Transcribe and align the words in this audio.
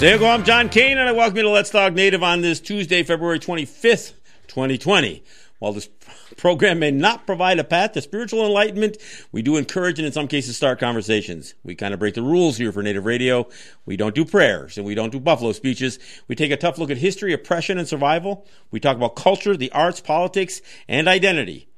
You 0.00 0.16
go. 0.16 0.30
I'm 0.30 0.44
John 0.44 0.70
Kane, 0.70 0.96
and 0.96 1.06
I 1.06 1.12
welcome 1.12 1.36
you 1.36 1.42
to 1.42 1.50
Let's 1.50 1.68
Talk 1.68 1.92
Native 1.92 2.22
on 2.22 2.40
this 2.40 2.58
Tuesday, 2.58 3.02
February 3.02 3.38
25th, 3.38 4.14
2020. 4.46 5.22
While 5.58 5.74
this 5.74 5.90
program 6.38 6.78
may 6.78 6.90
not 6.90 7.26
provide 7.26 7.58
a 7.58 7.64
path 7.64 7.92
to 7.92 8.00
spiritual 8.00 8.46
enlightenment, 8.46 8.96
we 9.30 9.42
do 9.42 9.58
encourage 9.58 9.98
and 9.98 10.06
in 10.06 10.12
some 10.12 10.26
cases 10.26 10.56
start 10.56 10.80
conversations. 10.80 11.52
We 11.62 11.74
kind 11.74 11.92
of 11.92 12.00
break 12.00 12.14
the 12.14 12.22
rules 12.22 12.56
here 12.56 12.72
for 12.72 12.82
Native 12.82 13.04
Radio. 13.04 13.46
We 13.84 13.98
don't 13.98 14.14
do 14.14 14.24
prayers 14.24 14.78
and 14.78 14.86
we 14.86 14.94
don't 14.94 15.12
do 15.12 15.20
buffalo 15.20 15.52
speeches. 15.52 15.98
We 16.28 16.34
take 16.34 16.50
a 16.50 16.56
tough 16.56 16.78
look 16.78 16.90
at 16.90 16.96
history, 16.96 17.34
oppression, 17.34 17.76
and 17.76 17.86
survival. 17.86 18.46
We 18.70 18.80
talk 18.80 18.96
about 18.96 19.16
culture, 19.16 19.54
the 19.54 19.70
arts, 19.72 20.00
politics, 20.00 20.62
and 20.88 21.08
identity. 21.08 21.69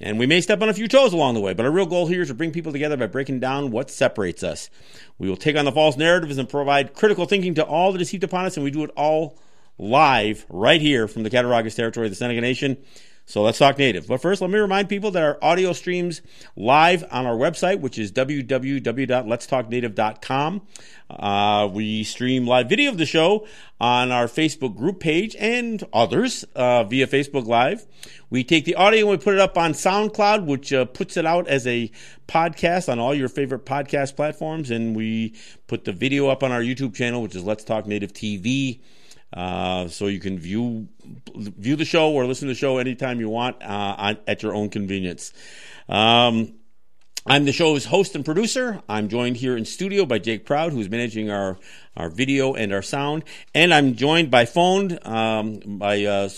And 0.00 0.18
we 0.18 0.26
may 0.26 0.40
step 0.40 0.62
on 0.62 0.68
a 0.68 0.74
few 0.74 0.86
toes 0.86 1.12
along 1.12 1.34
the 1.34 1.40
way, 1.40 1.54
but 1.54 1.66
our 1.66 1.72
real 1.72 1.86
goal 1.86 2.06
here 2.06 2.22
is 2.22 2.28
to 2.28 2.34
bring 2.34 2.52
people 2.52 2.72
together 2.72 2.96
by 2.96 3.06
breaking 3.06 3.40
down 3.40 3.70
what 3.70 3.90
separates 3.90 4.42
us. 4.42 4.70
We 5.18 5.28
will 5.28 5.36
take 5.36 5.56
on 5.56 5.64
the 5.64 5.72
false 5.72 5.96
narratives 5.96 6.38
and 6.38 6.48
provide 6.48 6.94
critical 6.94 7.26
thinking 7.26 7.54
to 7.54 7.64
all 7.64 7.92
that 7.92 8.00
is 8.00 8.10
heaped 8.10 8.24
upon 8.24 8.44
us, 8.44 8.56
and 8.56 8.62
we 8.62 8.70
do 8.70 8.84
it 8.84 8.90
all 8.96 9.38
live 9.76 10.46
right 10.48 10.80
here 10.80 11.08
from 11.08 11.24
the 11.24 11.30
Cattaraugus 11.30 11.74
territory 11.74 12.06
of 12.06 12.12
the 12.12 12.16
Seneca 12.16 12.40
Nation. 12.40 12.76
So 13.28 13.42
let's 13.42 13.58
talk 13.58 13.76
native. 13.76 14.08
But 14.08 14.22
first, 14.22 14.40
let 14.40 14.48
me 14.48 14.58
remind 14.58 14.88
people 14.88 15.10
that 15.10 15.22
our 15.22 15.36
audio 15.42 15.74
streams 15.74 16.22
live 16.56 17.04
on 17.10 17.26
our 17.26 17.36
website, 17.36 17.80
which 17.80 17.98
is 17.98 18.10
www.letstalknative.com. 18.10 20.62
Uh, 21.10 21.68
we 21.70 22.04
stream 22.04 22.46
live 22.46 22.70
video 22.70 22.90
of 22.90 22.96
the 22.96 23.04
show 23.04 23.46
on 23.78 24.10
our 24.10 24.28
Facebook 24.28 24.74
group 24.74 25.00
page 25.00 25.36
and 25.38 25.84
others 25.92 26.46
uh, 26.54 26.84
via 26.84 27.06
Facebook 27.06 27.46
Live. 27.46 27.84
We 28.30 28.44
take 28.44 28.64
the 28.64 28.76
audio 28.76 29.00
and 29.00 29.10
we 29.10 29.18
put 29.18 29.34
it 29.34 29.40
up 29.40 29.58
on 29.58 29.74
SoundCloud, 29.74 30.46
which 30.46 30.72
uh, 30.72 30.86
puts 30.86 31.18
it 31.18 31.26
out 31.26 31.48
as 31.48 31.66
a 31.66 31.90
podcast 32.28 32.90
on 32.90 32.98
all 32.98 33.14
your 33.14 33.28
favorite 33.28 33.66
podcast 33.66 34.16
platforms. 34.16 34.70
And 34.70 34.96
we 34.96 35.34
put 35.66 35.84
the 35.84 35.92
video 35.92 36.28
up 36.28 36.42
on 36.42 36.50
our 36.50 36.62
YouTube 36.62 36.94
channel, 36.94 37.20
which 37.20 37.36
is 37.36 37.44
Let's 37.44 37.64
Talk 37.64 37.86
Native 37.86 38.14
TV. 38.14 38.80
Uh, 39.32 39.88
so 39.88 40.06
you 40.06 40.20
can 40.20 40.38
view 40.38 40.88
view 41.36 41.76
the 41.76 41.84
show 41.84 42.10
or 42.12 42.26
listen 42.26 42.48
to 42.48 42.54
the 42.54 42.58
show 42.58 42.78
anytime 42.78 43.20
you 43.20 43.28
want 43.28 43.62
uh, 43.62 43.94
on, 43.98 44.18
at 44.26 44.42
your 44.42 44.54
own 44.54 44.70
convenience. 44.70 45.32
Um, 45.88 46.54
I'm 47.30 47.44
the 47.44 47.52
show's 47.52 47.84
host 47.84 48.14
and 48.14 48.24
producer. 48.24 48.82
I'm 48.88 49.10
joined 49.10 49.36
here 49.36 49.54
in 49.54 49.66
studio 49.66 50.06
by 50.06 50.18
Jake 50.18 50.46
Proud, 50.46 50.72
who's 50.72 50.88
managing 50.88 51.30
our, 51.30 51.58
our 51.94 52.08
video 52.08 52.54
and 52.54 52.72
our 52.72 52.80
sound. 52.80 53.22
And 53.54 53.74
I'm 53.74 53.96
joined 53.96 54.30
by 54.30 54.46
phone 54.46 54.98
um, 55.02 55.60
by 55.66 56.04
uh, 56.04 56.30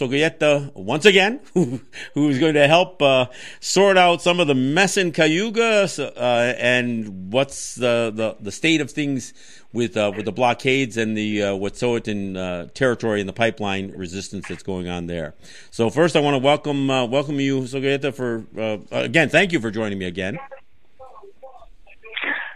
once 0.74 1.04
again, 1.04 1.40
who, 1.54 1.80
who's 2.14 2.40
going 2.40 2.54
to 2.54 2.66
help 2.66 3.00
uh, 3.00 3.26
sort 3.60 3.98
out 3.98 4.20
some 4.20 4.40
of 4.40 4.48
the 4.48 4.56
mess 4.56 4.96
in 4.96 5.12
Cayuga 5.12 5.88
uh, 5.96 6.54
and 6.58 7.32
what's 7.32 7.76
the, 7.76 8.10
the, 8.12 8.36
the 8.40 8.50
state 8.50 8.80
of 8.80 8.90
things 8.90 9.32
with 9.72 9.96
uh, 9.96 10.10
with 10.16 10.24
the 10.24 10.32
blockades 10.32 10.96
and 10.96 11.16
the 11.16 11.44
uh, 11.44 11.52
Wet'suwet'en 11.52 12.36
uh, 12.36 12.66
territory 12.74 13.20
and 13.20 13.28
the 13.28 13.32
pipeline 13.32 13.92
resistance 13.92 14.48
that's 14.48 14.64
going 14.64 14.88
on 14.88 15.06
there. 15.06 15.34
So 15.70 15.90
first, 15.90 16.16
I 16.16 16.20
want 16.20 16.34
to 16.34 16.38
welcome 16.38 16.90
uh, 16.90 17.06
welcome 17.06 17.38
you, 17.38 17.60
Sogoyeta, 17.60 18.12
for 18.12 18.44
uh, 18.60 18.78
again. 18.90 19.28
Thank 19.28 19.52
you 19.52 19.60
for 19.60 19.70
joining 19.70 20.00
me 20.00 20.06
again. 20.06 20.40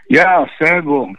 Yeah, 0.09 0.45
sad. 0.59 0.85
Well, 0.85 1.13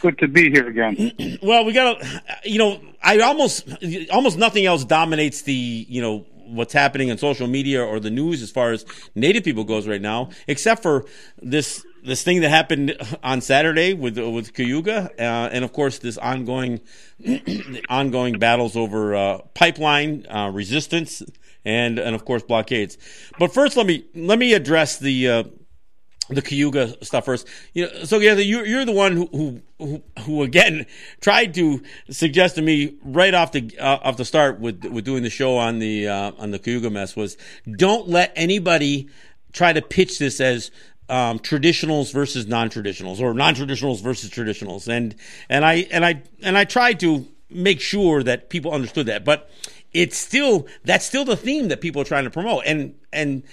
good 0.00 0.18
to 0.18 0.28
be 0.28 0.50
here 0.50 0.68
again. 0.68 1.38
well, 1.42 1.64
we 1.64 1.72
got 1.72 2.00
to, 2.00 2.22
you 2.44 2.58
know, 2.58 2.80
I 3.02 3.18
almost 3.20 3.68
almost 4.10 4.38
nothing 4.38 4.66
else 4.66 4.84
dominates 4.84 5.42
the, 5.42 5.54
you 5.54 6.02
know, 6.02 6.26
what's 6.46 6.72
happening 6.72 7.10
on 7.10 7.18
social 7.18 7.46
media 7.46 7.84
or 7.84 8.00
the 8.00 8.10
news 8.10 8.42
as 8.42 8.50
far 8.50 8.72
as 8.72 8.84
native 9.14 9.44
people 9.44 9.64
goes 9.64 9.86
right 9.88 10.00
now, 10.00 10.30
except 10.46 10.82
for 10.82 11.04
this 11.42 11.84
this 12.04 12.22
thing 12.22 12.40
that 12.40 12.50
happened 12.50 12.96
on 13.22 13.40
Saturday 13.40 13.94
with 13.94 14.18
with 14.18 14.54
Cayuga, 14.54 15.10
uh, 15.18 15.50
and 15.52 15.64
of 15.64 15.72
course 15.72 15.98
this 15.98 16.18
ongoing 16.18 16.80
ongoing 17.88 18.38
battles 18.38 18.76
over 18.76 19.14
uh, 19.14 19.38
pipeline 19.54 20.26
uh, 20.28 20.50
resistance 20.52 21.22
and 21.64 21.98
and 21.98 22.14
of 22.14 22.24
course 22.24 22.42
blockades. 22.42 22.96
But 23.38 23.52
first, 23.52 23.76
let 23.76 23.86
me 23.86 24.04
let 24.14 24.38
me 24.38 24.54
address 24.54 24.98
the 24.98 25.28
uh, 25.28 25.44
the 26.28 26.42
Cayuga 26.42 27.04
stuff 27.04 27.24
first. 27.24 27.46
You 27.72 27.86
know, 27.86 28.04
so 28.04 28.18
yeah, 28.18 28.34
you, 28.34 28.64
you're 28.64 28.84
the 28.84 28.92
one 28.92 29.16
who, 29.16 29.62
who, 29.78 30.02
who, 30.20 30.42
again 30.42 30.86
tried 31.20 31.54
to 31.54 31.82
suggest 32.10 32.56
to 32.56 32.62
me 32.62 32.96
right 33.02 33.34
off 33.34 33.52
the 33.52 33.76
uh, 33.78 33.98
off 34.02 34.16
the 34.16 34.24
start 34.24 34.60
with 34.60 34.84
with 34.84 35.04
doing 35.04 35.22
the 35.22 35.30
show 35.30 35.56
on 35.56 35.78
the 35.78 36.08
uh, 36.08 36.32
on 36.38 36.50
the 36.50 36.58
Cayuga 36.58 36.90
mess 36.90 37.16
was 37.16 37.36
don't 37.70 38.08
let 38.08 38.32
anybody 38.36 39.08
try 39.52 39.72
to 39.72 39.82
pitch 39.82 40.18
this 40.18 40.40
as 40.40 40.70
um, 41.08 41.38
traditionals 41.38 42.12
versus 42.12 42.46
non-traditionals 42.46 43.20
or 43.20 43.32
non-traditionals 43.32 44.02
versus 44.02 44.30
traditionals, 44.30 44.88
and 44.88 45.14
and 45.48 45.64
I 45.64 45.86
and 45.90 46.04
I 46.04 46.22
and 46.42 46.58
I 46.58 46.64
tried 46.64 47.00
to 47.00 47.26
make 47.48 47.80
sure 47.80 48.22
that 48.24 48.50
people 48.50 48.72
understood 48.72 49.06
that, 49.06 49.24
but 49.24 49.48
it's 49.92 50.16
still 50.16 50.66
that's 50.84 51.06
still 51.06 51.24
the 51.24 51.36
theme 51.36 51.68
that 51.68 51.80
people 51.80 52.02
are 52.02 52.06
trying 52.06 52.24
to 52.24 52.30
promote, 52.30 52.64
and 52.66 52.94
and 53.12 53.44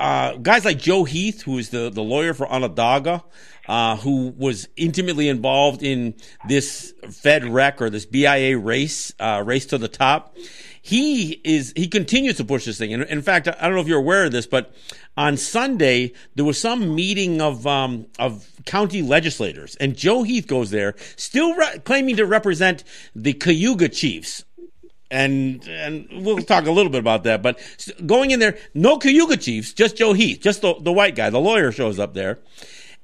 uh, 0.00 0.36
guys 0.36 0.64
like 0.64 0.78
Joe 0.78 1.04
Heath, 1.04 1.42
who 1.42 1.58
is 1.58 1.68
the, 1.68 1.90
the 1.90 2.02
lawyer 2.02 2.32
for 2.32 2.50
Onondaga, 2.50 3.22
uh, 3.68 3.96
who 3.96 4.34
was 4.36 4.66
intimately 4.76 5.28
involved 5.28 5.82
in 5.82 6.14
this 6.48 6.94
Fed 7.10 7.44
rec 7.44 7.82
or 7.82 7.90
this 7.90 8.06
BIA 8.06 8.56
race, 8.56 9.12
uh, 9.20 9.42
race 9.44 9.66
to 9.66 9.78
the 9.78 9.88
top. 9.88 10.34
He 10.80 11.32
is, 11.44 11.74
he 11.76 11.86
continues 11.86 12.38
to 12.38 12.44
push 12.44 12.64
this 12.64 12.78
thing. 12.78 12.94
And 12.94 13.02
in 13.02 13.20
fact, 13.20 13.46
I 13.46 13.52
don't 13.52 13.74
know 13.74 13.80
if 13.80 13.86
you're 13.86 13.98
aware 13.98 14.24
of 14.24 14.32
this, 14.32 14.46
but 14.46 14.74
on 15.18 15.36
Sunday, 15.36 16.14
there 16.34 16.46
was 16.46 16.58
some 16.58 16.94
meeting 16.94 17.42
of, 17.42 17.66
um, 17.66 18.06
of 18.18 18.50
county 18.64 19.02
legislators 19.02 19.76
and 19.76 19.94
Joe 19.94 20.22
Heath 20.22 20.46
goes 20.46 20.70
there, 20.70 20.94
still 21.16 21.54
re- 21.54 21.78
claiming 21.84 22.16
to 22.16 22.24
represent 22.24 22.84
the 23.14 23.34
Cayuga 23.34 23.90
chiefs 23.90 24.44
and 25.10 25.66
and 25.68 26.08
we'll 26.24 26.38
talk 26.38 26.66
a 26.66 26.70
little 26.70 26.90
bit 26.90 27.00
about 27.00 27.24
that. 27.24 27.42
But 27.42 27.58
going 28.06 28.30
in 28.30 28.40
there, 28.40 28.58
no 28.74 28.98
Cayuga 28.98 29.36
Chiefs, 29.36 29.72
just 29.72 29.96
Joe 29.96 30.12
Heath, 30.12 30.40
just 30.40 30.62
the, 30.62 30.74
the 30.80 30.92
white 30.92 31.14
guy, 31.16 31.30
the 31.30 31.40
lawyer 31.40 31.72
shows 31.72 31.98
up 31.98 32.14
there, 32.14 32.38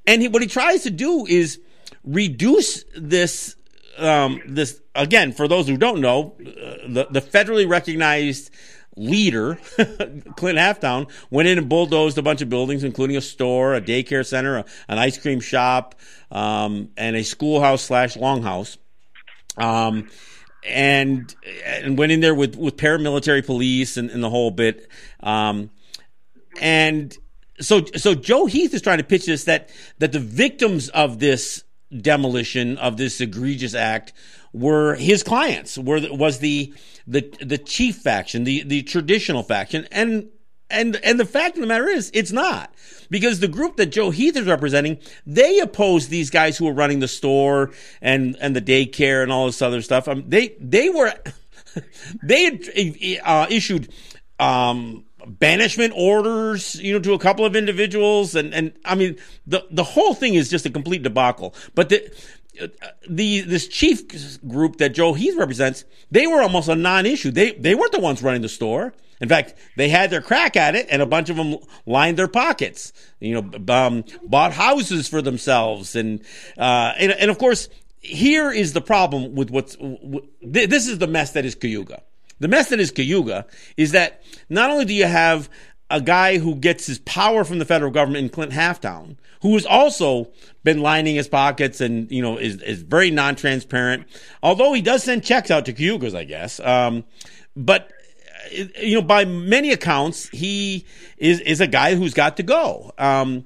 and 0.06 0.22
he, 0.22 0.28
what 0.28 0.43
he 0.43 0.49
tries 0.49 0.84
to 0.84 0.91
do 0.91 1.27
is 1.27 1.61
reduce 2.05 2.84
this 2.97 3.56
um, 3.99 4.41
this 4.47 4.81
again 4.95 5.33
for 5.33 5.49
those 5.49 5.66
who 5.66 5.77
don't 5.77 6.00
know, 6.00 6.37
uh, 6.41 6.89
the 6.89 7.06
the 7.11 7.21
federally 7.21 7.69
recognized 7.69 8.50
leader, 8.97 9.56
Clint 9.77 10.59
Halftown, 10.59 11.11
went 11.31 11.49
in 11.49 11.59
and 11.59 11.69
bulldozed 11.69 12.16
a 12.19 12.22
bunch 12.22 12.41
of 12.41 12.49
buildings, 12.49 12.83
including 12.83 13.16
a 13.16 13.21
store, 13.21 13.75
a 13.75 13.81
daycare 13.81 14.25
center, 14.25 14.59
a, 14.59 14.65
an 14.89 14.99
ice 14.99 15.19
cream 15.19 15.41
shop, 15.41 15.95
um, 16.31 16.91
and 16.97 17.15
a 17.16 17.22
schoolhouse 17.22 17.83
slash 17.83 18.16
longhouse. 18.16 18.78
Um, 19.59 20.09
and 20.66 21.34
and 21.65 21.99
went 21.99 22.12
in 22.12 22.21
there 22.21 22.34
with 22.34 22.56
with 22.56 22.77
paramilitary 22.77 23.44
police 23.44 23.97
and, 23.97 24.10
and 24.10 24.22
the 24.22 24.31
whole 24.31 24.50
bit. 24.50 24.88
Um, 25.21 25.71
and 26.60 27.16
so 27.60 27.84
so 27.97 28.15
Joe 28.15 28.47
Heath 28.47 28.75
is 28.75 28.82
trying 28.82 28.99
to 28.99 29.04
pitch 29.04 29.27
this 29.27 29.44
that 29.44 29.71
that 29.99 30.12
the 30.12 30.21
victims 30.21 30.88
of 30.91 31.19
this 31.19 31.65
demolition 32.00 32.78
of 32.78 32.97
this 32.97 33.21
egregious 33.21 33.75
act 33.75 34.12
were 34.53 34.94
his 34.97 35.22
clients 35.22 35.78
were 35.78 36.00
was 36.10 36.41
the 36.41 36.72
the 37.06 37.21
the 37.41 37.59
chief 37.59 37.97
faction 37.97 38.44
the 38.44 38.62
the 38.65 38.83
traditional 38.83 39.43
faction 39.43 39.87
and 39.93 40.28
and 40.71 40.97
and 40.97 41.19
the 41.21 41.25
fact 41.25 41.56
of 41.56 41.60
the 41.60 41.66
matter 41.66 41.88
is, 41.88 42.10
it's 42.12 42.32
not 42.32 42.72
because 43.10 43.41
the 43.41 43.49
group 43.49 43.77
that 43.77 43.87
Joe 43.87 44.10
Heath 44.10 44.37
is 44.37 44.47
representing, 44.47 44.99
they 45.27 45.60
oppose 45.60 46.09
these 46.09 46.31
guys 46.31 46.56
who 46.59 46.66
are 46.69 46.72
running 46.72 47.00
the 47.00 47.09
store 47.09 47.71
and 48.00 48.37
and 48.41 48.56
the 48.56 48.62
daycare 48.62 49.22
and 49.22 49.31
all 49.31 49.47
this 49.47 49.62
other 49.62 49.82
stuff. 49.82 50.09
Um, 50.09 50.25
they 50.28 50.56
they 50.60 50.88
were 50.88 51.12
they 52.22 52.44
had 52.44 52.68
uh, 53.24 53.47
issued 53.48 53.92
um, 54.39 55.04
banishment 55.27 55.92
orders, 55.97 56.74
you 56.77 56.92
know, 56.92 57.01
to 57.01 57.15
a 57.15 57.18
couple 57.18 57.45
of 57.45 57.57
individuals, 57.57 58.34
and 58.34 58.54
and 58.54 58.72
I 58.84 58.95
mean 58.95 59.16
the 59.47 59.66
the 59.71 59.84
whole 59.84 60.15
thing 60.15 60.34
is 60.34 60.48
just 60.48 60.66
a 60.66 60.71
complete 60.71 61.03
debacle. 61.03 61.54
But 61.74 61.91
the 61.91 62.10
the 63.08 63.41
this 63.41 63.68
chief 63.68 64.03
group 64.47 64.76
that 64.76 64.91
Joe 64.91 65.14
Heath 65.14 65.36
represents, 65.36 65.84
they 66.10 66.26
were 66.26 66.42
almost 66.42 66.68
a 66.68 66.76
non-issue. 66.76 67.30
They 67.30 67.53
they 67.53 67.74
weren't 67.74 67.92
the 67.92 68.00
ones 68.00 68.22
running 68.22 68.42
the 68.42 68.48
store. 68.48 68.94
In 69.20 69.28
fact, 69.28 69.54
they 69.76 69.88
had 69.88 70.10
their 70.10 70.20
crack 70.20 70.56
at 70.56 70.74
it, 70.74 70.86
and 70.91 71.00
a 71.00 71.06
bunch 71.06 71.30
of 71.30 71.36
them 71.36 71.56
lined 71.86 72.18
their 72.18 72.28
pockets. 72.28 72.92
You 73.18 73.41
know, 73.41 73.74
um, 73.74 74.04
bought 74.22 74.53
houses 74.53 75.08
for 75.08 75.22
themselves, 75.22 75.97
and, 75.97 76.20
uh, 76.58 76.92
and 76.98 77.12
and 77.12 77.30
of 77.30 77.38
course, 77.38 77.68
here 78.00 78.50
is 78.50 78.72
the 78.72 78.80
problem 78.80 79.34
with 79.34 79.50
what's. 79.50 79.76
this 80.42 80.86
is 80.86 80.98
the 80.98 81.06
mess 81.06 81.32
that 81.32 81.44
is 81.44 81.54
Cayuga. 81.54 82.03
The 82.38 82.48
mess 82.48 82.68
that 82.68 82.80
is 82.80 82.91
Cayuga 82.91 83.47
is 83.78 83.92
that 83.92 84.22
not 84.50 84.70
only 84.70 84.84
do 84.84 84.92
you 84.92 85.06
have 85.06 85.48
a 85.91 86.00
guy 86.00 86.38
who 86.38 86.54
gets 86.54 86.86
his 86.86 86.98
power 87.00 87.44
from 87.44 87.59
the 87.59 87.65
federal 87.65 87.91
government 87.91 88.24
in 88.24 88.28
Clint 88.28 88.53
Halftown, 88.53 89.16
who 89.42 89.54
has 89.54 89.65
also 89.66 90.28
been 90.65 90.80
lining 90.80 91.15
his 91.15 91.28
pockets 91.28 91.80
and, 91.80 92.10
you 92.10 92.22
know, 92.22 92.38
is, 92.38 92.60
is 92.62 92.83
very 92.83 93.10
non-transparent. 93.10 94.06
Although 94.42 94.72
he 94.72 94.83
does 94.83 95.04
send 95.04 95.24
checks 95.24 95.50
out 95.50 95.65
to 95.66 95.72
Cayugas, 95.72 96.15
I 96.15 96.24
guess. 96.24 96.59
Um, 96.60 97.04
but 97.54 97.91
you 98.53 98.94
know, 98.94 99.03
by 99.03 99.24
many 99.24 99.72
accounts, 99.72 100.28
he 100.28 100.84
is 101.18 101.41
is 101.41 101.60
a 101.60 101.66
guy 101.66 101.94
who's 101.94 102.15
got 102.15 102.36
to 102.36 102.42
go. 102.42 102.92
Um, 102.98 103.44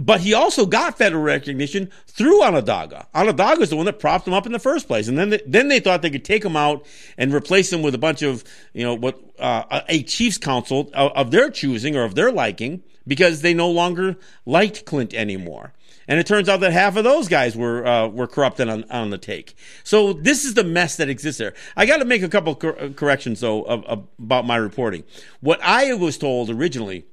But 0.00 0.22
he 0.22 0.32
also 0.32 0.64
got 0.64 0.96
federal 0.96 1.22
recognition 1.22 1.90
through 2.06 2.42
Onondaga. 2.42 3.06
Onondaga 3.14 3.60
is 3.60 3.68
the 3.68 3.76
one 3.76 3.84
that 3.84 3.98
propped 3.98 4.26
him 4.26 4.32
up 4.32 4.46
in 4.46 4.52
the 4.52 4.58
first 4.58 4.86
place, 4.86 5.08
and 5.08 5.18
then 5.18 5.28
they, 5.28 5.42
then 5.46 5.68
they 5.68 5.78
thought 5.78 6.00
they 6.00 6.08
could 6.08 6.24
take 6.24 6.42
him 6.42 6.56
out 6.56 6.86
and 7.18 7.34
replace 7.34 7.70
him 7.70 7.82
with 7.82 7.94
a 7.94 7.98
bunch 7.98 8.22
of 8.22 8.42
you 8.72 8.82
know 8.82 8.94
what 8.94 9.20
uh, 9.38 9.82
a 9.90 10.02
chief's 10.04 10.38
council 10.38 10.90
of, 10.94 11.12
of 11.12 11.30
their 11.30 11.50
choosing 11.50 11.96
or 11.96 12.04
of 12.04 12.14
their 12.14 12.32
liking 12.32 12.82
because 13.06 13.42
they 13.42 13.52
no 13.52 13.70
longer 13.70 14.16
liked 14.46 14.86
Clint 14.86 15.12
anymore. 15.12 15.74
And 16.08 16.18
it 16.18 16.26
turns 16.26 16.48
out 16.48 16.60
that 16.60 16.72
half 16.72 16.96
of 16.96 17.04
those 17.04 17.28
guys 17.28 17.54
were 17.54 17.86
uh, 17.86 18.08
were 18.08 18.26
corrupted 18.26 18.70
on, 18.70 18.84
on 18.90 19.10
the 19.10 19.18
take. 19.18 19.54
So 19.84 20.14
this 20.14 20.46
is 20.46 20.54
the 20.54 20.64
mess 20.64 20.96
that 20.96 21.10
exists 21.10 21.38
there. 21.38 21.52
I 21.76 21.84
got 21.84 21.98
to 21.98 22.06
make 22.06 22.22
a 22.22 22.28
couple 22.28 22.54
cor- 22.54 22.88
corrections 22.96 23.40
though 23.40 23.64
of, 23.64 23.84
of, 23.84 24.08
about 24.18 24.46
my 24.46 24.56
reporting. 24.56 25.04
What 25.40 25.60
I 25.62 25.92
was 25.92 26.16
told 26.16 26.48
originally 26.48 27.04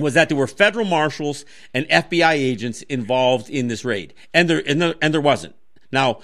was 0.00 0.14
that 0.14 0.28
there 0.28 0.38
were 0.38 0.46
federal 0.46 0.84
marshals 0.84 1.44
and 1.74 1.88
FBI 1.88 2.32
agents 2.32 2.82
involved 2.82 3.50
in 3.50 3.68
this 3.68 3.84
raid, 3.84 4.14
and 4.32 4.48
there 4.48 4.62
and 4.66 4.80
there, 4.80 4.94
and 5.00 5.12
there 5.12 5.20
wasn't. 5.20 5.54
Now, 5.90 6.20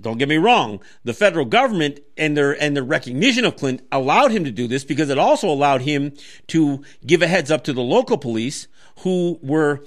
don't 0.00 0.18
get 0.18 0.28
me 0.28 0.38
wrong, 0.38 0.80
the 1.04 1.14
federal 1.14 1.44
government 1.44 2.00
and 2.16 2.36
their 2.36 2.60
and 2.60 2.76
their 2.76 2.84
recognition 2.84 3.44
of 3.44 3.56
Clint 3.56 3.82
allowed 3.92 4.32
him 4.32 4.44
to 4.44 4.50
do 4.50 4.66
this 4.66 4.84
because 4.84 5.08
it 5.08 5.18
also 5.18 5.48
allowed 5.48 5.82
him 5.82 6.12
to 6.48 6.82
give 7.06 7.22
a 7.22 7.28
heads 7.28 7.50
up 7.50 7.64
to 7.64 7.72
the 7.72 7.82
local 7.82 8.18
police 8.18 8.66
who 9.00 9.38
were 9.42 9.84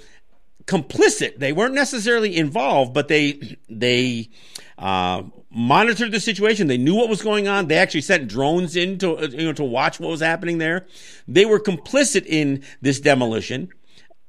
complicit. 0.65 1.39
They 1.39 1.51
weren't 1.51 1.74
necessarily 1.74 2.38
involved, 2.38 2.94
but 2.94 3.09
they 3.09 3.57
they 3.69 4.30
uh, 4.77 5.24
monitored 5.51 6.12
the 6.12 6.19
situation. 6.19 6.68
They 6.68 6.77
knew 6.77 6.95
what 6.95 7.09
was 7.09 7.21
going 7.21 7.48
on. 7.48 7.68
They 7.68 7.77
actually 7.77 8.01
sent 8.01 8.27
drones 8.27 8.75
in 8.75 8.98
to 9.00 9.18
uh, 9.18 9.27
you 9.27 9.45
know 9.45 9.53
to 9.53 9.63
watch 9.63 10.00
what 10.00 10.09
was 10.09 10.21
happening 10.21 10.57
there. 10.57 10.88
They 11.27 11.45
were 11.45 11.59
complicit 11.59 12.25
in 12.25 12.63
this 12.81 13.00
demolition, 13.00 13.69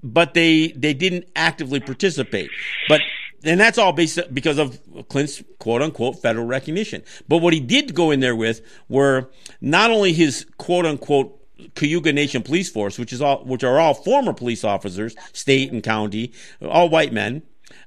but 0.02 0.34
they 0.34 0.68
they 0.68 0.94
didn't 0.94 1.26
actively 1.36 1.80
participate. 1.80 2.50
But 2.88 3.00
and 3.44 3.58
that's 3.58 3.78
all 3.78 3.92
based 3.92 4.18
because 4.32 4.58
of 4.58 4.78
Clint's 5.08 5.42
quote 5.58 5.82
unquote 5.82 6.20
federal 6.20 6.46
recognition. 6.46 7.02
But 7.28 7.38
what 7.38 7.52
he 7.52 7.60
did 7.60 7.94
go 7.94 8.10
in 8.10 8.20
there 8.20 8.36
with 8.36 8.60
were 8.88 9.30
not 9.60 9.90
only 9.90 10.12
his 10.12 10.46
quote 10.58 10.86
unquote 10.86 11.38
Cayuga 11.74 12.12
Nation 12.12 12.42
Police 12.42 12.70
Force, 12.70 12.98
which 12.98 13.12
is 13.12 13.22
all, 13.22 13.44
which 13.44 13.62
are 13.62 13.78
all 13.78 13.94
former 13.94 14.32
police 14.32 14.64
officers, 14.64 15.14
state 15.32 15.72
and 15.72 15.82
county, 15.82 16.32
all 16.60 16.88
white 16.88 17.12
men. 17.12 17.42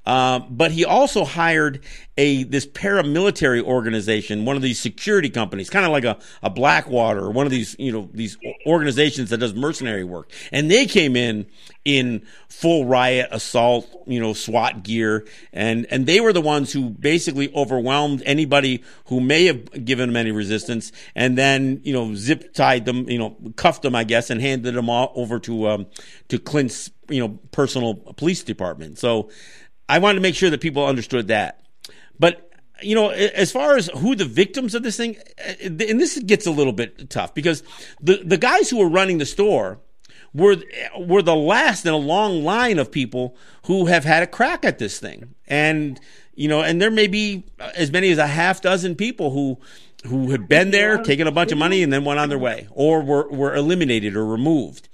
Um, 0.05 0.47
but 0.51 0.71
he 0.71 0.85
also 0.85 1.25
hired 1.25 1.81
a 2.17 2.43
this 2.43 2.65
paramilitary 2.65 3.61
organization, 3.61 4.45
one 4.45 4.55
of 4.55 4.61
these 4.61 4.79
security 4.79 5.29
companies, 5.29 5.69
kind 5.69 5.85
of 5.85 5.91
like 5.91 6.05
a, 6.05 6.17
a 6.41 6.49
Blackwater 6.49 7.29
one 7.29 7.45
of 7.45 7.51
these 7.51 7.75
you 7.77 7.91
know 7.91 8.09
these 8.13 8.37
organizations 8.65 9.29
that 9.29 9.39
does 9.39 9.53
mercenary 9.53 10.03
work, 10.03 10.31
and 10.51 10.69
they 10.69 10.85
came 10.85 11.15
in 11.15 11.45
in 11.83 12.25
full 12.47 12.85
riot 12.85 13.27
assault, 13.31 13.87
you 14.07 14.19
know, 14.19 14.33
SWAT 14.33 14.83
gear, 14.83 15.25
and 15.51 15.85
and 15.89 16.05
they 16.05 16.21
were 16.21 16.33
the 16.33 16.41
ones 16.41 16.71
who 16.71 16.89
basically 16.89 17.53
overwhelmed 17.53 18.23
anybody 18.25 18.83
who 19.05 19.19
may 19.19 19.45
have 19.45 19.85
given 19.85 20.09
them 20.09 20.17
any 20.17 20.31
resistance, 20.31 20.91
and 21.15 21.37
then 21.37 21.81
you 21.83 21.93
know 21.93 22.15
zip 22.15 22.53
tied 22.53 22.85
them, 22.85 23.09
you 23.09 23.17
know, 23.17 23.35
cuffed 23.55 23.81
them, 23.81 23.95
I 23.95 24.03
guess, 24.03 24.29
and 24.29 24.39
handed 24.39 24.73
them 24.73 24.89
all 24.89 25.11
over 25.15 25.39
to 25.39 25.67
um, 25.67 25.87
to 26.29 26.39
Clint's 26.39 26.91
you 27.09 27.19
know 27.19 27.39
personal 27.51 27.95
police 27.95 28.43
department. 28.43 28.97
So 28.97 29.29
I 29.87 29.99
wanted 29.99 30.15
to 30.15 30.21
make 30.21 30.35
sure 30.35 30.49
that 30.49 30.61
people 30.61 30.85
understood 30.85 31.27
that. 31.27 31.61
But 32.19 32.49
you 32.81 32.95
know, 32.95 33.09
as 33.09 33.51
far 33.51 33.77
as 33.77 33.89
who 33.97 34.15
the 34.15 34.25
victims 34.25 34.75
of 34.75 34.83
this 34.83 34.97
thing, 34.97 35.17
uh, 35.39 35.53
and 35.63 35.79
this 35.79 36.19
gets 36.19 36.45
a 36.45 36.51
little 36.51 36.73
bit 36.73 37.09
tough 37.09 37.33
because 37.33 37.63
the 38.01 38.21
the 38.23 38.37
guys 38.37 38.69
who 38.69 38.77
were 38.77 38.89
running 38.89 39.17
the 39.17 39.25
store 39.25 39.79
were 40.33 40.57
were 40.99 41.21
the 41.21 41.35
last 41.35 41.85
in 41.85 41.93
a 41.93 41.97
long 41.97 42.43
line 42.43 42.77
of 42.77 42.91
people 42.91 43.37
who 43.65 43.85
have 43.85 44.03
had 44.03 44.23
a 44.23 44.27
crack 44.27 44.65
at 44.65 44.77
this 44.77 44.99
thing, 44.99 45.35
and 45.47 45.99
you 46.35 46.49
know, 46.49 46.61
and 46.61 46.81
there 46.81 46.91
may 46.91 47.07
be 47.07 47.45
uh, 47.59 47.71
as 47.75 47.91
many 47.91 48.11
as 48.11 48.17
a 48.17 48.27
half 48.27 48.61
dozen 48.61 48.95
people 48.95 49.31
who 49.31 49.57
who 50.05 50.31
had 50.31 50.47
been 50.47 50.71
there, 50.71 50.97
taken 51.01 51.27
a 51.27 51.31
bunch 51.31 51.51
of 51.51 51.57
money, 51.57 51.81
and 51.81 51.91
then 51.91 52.03
went 52.03 52.19
on 52.19 52.29
their 52.29 52.37
way, 52.37 52.67
or 52.71 53.01
were 53.01 53.27
were 53.29 53.55
eliminated 53.55 54.15
or 54.15 54.25
removed. 54.25 54.89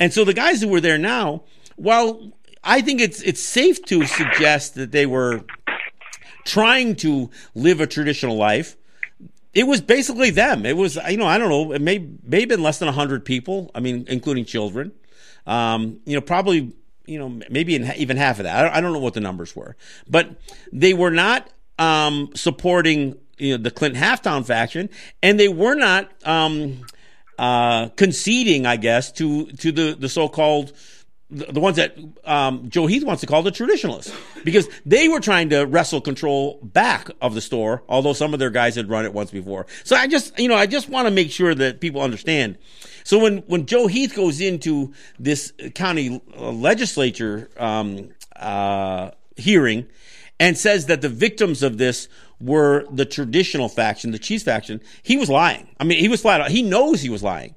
And 0.00 0.12
so 0.12 0.24
the 0.24 0.34
guys 0.34 0.62
who 0.62 0.68
were 0.68 0.80
there 0.80 0.98
now, 0.98 1.42
while 1.76 2.32
I 2.62 2.80
think 2.80 3.00
it's 3.00 3.22
it's 3.22 3.40
safe 3.40 3.84
to 3.86 4.06
suggest 4.06 4.74
that 4.74 4.92
they 4.92 5.06
were 5.06 5.44
trying 6.44 6.96
to 6.96 7.30
live 7.54 7.80
a 7.80 7.86
traditional 7.86 8.36
life. 8.36 8.76
It 9.54 9.64
was 9.64 9.80
basically 9.80 10.30
them. 10.30 10.66
It 10.66 10.76
was 10.76 10.98
you 11.08 11.16
know 11.16 11.26
I 11.26 11.38
don't 11.38 11.48
know 11.48 11.72
it 11.72 11.82
may 11.82 12.06
may 12.22 12.40
have 12.40 12.48
been 12.48 12.62
less 12.62 12.78
than 12.78 12.88
hundred 12.88 13.24
people. 13.24 13.70
I 13.74 13.80
mean 13.80 14.04
including 14.08 14.44
children. 14.44 14.92
Um, 15.46 16.00
you 16.04 16.14
know 16.14 16.20
probably 16.20 16.72
you 17.06 17.18
know 17.18 17.40
maybe 17.50 17.74
even 17.74 18.16
half 18.16 18.38
of 18.38 18.44
that. 18.44 18.56
I 18.56 18.62
don't, 18.62 18.76
I 18.76 18.80
don't 18.80 18.92
know 18.92 18.98
what 18.98 19.14
the 19.14 19.20
numbers 19.20 19.56
were, 19.56 19.76
but 20.08 20.30
they 20.72 20.94
were 20.94 21.10
not 21.10 21.48
um, 21.78 22.30
supporting 22.34 23.16
you 23.38 23.56
know, 23.56 23.62
the 23.62 23.70
Clinton 23.70 24.00
Halftown 24.00 24.44
faction, 24.44 24.90
and 25.22 25.38
they 25.38 25.48
were 25.48 25.74
not 25.74 26.10
um, 26.26 26.84
uh, 27.38 27.88
conceding, 27.90 28.66
I 28.66 28.76
guess, 28.76 29.12
to 29.12 29.46
to 29.46 29.72
the 29.72 29.96
the 29.98 30.08
so 30.08 30.28
called 30.28 30.72
the 31.30 31.60
ones 31.60 31.76
that 31.76 31.96
um, 32.24 32.70
Joe 32.70 32.86
Heath 32.86 33.04
wants 33.04 33.20
to 33.20 33.26
call 33.26 33.42
the 33.42 33.50
traditionalists, 33.50 34.12
because 34.44 34.66
they 34.86 35.08
were 35.08 35.20
trying 35.20 35.50
to 35.50 35.64
wrestle 35.64 36.00
control 36.00 36.58
back 36.62 37.10
of 37.20 37.34
the 37.34 37.40
store, 37.42 37.82
although 37.88 38.14
some 38.14 38.32
of 38.32 38.38
their 38.38 38.50
guys 38.50 38.76
had 38.76 38.88
run 38.88 39.04
it 39.04 39.12
once 39.12 39.30
before. 39.30 39.66
So 39.84 39.94
I 39.94 40.06
just, 40.06 40.38
you 40.38 40.48
know, 40.48 40.54
I 40.54 40.66
just 40.66 40.88
want 40.88 41.06
to 41.06 41.10
make 41.10 41.30
sure 41.30 41.54
that 41.54 41.80
people 41.80 42.00
understand. 42.00 42.56
So 43.04 43.18
when 43.18 43.38
when 43.46 43.66
Joe 43.66 43.86
Heath 43.88 44.14
goes 44.14 44.40
into 44.40 44.92
this 45.18 45.52
county 45.74 46.22
legislature 46.36 47.50
um, 47.58 48.10
uh, 48.36 49.10
hearing 49.36 49.86
and 50.40 50.56
says 50.56 50.86
that 50.86 51.02
the 51.02 51.08
victims 51.08 51.62
of 51.62 51.78
this 51.78 52.08
were 52.40 52.86
the 52.90 53.04
traditional 53.04 53.68
faction, 53.68 54.12
the 54.12 54.18
Cheese 54.18 54.42
faction, 54.42 54.80
he 55.02 55.16
was 55.16 55.28
lying. 55.28 55.68
I 55.80 55.84
mean, 55.84 55.98
he 55.98 56.08
was 56.08 56.22
flat 56.22 56.40
out. 56.40 56.50
He 56.50 56.62
knows 56.62 57.02
he 57.02 57.10
was 57.10 57.22
lying. 57.22 57.54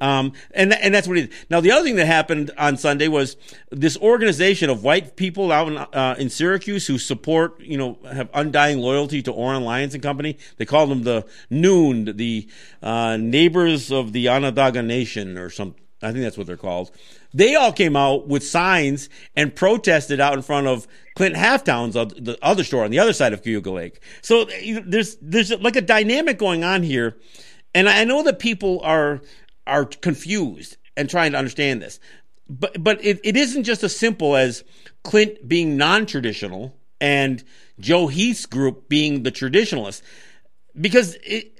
Um, 0.00 0.32
and 0.52 0.72
and 0.74 0.94
that's 0.94 1.08
what 1.08 1.18
it 1.18 1.30
is. 1.30 1.36
Now 1.50 1.60
the 1.60 1.72
other 1.72 1.84
thing 1.84 1.96
that 1.96 2.06
happened 2.06 2.50
on 2.56 2.76
Sunday 2.76 3.08
was 3.08 3.36
this 3.70 3.96
organization 3.98 4.70
of 4.70 4.84
white 4.84 5.16
people 5.16 5.50
out 5.50 5.68
in, 5.68 5.76
uh, 5.76 6.14
in 6.18 6.30
Syracuse 6.30 6.86
who 6.86 6.98
support, 6.98 7.60
you 7.60 7.76
know, 7.76 7.98
have 8.10 8.28
undying 8.32 8.78
loyalty 8.78 9.22
to 9.22 9.32
Oren 9.32 9.64
Lyons 9.64 9.94
and 9.94 10.02
Company. 10.02 10.38
They 10.56 10.64
call 10.64 10.86
them 10.86 11.02
the 11.02 11.26
Noon, 11.50 12.16
the 12.16 12.48
uh, 12.82 13.16
neighbors 13.16 13.90
of 13.90 14.12
the 14.12 14.28
Onondaga 14.28 14.82
Nation, 14.82 15.36
or 15.36 15.50
some. 15.50 15.74
I 16.00 16.12
think 16.12 16.22
that's 16.22 16.38
what 16.38 16.46
they're 16.46 16.56
called. 16.56 16.92
They 17.34 17.56
all 17.56 17.72
came 17.72 17.96
out 17.96 18.28
with 18.28 18.46
signs 18.46 19.08
and 19.34 19.54
protested 19.54 20.20
out 20.20 20.34
in 20.34 20.42
front 20.42 20.68
of 20.68 20.86
Clint 21.16 21.34
Halftown's 21.34 21.94
the 21.94 22.38
other 22.40 22.62
store 22.62 22.84
on 22.84 22.92
the 22.92 23.00
other 23.00 23.12
side 23.12 23.32
of 23.32 23.42
Cayuga 23.42 23.70
Lake. 23.70 24.00
So 24.22 24.46
there's 24.86 25.16
there's 25.20 25.50
like 25.50 25.74
a 25.74 25.80
dynamic 25.80 26.38
going 26.38 26.62
on 26.62 26.84
here, 26.84 27.16
and 27.74 27.88
I 27.88 28.04
know 28.04 28.22
that 28.22 28.38
people 28.38 28.80
are 28.82 29.20
are 29.68 29.84
confused 29.84 30.76
and 30.96 31.08
trying 31.08 31.32
to 31.32 31.38
understand 31.38 31.82
this. 31.82 32.00
But 32.48 32.82
but 32.82 33.04
it, 33.04 33.20
it 33.22 33.36
isn't 33.36 33.64
just 33.64 33.84
as 33.84 33.96
simple 33.96 34.34
as 34.34 34.64
Clint 35.04 35.46
being 35.46 35.76
non-traditional 35.76 36.74
and 37.00 37.44
Joe 37.78 38.08
Heath's 38.08 38.46
group 38.46 38.88
being 38.88 39.22
the 39.22 39.30
traditionalists, 39.30 40.02
because 40.80 41.16
it, 41.22 41.52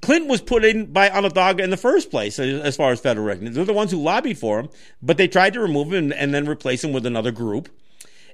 Clinton 0.00 0.28
was 0.28 0.40
put 0.40 0.64
in 0.64 0.92
by 0.92 1.08
Onondaga 1.10 1.62
in 1.62 1.70
the 1.70 1.76
first 1.76 2.10
place, 2.10 2.38
as 2.38 2.76
far 2.76 2.90
as 2.90 3.00
federal 3.00 3.26
recognition. 3.26 3.54
They're 3.54 3.64
the 3.64 3.72
ones 3.72 3.92
who 3.92 4.02
lobbied 4.02 4.38
for 4.38 4.58
him, 4.58 4.68
but 5.00 5.16
they 5.16 5.28
tried 5.28 5.52
to 5.52 5.60
remove 5.60 5.92
him 5.92 6.04
and, 6.04 6.12
and 6.12 6.34
then 6.34 6.48
replace 6.48 6.82
him 6.82 6.92
with 6.92 7.06
another 7.06 7.30
group. 7.30 7.68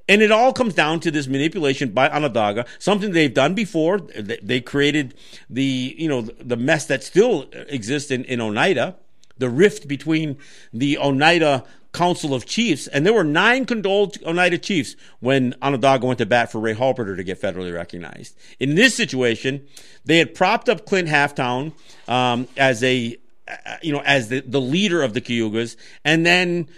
And 0.09 0.23
it 0.23 0.33
all 0.33 0.53
comes 0.53 0.75
down 0.75 1.01
to 1.01 1.11
this 1.11 1.27
manipulation 1.29 1.91
by 1.91 2.09
Onondaga, 2.09 2.67
something 2.79 3.13
they've 3.13 3.33
done 3.33 3.55
before. 3.55 4.01
They 4.01 4.61
created 4.61 5.15
the, 5.49 5.95
you 5.97 6.09
know, 6.09 6.23
the 6.23 6.57
mess 6.57 6.87
that 6.87 7.05
still 7.05 7.49
exists 7.53 8.11
in, 8.11 8.25
in 8.25 8.41
Oneida, 8.41 8.97
the 9.39 9.49
rift 9.49 9.87
between 9.87 10.39
the 10.73 10.99
Oneida 10.99 11.65
Council 11.93 12.35
of 12.35 12.47
Chiefs, 12.47 12.87
and 12.87 13.05
there 13.05 13.13
were 13.13 13.25
nine 13.25 13.65
condoled 13.65 14.17
Oneida 14.25 14.59
chiefs 14.59 14.95
when 15.19 15.55
Onondaga 15.61 16.07
went 16.07 16.19
to 16.19 16.27
bat 16.27 16.53
for 16.53 16.61
Ray 16.61 16.75
Halbritter 16.75 17.17
to 17.17 17.25
get 17.25 17.41
federally 17.41 17.75
recognized. 17.75 18.37
In 18.61 18.77
this 18.77 18.95
situation, 18.95 19.67
they 20.05 20.19
had 20.19 20.33
propped 20.35 20.69
up 20.69 20.87
Clint 20.87 21.09
Halftown 21.09 21.73
um, 22.07 22.47
as 22.57 22.85
a, 22.85 23.17
you 23.83 23.93
know, 23.93 24.03
as 24.05 24.29
the, 24.29 24.41
the 24.41 24.61
leader 24.61 25.03
of 25.03 25.15
the 25.15 25.21
Cayugas, 25.21 25.77
and 26.05 26.25
then 26.25 26.69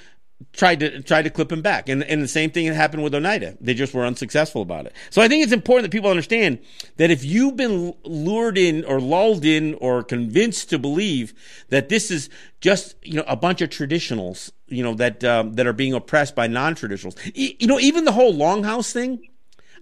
tried 0.52 0.80
to 0.80 1.02
tried 1.02 1.22
to 1.22 1.30
clip 1.30 1.52
him 1.52 1.62
back. 1.62 1.88
And 1.88 2.02
and 2.04 2.22
the 2.22 2.28
same 2.28 2.50
thing 2.50 2.66
happened 2.72 3.02
with 3.02 3.14
Oneida. 3.14 3.56
They 3.60 3.74
just 3.74 3.94
were 3.94 4.04
unsuccessful 4.04 4.62
about 4.62 4.86
it. 4.86 4.92
So 5.10 5.22
I 5.22 5.28
think 5.28 5.42
it's 5.42 5.52
important 5.52 5.84
that 5.84 5.96
people 5.96 6.10
understand 6.10 6.58
that 6.96 7.10
if 7.10 7.24
you've 7.24 7.56
been 7.56 7.94
lured 8.04 8.58
in 8.58 8.84
or 8.84 9.00
lulled 9.00 9.44
in 9.44 9.74
or 9.74 10.02
convinced 10.02 10.70
to 10.70 10.78
believe 10.78 11.34
that 11.68 11.88
this 11.88 12.10
is 12.10 12.28
just 12.60 12.94
you 13.02 13.14
know 13.14 13.24
a 13.26 13.36
bunch 13.36 13.60
of 13.60 13.70
traditionals, 13.70 14.50
you 14.68 14.82
know 14.82 14.94
that 14.94 15.24
um, 15.24 15.54
that 15.54 15.66
are 15.66 15.72
being 15.72 15.94
oppressed 15.94 16.34
by 16.34 16.46
non-traditionals. 16.46 17.18
E- 17.34 17.56
you 17.58 17.66
know 17.66 17.78
even 17.80 18.04
the 18.04 18.12
whole 18.12 18.34
Longhouse 18.34 18.92
thing. 18.92 19.20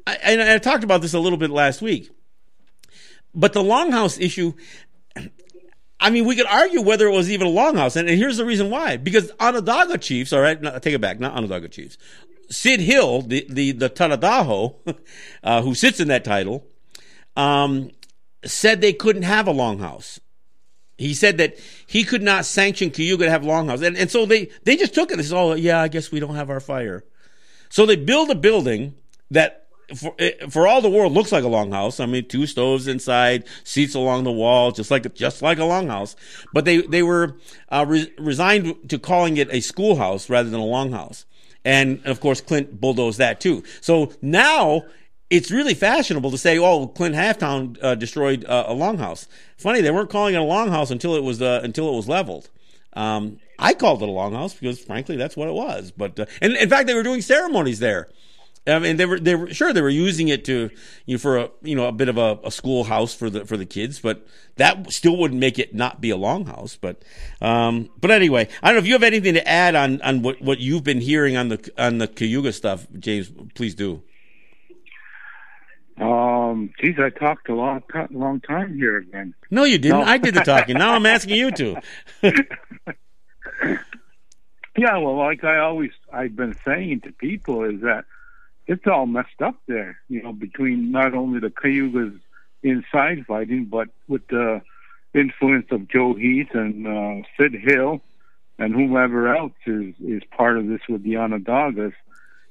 I, 0.07 0.19
and 0.23 0.40
I 0.40 0.59
talked 0.59 0.85
about 0.85 1.02
this 1.02 1.14
a 1.14 1.21
little 1.21 1.38
bit 1.38 1.50
last 1.50 1.83
week. 1.83 2.11
But 3.35 3.52
the 3.52 3.62
Longhouse 3.62 4.21
issue 4.21 4.55
I 6.00 6.11
mean, 6.11 6.25
we 6.25 6.35
could 6.35 6.47
argue 6.47 6.80
whether 6.80 7.07
it 7.07 7.12
was 7.12 7.30
even 7.30 7.47
a 7.47 7.50
longhouse, 7.50 7.95
and, 7.95 8.09
and 8.09 8.19
here's 8.19 8.38
the 8.38 8.45
reason 8.45 8.71
why. 8.71 8.97
Because 8.97 9.30
Onondaga 9.38 9.99
chiefs, 9.99 10.33
all 10.33 10.40
right, 10.40 10.61
no, 10.61 10.78
take 10.78 10.95
it 10.95 11.00
back, 11.00 11.21
not 11.21 11.35
Onondaga 11.37 11.69
chiefs. 11.69 11.99
Sid 12.50 12.80
Hill, 12.80 13.23
the 13.23 13.47
the 13.49 13.73
the 13.73 13.90
Tadodaho, 13.90 14.75
uh, 15.45 15.62
who 15.62 15.75
sits 15.75 16.00
in 16.00 16.09
that 16.09 16.25
title, 16.25 16.66
um, 17.37 17.90
said 18.45 18.80
they 18.80 18.92
couldn't 18.92 19.23
have 19.23 19.47
a 19.47 19.52
longhouse. 19.52 20.19
He 20.97 21.14
said 21.14 21.38
that 21.38 21.59
he 21.87 22.04
could 22.04 22.23
not 22.23 22.45
sanction 22.45 22.90
Cayuga 22.90 23.25
to 23.25 23.30
have 23.30 23.42
longhouse, 23.42 23.87
and 23.87 23.97
and 23.97 24.11
so 24.11 24.26
they 24.26 24.50
they 24.64 24.76
just 24.76 24.95
took 24.95 25.12
it. 25.12 25.16
They 25.16 25.23
said, 25.23 25.37
"Oh, 25.37 25.54
yeah, 25.54 25.80
I 25.80 25.88
guess 25.88 26.11
we 26.11 26.21
don't 26.21 26.35
have 26.35 26.50
our 26.50 26.61
fire." 26.61 27.04
So 27.69 27.87
they 27.87 27.97
build 27.97 28.30
a 28.30 28.35
building 28.35 28.95
that 29.30 29.60
for 29.94 30.14
for 30.49 30.66
all 30.66 30.80
the 30.80 30.90
world 30.90 31.12
looks 31.12 31.32
like 31.32 31.44
a 31.44 31.49
longhouse. 31.49 32.02
I 32.02 32.06
mean, 32.06 32.26
two 32.26 32.47
stoves 32.47 32.87
inside, 32.87 33.44
seats 33.64 33.94
along 33.94 34.25
the 34.25 34.32
wall, 34.32 34.73
just 34.73 34.90
like 34.90 35.12
just 35.14 35.42
like 35.42 35.59
a 35.59 35.62
longhouse. 35.62 36.14
But 36.52 36.64
they 36.64 36.78
they 36.78 37.02
were 37.02 37.37
uh, 37.68 37.85
re- 37.87 38.12
resigned 38.18 38.88
to 38.88 38.99
calling 38.99 39.37
it 39.37 39.49
a 39.52 39.61
schoolhouse 39.61 40.30
rather 40.30 40.50
than 40.50 40.61
a 40.61 40.64
longhouse. 40.64 41.25
And 41.64 42.04
of 42.06 42.20
course, 42.20 42.40
Clint 42.40 42.80
bulldozed 42.80 43.18
that 43.18 43.40
too. 43.40 43.62
So 43.80 44.12
now 44.23 44.85
it's 45.28 45.50
really 45.50 45.75
fashionable 45.75 46.30
to 46.30 46.38
say, 46.38 46.59
"Oh, 46.59 46.88
Clint 46.88 47.14
Halftown 47.14 47.78
uh, 47.82 47.94
destroyed 47.94 48.44
uh, 48.47 48.64
a 48.68 48.75
longhouse." 48.75 49.26
Funny, 49.56 49.80
they 49.80 49.90
weren't 49.90 50.11
calling 50.11 50.35
it 50.35 50.38
a 50.38 50.40
longhouse 50.40 50.90
until 50.90 51.14
it 51.14 51.23
was 51.23 51.40
uh, 51.40 51.61
until 51.62 51.88
it 51.92 51.97
was 51.97 52.09
leveled. 52.09 52.49
Um, 52.94 53.38
I 53.59 53.75
called 53.75 54.02
it 54.02 54.09
a 54.09 54.12
longhouse 54.12 54.59
because, 54.59 54.80
frankly, 54.80 55.16
that's 55.16 55.37
what 55.37 55.49
it 55.49 55.54
was. 55.54 55.92
But 55.92 56.18
uh, 56.18 56.26
and 56.40 56.56
in 56.56 56.68
fact, 56.68 56.87
they 56.87 56.94
were 56.94 57.02
doing 57.02 57.23
ceremonies 57.23 57.78
there. 57.78 58.09
I 58.67 58.79
mean, 58.79 58.99
they 58.99 59.07
were 59.07 59.19
they 59.19 59.35
were 59.35 59.52
sure 59.55 59.73
they 59.73 59.81
were 59.81 59.88
using 59.88 60.29
it 60.29 60.45
to 60.45 60.71
you 61.07 61.14
know 61.14 61.19
for 61.19 61.38
a 61.38 61.50
you 61.62 61.75
know 61.75 61.87
a 61.87 61.93
bit 61.93 62.09
of 62.09 62.19
a, 62.19 62.38
a 62.45 62.50
schoolhouse 62.50 63.14
for 63.14 63.31
the 63.31 63.47
for 63.47 63.57
the 63.57 63.64
kids, 63.64 64.00
but 64.00 64.26
that 64.57 64.93
still 64.93 65.17
wouldn't 65.17 65.40
make 65.40 65.59
it 65.59 65.75
not 65.75 66.00
be 66.00 66.11
a 66.11 66.17
longhouse. 66.17 66.76
But 66.79 67.02
um, 67.40 67.88
but 67.99 68.11
anyway, 68.11 68.49
I 68.62 68.69
don't 68.69 68.76
know 68.76 68.81
if 68.81 68.87
you 68.87 68.93
have 68.93 69.02
anything 69.02 69.35
to 69.35 69.49
add 69.49 69.75
on 69.75 70.02
on 70.02 70.23
what, 70.23 70.43
what 70.43 70.61
you've 70.61 70.85
been 70.85 71.00
hearing 71.00 71.37
on 71.37 71.49
the 71.49 71.73
on 71.79 71.99
the 71.99 72.07
Cayuga 72.07 72.52
stuff, 72.52 72.87
James. 72.99 73.33
Please 73.55 73.75
do. 73.75 74.02
Um, 76.00 76.73
geez, 76.81 76.97
I 76.99 77.11
talked 77.11 77.49
a 77.50 77.55
long, 77.55 77.83
long 78.11 78.40
time 78.40 78.75
here 78.75 78.97
again. 78.97 79.35
No, 79.50 79.64
you 79.64 79.76
didn't. 79.76 80.00
No. 80.00 80.07
I 80.07 80.17
did 80.17 80.35
the 80.35 80.40
talking. 80.40 80.79
now 80.79 80.95
I'm 80.95 81.05
asking 81.05 81.37
you 81.37 81.50
to. 81.50 81.76
yeah, 84.79 84.97
well, 84.97 85.19
like 85.19 85.45
I 85.45 85.59
always, 85.59 85.90
I've 86.11 86.35
been 86.35 86.57
saying 86.64 87.02
to 87.02 87.12
people 87.12 87.64
is 87.64 87.83
that 87.83 88.07
it's 88.70 88.86
all 88.86 89.06
messed 89.06 89.42
up 89.42 89.56
there. 89.66 89.98
You 90.08 90.22
know, 90.22 90.32
between 90.32 90.92
not 90.92 91.12
only 91.12 91.40
the 91.40 91.50
Cayugas 91.50 92.18
inside 92.62 93.26
fighting, 93.26 93.64
but 93.64 93.88
with 94.06 94.26
the 94.28 94.62
influence 95.12 95.66
of 95.72 95.88
Joe 95.88 96.14
Heath 96.14 96.54
and 96.54 96.86
uh, 96.86 97.26
Sid 97.36 97.52
Hill 97.52 98.00
and 98.60 98.72
whomever 98.72 99.34
else 99.34 99.54
is 99.66 99.94
is 99.98 100.22
part 100.30 100.56
of 100.56 100.68
this 100.68 100.82
with 100.88 101.02
the 101.02 101.14
Onondagas. 101.14 101.94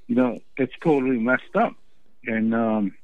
You 0.07 0.15
know, 0.15 0.39
it's 0.57 0.73
totally 0.83 1.19
messed 1.19 1.55
up, 1.55 1.75
and 2.25 2.53
um, 2.53 2.95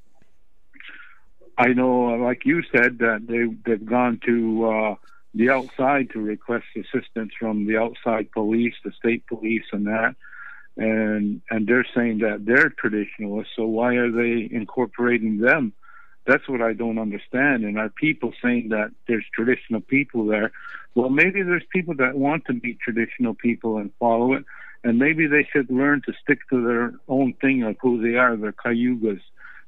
I 1.57 1.67
know, 1.67 2.17
like 2.22 2.45
you 2.45 2.63
said, 2.63 3.00
that 3.00 3.27
they 3.27 3.45
they've 3.65 3.86
gone 3.86 4.19
to 4.25 4.65
uh, 4.65 4.95
the 5.34 5.51
outside 5.51 6.10
to 6.12 6.19
request 6.19 6.65
assistance 6.75 7.31
from 7.39 7.65
the 7.65 7.77
outside 7.77 8.29
police, 8.34 8.74
the 8.84 8.91
state 8.91 9.25
police, 9.27 9.67
and 9.72 9.88
that 9.88 10.17
and 10.77 11.41
and 11.50 11.67
they're 11.67 11.88
saying 11.96 12.20
that 12.20 12.46
they're 12.46 12.70
traditionalists. 12.70 13.53
So 13.55 13.65
why 13.65 13.96
are 13.96 14.12
they 14.12 14.48
incorporating 14.51 15.39
them? 15.39 15.74
That's 16.25 16.48
what 16.50 16.62
I 16.62 16.74
don't 16.74 16.98
understand. 16.98 17.63
And 17.63 17.77
are 17.77 17.89
people 17.89 18.34
saying 18.44 18.70
that 18.70 18.91
there's 19.08 19.25
traditional 19.34 19.82
people 19.82 20.25
there? 20.25 20.51
Well, 20.96 21.10
maybe 21.10 21.44
there's 21.44 21.63
people 21.72 21.94
that 21.96 22.15
want 22.15 22.46
to 22.46 22.53
be 22.53 22.77
traditional 22.84 23.36
people 23.36 23.77
and 23.77 23.91
follow 24.00 24.34
it, 24.34 24.44
and 24.84 24.98
maybe 24.98 25.27
they 25.27 25.48
should 25.51 25.70
learn 25.70 26.01
to 26.08 26.13
stick 26.24 26.39
to 26.50 26.65
their 26.65 26.94
own 27.08 27.34
thing 27.34 27.63
of 27.63 27.75
who 27.82 28.01
they 28.01 28.17
are. 28.17 28.36
They're 28.36 28.53
Cayugas. 28.53 29.22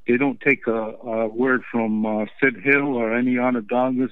They 0.07 0.17
don't 0.17 0.39
take 0.39 0.67
a, 0.67 0.71
a 0.71 1.27
word 1.27 1.63
from 1.69 2.05
uh, 2.05 2.25
Sid 2.41 2.55
Hill 2.63 2.95
or 2.95 3.13
any 3.13 3.35
Onondagas 3.35 4.11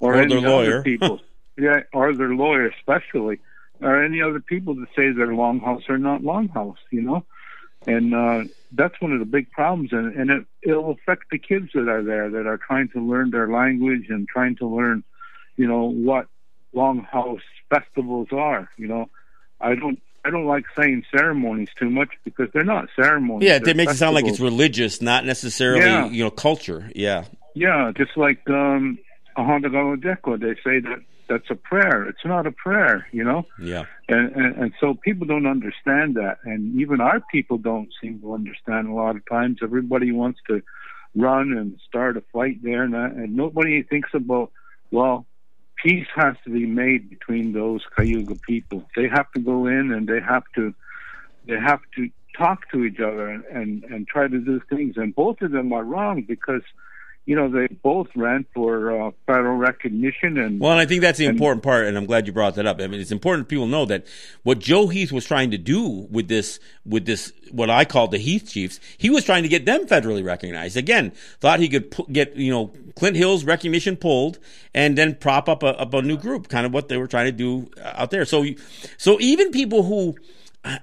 or, 0.00 0.14
or 0.14 0.16
any 0.16 0.44
other 0.44 0.82
people. 0.82 1.20
yeah, 1.58 1.80
or 1.92 2.14
their 2.14 2.34
lawyer 2.34 2.66
especially 2.68 3.40
or 3.84 4.02
any 4.02 4.22
other 4.22 4.40
people 4.40 4.74
that 4.76 4.88
say 4.96 5.12
they're 5.12 5.28
longhouse 5.28 5.88
or 5.90 5.98
not 5.98 6.22
longhouse, 6.22 6.78
you 6.90 7.02
know. 7.02 7.24
And 7.86 8.14
uh, 8.14 8.44
that's 8.72 8.98
one 8.98 9.12
of 9.12 9.18
the 9.18 9.26
big 9.26 9.50
problems, 9.50 9.90
and, 9.92 10.14
and 10.16 10.30
it, 10.30 10.46
it'll 10.62 10.92
affect 10.92 11.24
the 11.30 11.38
kids 11.38 11.68
that 11.74 11.86
are 11.86 12.02
there 12.02 12.30
that 12.30 12.46
are 12.46 12.56
trying 12.56 12.88
to 12.94 13.06
learn 13.06 13.30
their 13.30 13.46
language 13.46 14.06
and 14.08 14.26
trying 14.26 14.56
to 14.56 14.66
learn, 14.66 15.04
you 15.56 15.68
know, 15.68 15.84
what 15.84 16.28
longhouse 16.74 17.42
festivals 17.68 18.28
are. 18.32 18.70
You 18.78 18.88
know, 18.88 19.10
I 19.60 19.74
don't 19.74 20.00
I 20.24 20.30
don't 20.30 20.46
like 20.46 20.64
saying 20.74 21.04
ceremonies 21.14 21.68
too 21.78 21.90
much 21.90 22.08
because 22.24 22.48
they're 22.54 22.64
not 22.64 22.88
ceremonies. 22.96 23.46
Yeah, 23.46 23.56
it 23.56 23.76
makes 23.76 23.92
festivals. 23.92 23.94
it 23.94 23.98
sound 23.98 24.14
like 24.14 24.24
it's 24.24 24.40
religious, 24.40 25.02
not 25.02 25.26
necessarily 25.26 25.84
yeah. 25.84 26.08
you 26.08 26.24
know 26.24 26.30
culture. 26.30 26.90
Yeah. 26.94 27.24
Yeah, 27.54 27.92
just 27.94 28.16
like 28.16 28.48
um, 28.48 28.98
a 29.36 29.44
Honda 29.44 29.68
Deco, 29.68 30.40
they 30.40 30.54
say 30.64 30.80
that 30.80 31.00
that's 31.28 31.50
a 31.50 31.54
prayer. 31.54 32.06
It's 32.08 32.24
not 32.24 32.46
a 32.46 32.52
prayer, 32.52 33.06
you 33.12 33.24
know. 33.24 33.46
Yeah. 33.58 33.84
And, 34.08 34.34
and 34.36 34.56
and 34.56 34.72
so 34.80 34.94
people 34.94 35.26
don't 35.26 35.46
understand 35.46 36.16
that, 36.16 36.38
and 36.44 36.80
even 36.80 37.00
our 37.00 37.20
people 37.20 37.58
don't 37.58 37.88
seem 38.00 38.20
to 38.20 38.34
understand. 38.34 38.88
A 38.88 38.92
lot 38.92 39.16
of 39.16 39.22
times, 39.26 39.58
everybody 39.62 40.12
wants 40.12 40.40
to 40.48 40.62
run 41.16 41.52
and 41.52 41.78
start 41.88 42.16
a 42.16 42.22
fight 42.32 42.62
there, 42.62 42.82
and, 42.82 42.94
that, 42.94 43.12
and 43.12 43.36
nobody 43.36 43.82
thinks 43.82 44.10
about 44.14 44.50
well, 44.90 45.26
peace 45.82 46.06
has 46.14 46.36
to 46.44 46.50
be 46.50 46.66
made 46.66 47.10
between 47.10 47.52
those 47.52 47.82
Cayuga 47.96 48.36
people. 48.36 48.84
They 48.96 49.08
have 49.08 49.30
to 49.32 49.40
go 49.40 49.66
in 49.66 49.92
and 49.92 50.06
they 50.06 50.20
have 50.20 50.44
to 50.54 50.74
they 51.46 51.58
have 51.58 51.80
to 51.96 52.10
talk 52.36 52.70
to 52.70 52.84
each 52.84 53.00
other 53.00 53.28
and 53.28 53.44
and, 53.44 53.84
and 53.84 54.08
try 54.08 54.28
to 54.28 54.38
do 54.38 54.60
things. 54.70 54.96
And 54.96 55.14
both 55.14 55.42
of 55.42 55.50
them 55.50 55.72
are 55.72 55.84
wrong 55.84 56.22
because 56.22 56.62
you 57.26 57.34
know, 57.34 57.48
they 57.48 57.66
both 57.68 58.08
ran 58.14 58.44
for 58.52 59.08
uh, 59.08 59.10
federal 59.26 59.56
recognition. 59.56 60.36
And 60.36 60.60
well, 60.60 60.72
and 60.72 60.80
I 60.80 60.86
think 60.86 61.00
that's 61.00 61.18
the 61.18 61.26
and, 61.26 61.34
important 61.34 61.62
part, 61.62 61.86
and 61.86 61.96
I'm 61.96 62.04
glad 62.04 62.26
you 62.26 62.32
brought 62.32 62.54
that 62.56 62.66
up. 62.66 62.80
I 62.80 62.86
mean, 62.86 63.00
it's 63.00 63.12
important 63.12 63.48
people 63.48 63.66
know 63.66 63.86
that 63.86 64.06
what 64.42 64.58
Joe 64.58 64.88
Heath 64.88 65.10
was 65.10 65.24
trying 65.24 65.50
to 65.52 65.58
do 65.58 66.06
with 66.10 66.28
this, 66.28 66.60
with 66.84 67.06
this, 67.06 67.32
what 67.50 67.70
I 67.70 67.86
call 67.86 68.08
the 68.08 68.18
Heath 68.18 68.50
Chiefs, 68.50 68.78
he 68.98 69.08
was 69.08 69.24
trying 69.24 69.42
to 69.42 69.48
get 69.48 69.64
them 69.64 69.86
federally 69.86 70.24
recognized. 70.24 70.76
Again, 70.76 71.12
thought 71.40 71.60
he 71.60 71.68
could 71.68 71.94
get, 72.12 72.36
you 72.36 72.50
know, 72.50 72.72
Clint 72.94 73.16
Hill's 73.16 73.44
recognition 73.44 73.96
pulled, 73.96 74.38
and 74.74 74.98
then 74.98 75.14
prop 75.14 75.48
up 75.48 75.62
a, 75.62 75.78
up 75.78 75.94
a 75.94 76.02
new 76.02 76.18
group, 76.18 76.48
kind 76.48 76.66
of 76.66 76.72
what 76.72 76.88
they 76.88 76.98
were 76.98 77.06
trying 77.06 77.26
to 77.26 77.32
do 77.32 77.70
out 77.82 78.10
there. 78.10 78.24
So, 78.24 78.44
so 78.98 79.18
even 79.20 79.50
people 79.50 79.84
who 79.84 80.16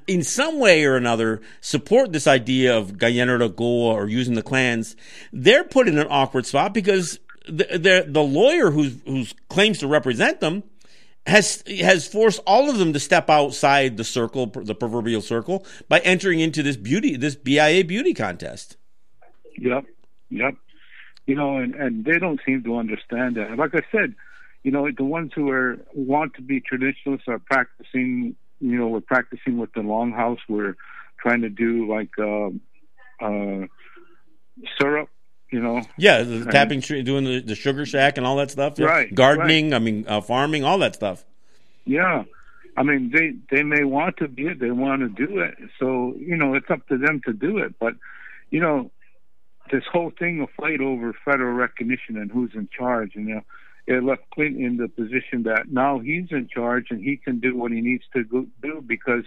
in 0.07 0.23
some 0.23 0.59
way 0.59 0.85
or 0.85 0.95
another 0.95 1.41
support 1.59 2.11
this 2.11 2.27
idea 2.27 2.77
of 2.77 2.93
Gallina 2.93 3.53
Goa 3.55 3.93
or 3.93 4.07
using 4.07 4.35
the 4.35 4.43
clans, 4.43 4.95
they're 5.31 5.63
put 5.63 5.87
in 5.87 5.97
an 5.97 6.07
awkward 6.09 6.45
spot 6.45 6.73
because 6.73 7.19
the, 7.47 8.05
the, 8.07 8.23
lawyer 8.23 8.71
who's, 8.71 8.97
who's 9.05 9.33
claims 9.49 9.79
to 9.79 9.87
represent 9.87 10.39
them 10.39 10.63
has 11.27 11.63
has 11.67 12.07
forced 12.07 12.39
all 12.47 12.69
of 12.69 12.79
them 12.79 12.93
to 12.93 12.99
step 12.99 13.29
outside 13.29 13.95
the 13.97 14.03
circle, 14.03 14.47
the 14.47 14.73
proverbial 14.73 15.21
circle, 15.21 15.65
by 15.87 15.99
entering 15.99 16.39
into 16.39 16.63
this 16.63 16.75
beauty, 16.75 17.15
this 17.15 17.35
BIA 17.35 17.85
beauty 17.85 18.13
contest. 18.13 18.77
Yep, 19.57 19.85
yep. 20.29 20.55
You 21.27 21.35
know, 21.35 21.57
and 21.57 21.75
and 21.75 22.05
they 22.05 22.17
don't 22.17 22.39
seem 22.43 22.63
to 22.63 22.77
understand 22.77 23.35
that. 23.35 23.55
Like 23.55 23.75
I 23.75 23.81
said, 23.91 24.15
you 24.63 24.71
know, 24.71 24.89
the 24.91 25.03
ones 25.03 25.31
who 25.35 25.49
are 25.51 25.77
want 25.93 26.33
to 26.35 26.41
be 26.41 26.59
traditionalists 26.59 27.27
are 27.27 27.39
practicing 27.39 28.35
you 28.61 28.77
know, 28.77 28.87
we're 28.87 29.01
practicing 29.01 29.57
with 29.57 29.73
the 29.73 29.81
longhouse. 29.81 30.39
We're 30.47 30.75
trying 31.19 31.41
to 31.41 31.49
do 31.49 31.89
like 31.89 32.11
uh, 32.17 32.49
uh, 33.23 33.67
syrup, 34.79 35.09
you 35.51 35.59
know. 35.61 35.81
Yeah, 35.97 36.23
the 36.23 36.45
tapping, 36.45 36.79
doing 36.79 37.25
the, 37.25 37.41
the 37.41 37.55
sugar 37.55 37.85
shack 37.85 38.17
and 38.17 38.25
all 38.25 38.37
that 38.37 38.51
stuff. 38.51 38.75
Yeah. 38.77 38.85
Right. 38.85 39.13
Gardening. 39.13 39.71
Right. 39.71 39.75
I 39.75 39.79
mean, 39.79 40.05
uh, 40.07 40.21
farming, 40.21 40.63
all 40.63 40.77
that 40.79 40.95
stuff. 40.95 41.25
Yeah. 41.85 42.23
I 42.77 42.83
mean, 42.83 43.11
they 43.13 43.33
they 43.55 43.63
may 43.63 43.83
want 43.83 44.17
to 44.17 44.27
be 44.27 44.47
it. 44.47 44.59
They 44.59 44.71
want 44.71 45.01
to 45.01 45.09
do 45.09 45.39
it. 45.39 45.55
So 45.79 46.15
you 46.17 46.37
know, 46.37 46.53
it's 46.53 46.69
up 46.69 46.87
to 46.87 46.97
them 46.97 47.21
to 47.25 47.33
do 47.33 47.57
it. 47.57 47.75
But 47.79 47.95
you 48.49 48.61
know, 48.61 48.91
this 49.71 49.83
whole 49.91 50.11
thing 50.17 50.41
of 50.41 50.49
fight 50.57 50.81
over 50.81 51.13
federal 51.25 51.53
recognition 51.53 52.17
and 52.17 52.31
who's 52.31 52.51
in 52.53 52.69
charge. 52.77 53.15
And 53.15 53.27
you 53.27 53.35
know, 53.35 53.41
it 53.87 54.03
left 54.03 54.23
Clinton 54.33 54.63
in 54.63 54.77
the 54.77 54.87
position 54.87 55.43
that 55.43 55.69
now 55.69 55.99
he's 55.99 56.27
in 56.31 56.47
charge 56.53 56.87
and 56.89 57.01
he 57.01 57.17
can 57.17 57.39
do 57.39 57.55
what 57.55 57.71
he 57.71 57.81
needs 57.81 58.03
to 58.13 58.23
do 58.23 58.83
because 58.85 59.23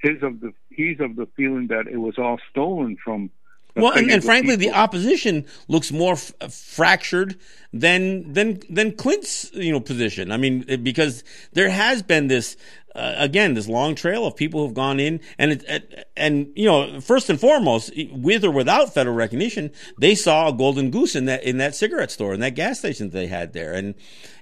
his 0.00 0.22
of 0.22 0.40
the 0.40 0.52
he's 0.70 1.00
of 1.00 1.16
the 1.16 1.26
feeling 1.36 1.68
that 1.68 1.86
it 1.86 1.98
was 1.98 2.18
all 2.18 2.38
stolen 2.50 2.96
from 3.02 3.30
Well, 3.76 3.92
and, 3.96 4.10
and 4.10 4.24
frankly, 4.24 4.56
people. 4.56 4.72
the 4.72 4.78
opposition 4.78 5.46
looks 5.68 5.92
more 5.92 6.14
f- 6.14 6.32
fractured 6.52 7.38
than 7.72 8.32
than 8.32 8.60
than 8.70 8.92
Clint's 8.92 9.50
you 9.52 9.72
know 9.72 9.80
position. 9.80 10.30
I 10.30 10.36
mean, 10.36 10.64
because 10.82 11.24
there 11.52 11.70
has 11.70 12.02
been 12.02 12.28
this 12.28 12.56
uh, 12.94 13.14
again 13.16 13.54
this 13.54 13.68
long 13.68 13.94
trail 13.94 14.26
of 14.26 14.36
people 14.36 14.64
who've 14.64 14.74
gone 14.74 15.00
in 15.00 15.20
and 15.38 15.64
it, 15.68 16.08
and 16.16 16.52
you 16.54 16.66
know 16.66 17.00
first 17.00 17.28
and 17.28 17.40
foremost 17.40 17.90
with 18.12 18.44
or 18.44 18.50
without 18.52 18.94
federal 18.94 19.16
recognition 19.16 19.70
they 19.98 20.14
saw 20.14 20.48
a 20.48 20.52
golden 20.52 20.90
goose 20.90 21.16
in 21.16 21.24
that 21.24 21.42
in 21.42 21.58
that 21.58 21.74
cigarette 21.74 22.12
store 22.12 22.34
in 22.34 22.40
that 22.40 22.54
gas 22.54 22.78
station 22.78 23.10
that 23.10 23.18
they 23.18 23.26
had 23.26 23.52
there 23.52 23.72
and 23.72 23.94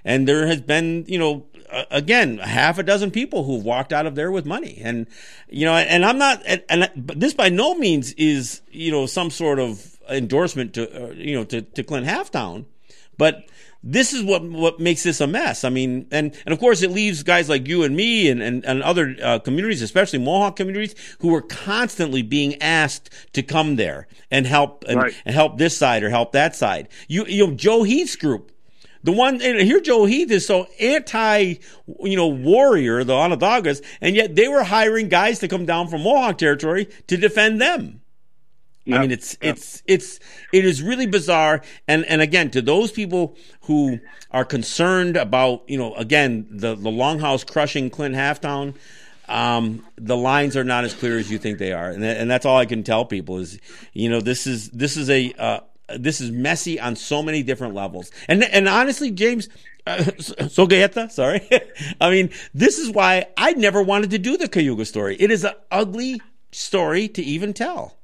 and 0.05 0.27
there 0.27 0.45
has 0.45 0.61
been 0.61 1.03
you 1.07 1.17
know 1.17 1.45
again 1.91 2.37
half 2.37 2.77
a 2.77 2.83
dozen 2.83 3.11
people 3.11 3.43
who've 3.43 3.63
walked 3.63 3.93
out 3.93 4.05
of 4.05 4.15
there 4.15 4.31
with 4.31 4.45
money 4.45 4.79
and 4.83 5.07
you 5.49 5.65
know 5.65 5.73
and 5.73 6.05
I'm 6.05 6.17
not 6.17 6.41
and, 6.45 6.63
and 6.69 6.89
but 6.95 7.19
this 7.19 7.33
by 7.33 7.49
no 7.49 7.75
means 7.75 8.13
is 8.13 8.61
you 8.71 8.91
know 8.91 9.05
some 9.05 9.29
sort 9.29 9.59
of 9.59 9.97
endorsement 10.09 10.73
to 10.73 11.05
uh, 11.05 11.11
you 11.13 11.35
know 11.35 11.43
to 11.45 11.61
to 11.61 11.83
Clint 11.83 12.07
Halftown 12.07 12.65
but 13.17 13.47
this 13.83 14.13
is 14.13 14.23
what 14.23 14.41
what 14.43 14.79
makes 14.79 15.03
this 15.03 15.19
a 15.19 15.27
mess. 15.27 15.65
I 15.65 15.69
mean, 15.69 16.07
and 16.09 16.33
and 16.45 16.53
of 16.53 16.59
course 16.59 16.81
it 16.81 16.91
leaves 16.91 17.21
guys 17.21 17.49
like 17.49 17.67
you 17.67 17.83
and 17.83 17.95
me 17.95 18.29
and 18.29 18.41
and, 18.41 18.63
and 18.65 18.81
other 18.81 19.15
uh, 19.21 19.39
communities, 19.39 19.81
especially 19.81 20.19
Mohawk 20.19 20.55
communities, 20.55 20.95
who 21.19 21.35
are 21.35 21.41
constantly 21.41 22.21
being 22.21 22.61
asked 22.61 23.09
to 23.33 23.43
come 23.43 23.75
there 23.75 24.07
and 24.31 24.47
help 24.47 24.85
and, 24.87 25.01
right. 25.01 25.13
and 25.25 25.35
help 25.35 25.57
this 25.57 25.77
side 25.77 26.01
or 26.01 26.09
help 26.09 26.31
that 26.31 26.55
side. 26.55 26.87
You 27.09 27.25
you 27.25 27.45
know 27.45 27.53
Joe 27.53 27.83
Heath's 27.83 28.15
group. 28.15 28.51
The 29.03 29.11
one 29.11 29.41
and 29.41 29.59
here, 29.59 29.81
Joe 29.81 30.05
Heath 30.05 30.31
is 30.31 30.45
so 30.45 30.67
anti, 30.79 31.55
you 32.03 32.15
know, 32.15 32.27
warrior, 32.27 33.03
the 33.03 33.13
Onondagas, 33.13 33.83
and 33.99 34.15
yet 34.15 34.35
they 34.35 34.47
were 34.47 34.63
hiring 34.63 35.09
guys 35.09 35.39
to 35.39 35.47
come 35.47 35.65
down 35.65 35.89
from 35.89 36.03
Mohawk 36.03 36.37
territory 36.37 36.87
to 37.07 37.17
defend 37.17 37.59
them. 37.59 38.01
Yep. 38.85 38.97
I 38.97 39.01
mean, 39.01 39.11
it's 39.11 39.37
yep. 39.41 39.55
it's 39.55 39.83
it's 39.85 40.19
it 40.51 40.65
is 40.65 40.81
really 40.81 41.07
bizarre. 41.07 41.61
And 41.87 42.05
and 42.05 42.21
again, 42.21 42.49
to 42.51 42.61
those 42.61 42.91
people 42.91 43.37
who 43.61 43.99
are 44.31 44.45
concerned 44.45 45.17
about, 45.17 45.63
you 45.67 45.77
know, 45.77 45.93
again 45.95 46.47
the 46.49 46.75
the 46.75 46.89
longhouse 46.89 47.49
crushing 47.49 47.89
Clint 47.89 48.15
Halftown, 48.15 48.75
um, 49.27 49.85
the 49.97 50.17
lines 50.17 50.57
are 50.57 50.65
not 50.65 50.83
as 50.83 50.93
clear 50.93 51.17
as 51.17 51.31
you 51.31 51.37
think 51.37 51.59
they 51.59 51.71
are, 51.71 51.89
and 51.89 52.03
and 52.03 52.29
that's 52.29 52.45
all 52.45 52.57
I 52.57 52.65
can 52.65 52.83
tell 52.83 53.05
people 53.05 53.37
is, 53.37 53.57
you 53.93 54.09
know, 54.09 54.19
this 54.19 54.47
is 54.47 54.69
this 54.71 54.97
is 54.97 55.09
a 55.09 55.33
uh, 55.37 55.59
this 55.87 56.21
is 56.21 56.31
messy 56.31 56.79
on 56.79 56.95
so 56.95 57.21
many 57.21 57.43
different 57.43 57.73
levels. 57.73 58.11
And 58.27 58.43
and 58.43 58.67
honestly, 58.67 59.11
James, 59.11 59.49
uh, 59.85 59.97
Sogayeta, 59.97 61.11
sorry. 61.11 61.47
I 62.01 62.09
mean, 62.09 62.29
this 62.53 62.77
is 62.79 62.89
why 62.89 63.27
I 63.37 63.53
never 63.53 63.81
wanted 63.81 64.11
to 64.11 64.17
do 64.17 64.37
the 64.37 64.47
Cayuga 64.47 64.85
story. 64.85 65.17
It 65.19 65.31
is 65.31 65.43
an 65.43 65.53
ugly 65.71 66.21
story 66.51 67.07
to 67.09 67.21
even 67.21 67.53
tell. 67.53 67.97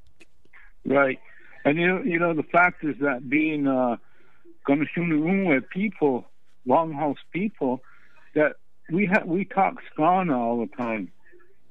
Right. 0.86 1.20
And 1.66 1.78
you 1.78 1.88
know, 1.88 2.02
you 2.04 2.20
know, 2.20 2.34
the 2.34 2.44
fact 2.44 2.84
is 2.84 2.96
that 3.02 3.30
being 3.30 3.68
uh, 3.68 3.98
with 4.68 5.70
people, 5.70 6.26
longhouse 6.68 7.18
people, 7.34 7.82
that 8.36 8.56
we 8.92 9.08
have 9.08 9.26
we 9.26 9.46
talk 9.46 9.76
Skana 9.94 10.38
all 10.38 10.60
the 10.60 10.76
time, 10.76 11.12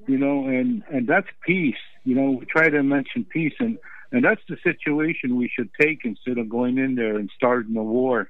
you 0.07 0.17
know, 0.17 0.47
and 0.47 0.83
and 0.91 1.07
that's 1.07 1.27
peace. 1.45 1.75
You 2.03 2.15
know, 2.15 2.31
we 2.31 2.45
try 2.45 2.69
to 2.69 2.83
mention 2.83 3.25
peace, 3.25 3.53
and 3.59 3.77
and 4.11 4.23
that's 4.23 4.41
the 4.49 4.57
situation 4.63 5.35
we 5.35 5.49
should 5.53 5.69
take 5.79 6.01
instead 6.03 6.37
of 6.37 6.49
going 6.49 6.77
in 6.77 6.95
there 6.95 7.17
and 7.17 7.29
starting 7.35 7.75
a 7.77 7.83
war, 7.83 8.27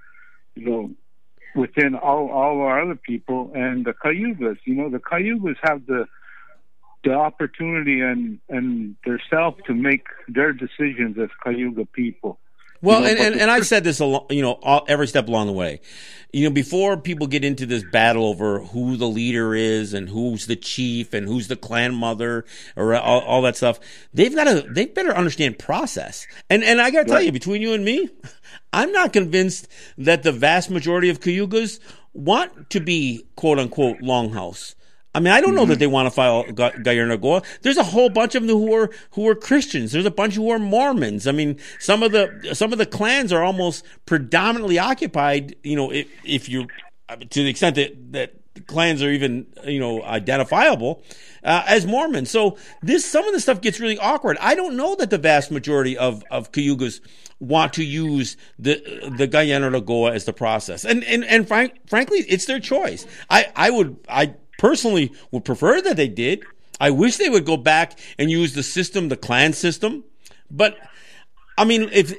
you 0.56 0.66
know, 0.66 0.92
within 1.56 1.96
all 1.96 2.30
all 2.30 2.62
our 2.62 2.82
other 2.82 2.96
people 2.96 3.52
and 3.56 3.86
the 3.86 3.94
Cayugas. 3.94 4.58
You 4.66 4.76
know, 4.76 4.90
the 4.90 5.00
Cayugas 5.00 5.56
have 5.64 5.86
the 5.86 6.06
the 7.04 7.14
opportunity 7.14 8.02
and 8.02 8.40
and 8.50 8.96
their 9.06 9.22
self 9.30 9.56
to 9.68 9.74
make 9.74 10.06
their 10.28 10.52
decisions 10.52 11.18
as 11.18 11.30
Cayuga 11.44 11.86
people. 11.86 12.40
Well, 12.82 13.00
you 13.00 13.06
know, 13.06 13.12
and, 13.12 13.20
and, 13.20 13.42
and 13.42 13.52
I've 13.52 13.68
said 13.68 13.84
this, 13.84 14.00
you 14.00 14.42
know, 14.42 14.54
all, 14.64 14.86
every 14.88 15.08
step 15.08 15.28
along 15.28 15.48
the 15.48 15.54
way. 15.54 15.82
You 16.32 16.44
know, 16.44 16.54
before 16.54 16.96
people 16.96 17.26
get 17.26 17.44
into 17.44 17.66
this 17.66 17.84
battle 17.84 18.26
over 18.26 18.60
who 18.60 18.98
the 18.98 19.08
leader 19.08 19.56
is 19.56 19.94
and 19.94 20.08
who's 20.08 20.46
the 20.46 20.56
chief 20.56 21.14
and 21.14 21.28
who's 21.28 21.48
the 21.48 21.56
clan 21.56 21.96
mother 21.96 22.46
or 22.76 22.96
all, 22.96 23.22
all 23.22 23.42
that 23.42 23.58
stuff, 23.58 23.80
they've 24.14 24.34
got 24.34 24.44
to, 24.44 24.62
they 24.62 24.86
better 24.86 25.16
understand 25.16 25.58
process. 25.58 26.28
And, 26.50 26.64
and 26.64 26.80
I 26.80 26.92
got 26.92 27.08
to 27.08 27.10
tell 27.10 27.22
you, 27.22 27.32
between 27.32 27.62
you 27.62 27.74
and 27.74 27.84
me, 27.84 28.10
I'm 28.72 28.92
not 28.92 29.12
convinced 29.12 29.68
that 29.98 30.22
the 30.24 30.32
vast 30.32 30.70
majority 30.70 31.10
of 31.10 31.20
Cayugas 31.20 31.80
want 32.14 32.70
to 32.70 32.80
be 32.80 33.26
quote 33.36 33.60
unquote 33.60 34.00
longhouse. 34.00 34.76
I 35.16 35.20
mean, 35.20 35.34
I 35.34 35.42
don't 35.42 35.56
know 35.56 35.66
that 35.66 35.74
mm-hmm. 35.74 35.80
they 35.80 35.88
want 35.88 36.06
to 36.06 36.12
file 36.12 36.44
Gayernagoa. 36.46 37.44
There's 37.62 37.78
a 37.78 37.84
whole 37.84 38.10
bunch 38.10 38.36
of 38.36 38.46
them 38.46 38.56
who 38.56 38.74
are 38.74 38.92
who 39.12 39.28
are 39.28 39.36
Christians. 39.36 39.92
There's 39.92 40.06
a 40.06 40.12
bunch 40.12 40.36
who 40.36 40.52
are 40.52 40.60
Mormons. 40.60 41.26
I 41.26 41.32
mean, 41.32 41.58
some 41.80 42.04
of 42.04 42.12
the 42.12 42.52
some 42.54 42.72
of 42.72 42.78
the 42.78 42.86
clans 42.86 43.34
are 43.34 43.44
almost 43.44 43.84
predominantly 44.06 44.78
occupied. 44.78 45.56
You 45.64 45.76
know, 45.76 45.92
if, 45.92 46.08
if 46.24 46.48
you 46.48 46.68
to 47.18 47.44
the 47.44 47.50
extent 47.50 47.76
that 47.76 48.12
that 48.14 48.34
clans 48.68 49.02
are 49.02 49.10
even 49.10 49.48
you 49.66 49.80
know 49.80 50.04
identifiable 50.04 51.04
uh, 51.44 51.64
as 51.68 51.86
Mormons. 51.86 52.30
So 52.30 52.58
this 52.82 53.04
some 53.04 53.26
of 53.26 53.34
the 53.34 53.40
stuff 53.40 53.62
gets 53.62 53.80
really 53.80 53.98
awkward. 53.98 54.38
I 54.40 54.56
don't 54.56 54.76
know 54.76 54.96
that 54.96 55.10
the 55.10 55.18
vast 55.18 55.52
majority 55.52 55.98
of 55.98 56.24
of 56.30 56.52
Cayugas 56.52 57.02
want 57.40 57.74
to 57.74 57.84
use 57.84 58.38
the 58.58 58.76
the 59.18 59.28
Gayernagoa 59.28 60.14
as 60.14 60.26
the 60.26 60.34
process, 60.34 60.86
and 60.86 61.04
and 61.04 61.24
and 61.24 61.48
frank, 61.48 61.74
frankly, 61.88 62.20
it's 62.28 62.46
their 62.46 62.60
choice. 62.60 63.08
I 63.30 63.48
I 63.56 63.70
would 63.72 63.98
I 64.08 64.36
personally 64.60 65.12
would 65.32 65.44
prefer 65.44 65.82
that 65.82 65.98
they 65.98 66.08
did. 66.08 66.44
I 66.80 66.92
wish 66.92 67.18
they 67.18 67.30
would 67.30 67.46
go 67.46 67.58
back 67.58 67.98
and 68.20 68.30
use 68.30 68.54
the 68.54 68.64
system, 68.64 69.10
the 69.10 69.18
clan 69.18 69.54
system. 69.54 70.04
But 70.52 70.78
I 71.58 71.66
mean, 71.66 71.90
if 71.92 72.14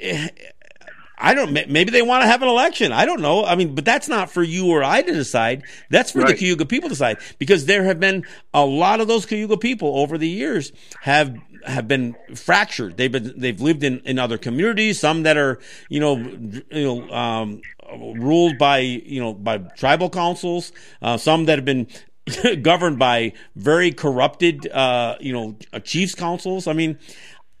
I 1.17 1.35
don't, 1.35 1.53
maybe 1.53 1.91
they 1.91 2.01
want 2.01 2.23
to 2.23 2.27
have 2.27 2.41
an 2.41 2.49
election. 2.49 2.91
I 2.91 3.05
don't 3.05 3.21
know. 3.21 3.45
I 3.45 3.55
mean, 3.55 3.75
but 3.75 3.85
that's 3.85 4.07
not 4.07 4.31
for 4.31 4.41
you 4.41 4.71
or 4.71 4.83
I 4.83 5.01
to 5.03 5.13
decide. 5.13 5.63
That's 5.89 6.11
for 6.11 6.19
right. 6.19 6.29
the 6.29 6.33
Cayuga 6.33 6.65
people 6.65 6.89
to 6.89 6.93
decide 6.93 7.17
because 7.37 7.65
there 7.65 7.83
have 7.83 7.99
been 7.99 8.25
a 8.53 8.65
lot 8.65 8.99
of 8.99 9.07
those 9.07 9.25
Cayuga 9.25 9.57
people 9.57 9.99
over 9.99 10.17
the 10.17 10.27
years 10.27 10.71
have 11.01 11.37
have 11.65 11.87
been 11.87 12.15
fractured. 12.33 12.97
They've 12.97 13.11
been 13.11 13.33
they've 13.37 13.61
lived 13.61 13.83
in, 13.83 13.99
in 13.99 14.17
other 14.17 14.39
communities. 14.39 14.99
Some 14.99 15.23
that 15.23 15.37
are 15.37 15.59
you 15.89 15.99
know 15.99 16.17
you 16.17 16.65
know 16.71 17.09
um, 17.11 17.61
ruled 17.93 18.57
by 18.57 18.79
you 18.79 19.21
know 19.21 19.33
by 19.33 19.59
tribal 19.59 20.09
councils. 20.09 20.71
Uh, 21.01 21.17
some 21.17 21.45
that 21.45 21.57
have 21.57 21.65
been 21.65 21.87
governed 22.61 22.99
by 22.99 23.33
very 23.55 23.91
corrupted, 23.91 24.67
uh, 24.71 25.17
you 25.19 25.33
know, 25.33 25.55
chiefs 25.83 26.15
councils. 26.15 26.67
I 26.67 26.73
mean, 26.73 26.97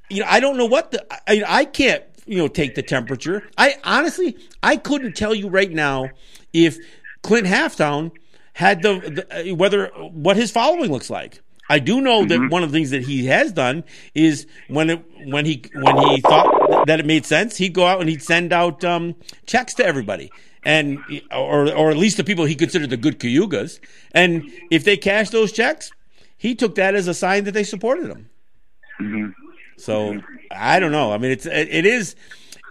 you 0.09 0.21
know, 0.21 0.27
I 0.29 0.39
don't 0.39 0.57
know 0.57 0.65
what 0.65 0.91
the, 0.91 1.05
I, 1.27 1.43
I 1.47 1.65
can't, 1.65 2.03
you 2.25 2.37
know, 2.37 2.47
take 2.47 2.75
the 2.75 2.83
temperature. 2.83 3.43
I 3.57 3.75
honestly, 3.83 4.37
I 4.61 4.77
couldn't 4.77 5.15
tell 5.15 5.33
you 5.33 5.49
right 5.49 5.71
now 5.71 6.09
if 6.53 6.77
Clint 7.23 7.47
Halftown 7.47 8.11
had 8.53 8.81
the, 8.81 9.25
the 9.43 9.53
whether 9.53 9.87
what 9.87 10.35
his 10.35 10.51
following 10.51 10.91
looks 10.91 11.09
like. 11.09 11.41
I 11.69 11.79
do 11.79 12.01
know 12.01 12.25
that 12.25 12.37
mm-hmm. 12.37 12.49
one 12.49 12.63
of 12.63 12.71
the 12.71 12.77
things 12.77 12.89
that 12.89 13.03
he 13.03 13.27
has 13.27 13.53
done 13.53 13.85
is 14.13 14.45
when 14.67 14.89
it, 14.89 15.05
when 15.27 15.45
he 15.45 15.63
when 15.73 15.97
he 16.09 16.19
thought 16.19 16.85
that 16.85 16.99
it 16.99 17.05
made 17.05 17.25
sense, 17.25 17.55
he'd 17.55 17.73
go 17.73 17.85
out 17.85 18.01
and 18.01 18.09
he'd 18.09 18.21
send 18.21 18.51
out 18.51 18.83
um, 18.83 19.15
checks 19.45 19.73
to 19.75 19.85
everybody 19.85 20.29
and 20.63 20.99
or 21.31 21.71
or 21.73 21.91
at 21.91 21.97
least 21.97 22.17
the 22.17 22.23
people 22.23 22.45
he 22.45 22.55
considered 22.55 22.89
the 22.89 22.97
good 22.97 23.19
Cayugas. 23.19 23.79
And 24.13 24.51
if 24.69 24.83
they 24.83 24.97
cashed 24.97 25.31
those 25.31 25.51
checks, 25.51 25.91
he 26.37 26.55
took 26.55 26.75
that 26.75 26.95
as 26.95 27.07
a 27.07 27.13
sign 27.13 27.43
that 27.45 27.53
they 27.53 27.63
supported 27.63 28.07
him. 28.07 28.29
Mm-hmm. 28.99 29.29
So 29.77 30.21
I 30.51 30.79
don't 30.79 30.91
know. 30.91 31.11
I 31.11 31.17
mean, 31.17 31.31
it's 31.31 31.45
it 31.45 31.85
is 31.85 32.15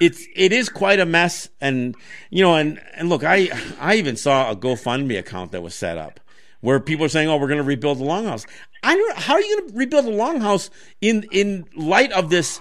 it's 0.00 0.26
it 0.35 0.53
is 0.53 0.68
quite 0.68 0.98
a 0.98 1.07
mess, 1.07 1.48
and 1.61 1.94
you 2.31 2.42
know, 2.42 2.55
and 2.55 2.81
and 2.94 3.09
look, 3.09 3.22
I 3.24 3.50
I 3.79 3.96
even 3.96 4.16
saw 4.16 4.50
a 4.50 4.57
GoFundMe 4.57 5.18
account 5.18 5.53
that 5.53 5.62
was 5.62 5.74
set 5.74 5.98
up 5.98 6.20
where 6.61 6.81
people 6.81 7.05
are 7.05 7.11
saying, 7.11 7.29
"Oh, 7.29 7.37
we're 7.37 7.48
going 7.48 7.59
to 7.59 7.64
rebuild 7.64 7.98
the 7.98 8.05
Longhouse." 8.05 8.46
I 8.83 8.96
don't. 8.96 9.18
How 9.18 9.35
are 9.35 9.40
you 9.40 9.57
going 9.59 9.70
to 9.70 9.76
rebuild 9.76 10.07
the 10.07 10.11
Longhouse 10.11 10.70
in 11.00 11.26
in 11.31 11.66
light 11.76 12.12
of 12.12 12.31
this 12.31 12.61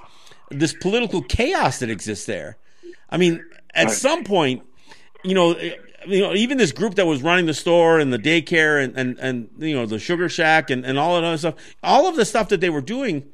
this 0.49 0.73
political 0.73 1.21
chaos 1.21 1.79
that 1.79 1.89
exists 1.89 2.25
there? 2.25 2.57
I 3.09 3.17
mean, 3.17 3.43
at 3.73 3.91
some 3.91 4.23
point, 4.23 4.63
you 5.23 5.33
know, 5.33 5.57
you 6.07 6.21
know, 6.21 6.33
even 6.33 6.57
this 6.57 6.71
group 6.71 6.95
that 6.95 7.05
was 7.05 7.21
running 7.21 7.45
the 7.45 7.53
store 7.53 7.99
and 7.99 8.11
the 8.13 8.19
daycare 8.19 8.83
and, 8.83 8.97
and, 8.97 9.19
and 9.19 9.49
you 9.57 9.75
know, 9.75 9.85
the 9.85 9.99
sugar 9.99 10.29
shack 10.29 10.69
and, 10.69 10.85
and 10.85 10.97
all 10.97 11.15
that 11.15 11.23
other 11.23 11.37
stuff, 11.37 11.55
all 11.83 12.07
of 12.07 12.15
the 12.15 12.25
stuff 12.25 12.49
that 12.49 12.61
they 12.61 12.69
were 12.69 12.81
doing, 12.81 13.27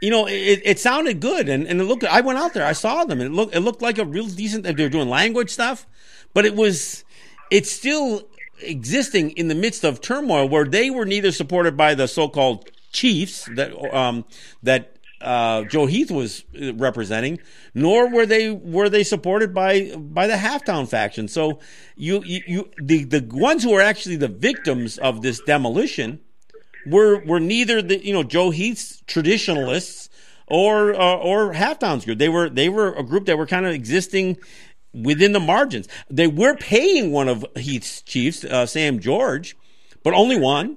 you 0.00 0.10
know, 0.10 0.26
it, 0.26 0.60
it 0.64 0.78
sounded 0.78 1.20
good. 1.20 1.48
And, 1.48 1.66
and 1.66 1.82
looked, 1.86 2.04
I 2.04 2.20
went 2.20 2.38
out 2.38 2.54
there, 2.54 2.64
I 2.64 2.72
saw 2.72 3.04
them 3.04 3.20
and 3.20 3.32
it 3.32 3.34
looked, 3.34 3.54
it 3.54 3.60
looked 3.60 3.82
like 3.82 3.98
a 3.98 4.04
real 4.04 4.26
decent, 4.26 4.64
they 4.64 4.72
were 4.72 4.88
doing 4.88 5.08
language 5.08 5.50
stuff, 5.50 5.86
but 6.34 6.44
it 6.44 6.54
was, 6.54 7.04
it's 7.50 7.70
still 7.70 8.22
existing 8.60 9.30
in 9.32 9.48
the 9.48 9.54
midst 9.54 9.84
of 9.84 10.00
turmoil 10.00 10.48
where 10.48 10.64
they 10.64 10.90
were 10.90 11.04
neither 11.04 11.30
supported 11.30 11.76
by 11.76 11.94
the 11.94 12.08
so-called 12.08 12.70
chiefs 12.92 13.48
that, 13.54 13.72
um, 13.94 14.24
that 14.62 14.97
uh, 15.20 15.64
Joe 15.64 15.86
Heath 15.86 16.10
was 16.10 16.44
representing, 16.54 17.40
nor 17.74 18.08
were 18.08 18.26
they 18.26 18.50
were 18.50 18.88
they 18.88 19.02
supported 19.02 19.52
by 19.52 19.94
by 19.96 20.26
the 20.26 20.34
Halftown 20.34 20.88
faction. 20.88 21.28
So 21.28 21.58
you, 21.96 22.22
you, 22.24 22.40
you 22.46 22.70
the 22.80 23.04
the 23.04 23.28
ones 23.32 23.64
who 23.64 23.72
are 23.74 23.80
actually 23.80 24.16
the 24.16 24.28
victims 24.28 24.98
of 24.98 25.22
this 25.22 25.40
demolition 25.40 26.20
were 26.86 27.24
were 27.24 27.40
neither 27.40 27.82
the 27.82 28.04
you 28.04 28.12
know 28.12 28.22
Joe 28.22 28.50
Heath's 28.50 29.02
traditionalists 29.06 30.08
or 30.46 30.94
uh, 30.94 31.16
or 31.16 31.52
Halftown's 31.52 32.04
group. 32.04 32.18
They 32.18 32.28
were 32.28 32.48
they 32.48 32.68
were 32.68 32.92
a 32.94 33.02
group 33.02 33.26
that 33.26 33.36
were 33.36 33.46
kind 33.46 33.66
of 33.66 33.72
existing 33.72 34.38
within 34.94 35.32
the 35.32 35.40
margins. 35.40 35.88
They 36.08 36.26
were 36.26 36.54
paying 36.54 37.12
one 37.12 37.28
of 37.28 37.44
Heath's 37.56 38.02
chiefs, 38.02 38.44
uh, 38.44 38.66
Sam 38.66 39.00
George, 39.00 39.56
but 40.02 40.14
only 40.14 40.38
one. 40.38 40.76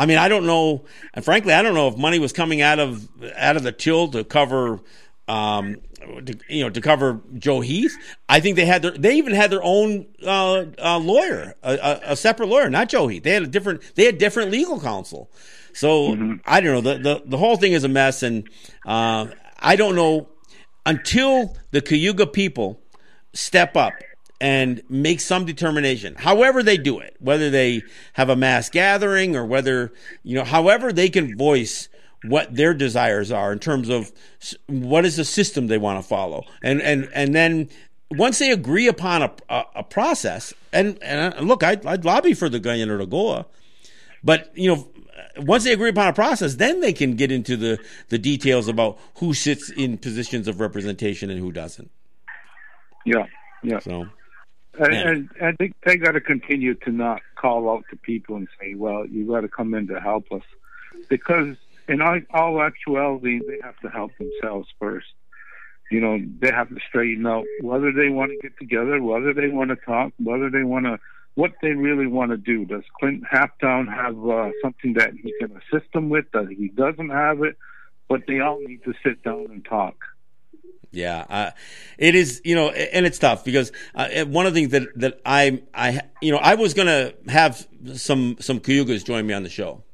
I 0.00 0.06
mean, 0.06 0.16
I 0.16 0.28
don't 0.28 0.46
know, 0.46 0.86
and 1.12 1.22
frankly, 1.22 1.52
I 1.52 1.60
don't 1.60 1.74
know 1.74 1.88
if 1.88 1.98
money 1.98 2.18
was 2.18 2.32
coming 2.32 2.62
out 2.62 2.78
of 2.78 3.06
out 3.36 3.58
of 3.58 3.64
the 3.64 3.70
till 3.70 4.08
to 4.08 4.24
cover, 4.24 4.80
um, 5.28 5.76
to, 6.24 6.34
you 6.48 6.64
know, 6.64 6.70
to 6.70 6.80
cover 6.80 7.20
Joe 7.36 7.60
Heath. 7.60 7.94
I 8.26 8.40
think 8.40 8.56
they 8.56 8.64
had 8.64 8.80
their, 8.80 8.92
they 8.92 9.16
even 9.16 9.34
had 9.34 9.50
their 9.50 9.62
own 9.62 10.06
uh, 10.24 10.64
uh, 10.82 10.98
lawyer, 10.98 11.54
a, 11.62 11.74
a, 11.74 12.00
a, 12.12 12.16
separate 12.16 12.48
lawyer, 12.48 12.70
not 12.70 12.88
Joe 12.88 13.08
Heath. 13.08 13.24
They 13.24 13.32
had 13.32 13.42
a 13.42 13.46
different, 13.46 13.94
they 13.94 14.06
had 14.06 14.16
different 14.16 14.50
legal 14.50 14.80
counsel. 14.80 15.30
So 15.74 16.12
mm-hmm. 16.12 16.36
I 16.46 16.62
don't 16.62 16.82
know. 16.82 16.94
The, 16.94 16.98
the 17.02 17.22
the 17.26 17.36
whole 17.36 17.58
thing 17.58 17.72
is 17.72 17.84
a 17.84 17.88
mess, 17.88 18.22
and 18.22 18.48
uh, 18.86 19.26
I 19.58 19.76
don't 19.76 19.96
know 19.96 20.30
until 20.86 21.58
the 21.72 21.82
Cayuga 21.82 22.26
people 22.26 22.80
step 23.34 23.76
up 23.76 23.92
and 24.40 24.82
make 24.88 25.20
some 25.20 25.44
determination, 25.44 26.14
however 26.14 26.62
they 26.62 26.78
do 26.78 26.98
it, 26.98 27.14
whether 27.20 27.50
they 27.50 27.82
have 28.14 28.30
a 28.30 28.36
mass 28.36 28.70
gathering 28.70 29.36
or 29.36 29.44
whether, 29.44 29.92
you 30.22 30.34
know, 30.36 30.44
however 30.44 30.92
they 30.92 31.10
can 31.10 31.36
voice 31.36 31.88
what 32.24 32.54
their 32.54 32.74
desires 32.74 33.30
are 33.30 33.52
in 33.52 33.58
terms 33.58 33.88
of 33.88 34.12
what 34.66 35.04
is 35.04 35.16
the 35.16 35.24
system 35.24 35.66
they 35.66 35.78
want 35.78 36.02
to 36.02 36.08
follow. 36.08 36.44
And, 36.62 36.80
and, 36.80 37.08
and 37.14 37.34
then 37.34 37.68
once 38.10 38.38
they 38.38 38.50
agree 38.50 38.88
upon 38.88 39.22
a, 39.22 39.32
a, 39.48 39.64
a 39.76 39.82
process, 39.82 40.54
and, 40.72 40.98
and 41.02 41.34
uh, 41.34 41.40
look, 41.40 41.62
I'd, 41.62 41.84
I'd 41.84 42.04
lobby 42.04 42.34
for 42.34 42.48
the 42.48 42.58
Guyana 42.58 43.06
Goa, 43.06 43.46
but, 44.24 44.50
you 44.54 44.74
know, 44.74 44.88
once 45.36 45.64
they 45.64 45.72
agree 45.72 45.90
upon 45.90 46.08
a 46.08 46.12
process, 46.12 46.56
then 46.56 46.80
they 46.80 46.92
can 46.92 47.14
get 47.14 47.30
into 47.30 47.56
the, 47.56 47.78
the 48.08 48.18
details 48.18 48.68
about 48.68 48.98
who 49.16 49.32
sits 49.32 49.70
in 49.70 49.96
positions 49.96 50.48
of 50.48 50.60
representation 50.60 51.30
and 51.30 51.38
who 51.38 51.52
doesn't. 51.52 51.90
Yeah, 53.06 53.26
yeah. 53.62 53.78
So 53.78 54.06
and, 54.78 54.94
and 54.94 55.30
I 55.42 55.52
think 55.52 55.74
they 55.84 55.96
got 55.96 56.12
to 56.12 56.20
continue 56.20 56.74
to 56.74 56.90
not 56.90 57.22
call 57.36 57.70
out 57.70 57.84
to 57.90 57.96
people 57.96 58.36
and 58.36 58.48
say, 58.60 58.74
"Well, 58.74 59.06
you 59.06 59.26
got 59.26 59.40
to 59.40 59.48
come 59.48 59.74
in 59.74 59.88
to 59.88 60.00
help 60.00 60.30
us," 60.32 60.42
because 61.08 61.56
in 61.88 62.00
all, 62.00 62.20
all 62.32 62.62
actuality, 62.62 63.40
they 63.46 63.58
have 63.62 63.78
to 63.80 63.88
help 63.88 64.12
themselves 64.18 64.68
first. 64.78 65.08
You 65.90 66.00
know, 66.00 66.20
they 66.38 66.52
have 66.52 66.68
to 66.68 66.76
straighten 66.88 67.26
out 67.26 67.44
whether 67.62 67.92
they 67.92 68.10
want 68.10 68.30
to 68.30 68.38
get 68.40 68.56
together, 68.58 69.02
whether 69.02 69.34
they 69.34 69.48
want 69.48 69.70
to 69.70 69.76
talk, 69.76 70.12
whether 70.18 70.48
they 70.48 70.62
want 70.62 70.86
to, 70.86 71.00
what 71.34 71.50
they 71.62 71.70
really 71.70 72.06
want 72.06 72.30
to 72.30 72.36
do. 72.36 72.64
Does 72.64 72.84
Clint 73.00 73.24
Halftown 73.24 73.92
have 73.92 74.16
uh, 74.24 74.50
something 74.62 74.94
that 74.94 75.14
he 75.20 75.34
can 75.40 75.50
assist 75.56 75.92
them 75.92 76.08
with? 76.08 76.30
Does 76.30 76.46
he 76.48 76.68
doesn't 76.68 77.10
have 77.10 77.42
it? 77.42 77.56
But 78.08 78.22
they 78.28 78.38
all 78.38 78.60
need 78.60 78.84
to 78.84 78.94
sit 79.04 79.24
down 79.24 79.46
and 79.50 79.64
talk. 79.64 79.96
Yeah, 80.92 81.24
uh, 81.28 81.50
it 81.98 82.14
is. 82.14 82.40
You 82.44 82.56
know, 82.56 82.70
and 82.70 83.06
it's 83.06 83.18
tough 83.18 83.44
because 83.44 83.70
uh, 83.94 84.24
one 84.24 84.46
of 84.46 84.54
the 84.54 84.60
things 84.60 84.72
that 84.72 84.88
that 84.96 85.20
I 85.24 85.62
I 85.72 86.00
you 86.20 86.32
know 86.32 86.38
I 86.38 86.56
was 86.56 86.74
gonna 86.74 87.12
have 87.28 87.66
some 87.94 88.36
some 88.40 88.60
Cayugas 88.60 89.04
join 89.04 89.26
me 89.26 89.34
on 89.34 89.42
the 89.42 89.48
show. 89.48 89.84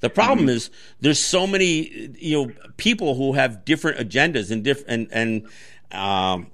The 0.00 0.10
problem 0.10 0.40
mm-hmm. 0.40 0.56
is 0.56 0.70
there's 1.00 1.18
so 1.18 1.46
many 1.46 2.14
you 2.18 2.36
know 2.36 2.52
people 2.76 3.14
who 3.14 3.32
have 3.32 3.64
different 3.64 3.98
agendas 3.98 4.50
and 4.50 4.62
different 4.62 5.08
and 5.10 5.46
and 5.92 5.98
um, 5.98 6.50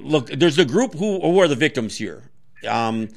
look, 0.00 0.26
there's 0.28 0.56
the 0.56 0.64
group 0.64 0.94
who 0.94 1.20
who 1.20 1.38
are 1.38 1.48
the 1.48 1.56
victims 1.56 1.96
here. 1.96 2.30
Um, 2.68 3.08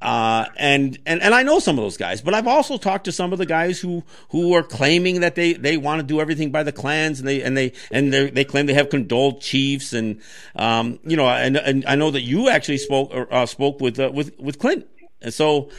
uh, 0.00 0.46
and, 0.56 0.98
and, 1.06 1.22
and 1.22 1.34
I 1.34 1.42
know 1.42 1.58
some 1.58 1.78
of 1.78 1.84
those 1.84 1.96
guys, 1.96 2.20
but 2.20 2.34
I've 2.34 2.46
also 2.46 2.76
talked 2.76 3.04
to 3.06 3.12
some 3.12 3.32
of 3.32 3.38
the 3.38 3.46
guys 3.46 3.80
who, 3.80 4.04
who 4.30 4.54
are 4.54 4.62
claiming 4.62 5.20
that 5.20 5.34
they, 5.34 5.54
they 5.54 5.76
want 5.76 6.00
to 6.00 6.06
do 6.06 6.20
everything 6.20 6.50
by 6.50 6.62
the 6.62 6.72
clans 6.72 7.18
and 7.18 7.28
they, 7.28 7.42
and 7.42 7.56
they, 7.56 7.72
and 7.90 8.12
they 8.12 8.44
claim 8.44 8.66
they 8.66 8.74
have 8.74 8.90
condoled 8.90 9.40
chiefs 9.40 9.92
and, 9.92 10.20
um, 10.54 10.98
you 11.04 11.16
know, 11.16 11.28
and, 11.28 11.56
and 11.56 11.84
I 11.86 11.96
know 11.96 12.10
that 12.10 12.22
you 12.22 12.48
actually 12.48 12.78
spoke, 12.78 13.10
uh, 13.14 13.46
spoke 13.46 13.80
with, 13.80 13.98
uh, 13.98 14.10
with, 14.12 14.38
with 14.38 14.58
Clint. 14.58 14.86
And 15.22 15.32
so, 15.32 15.70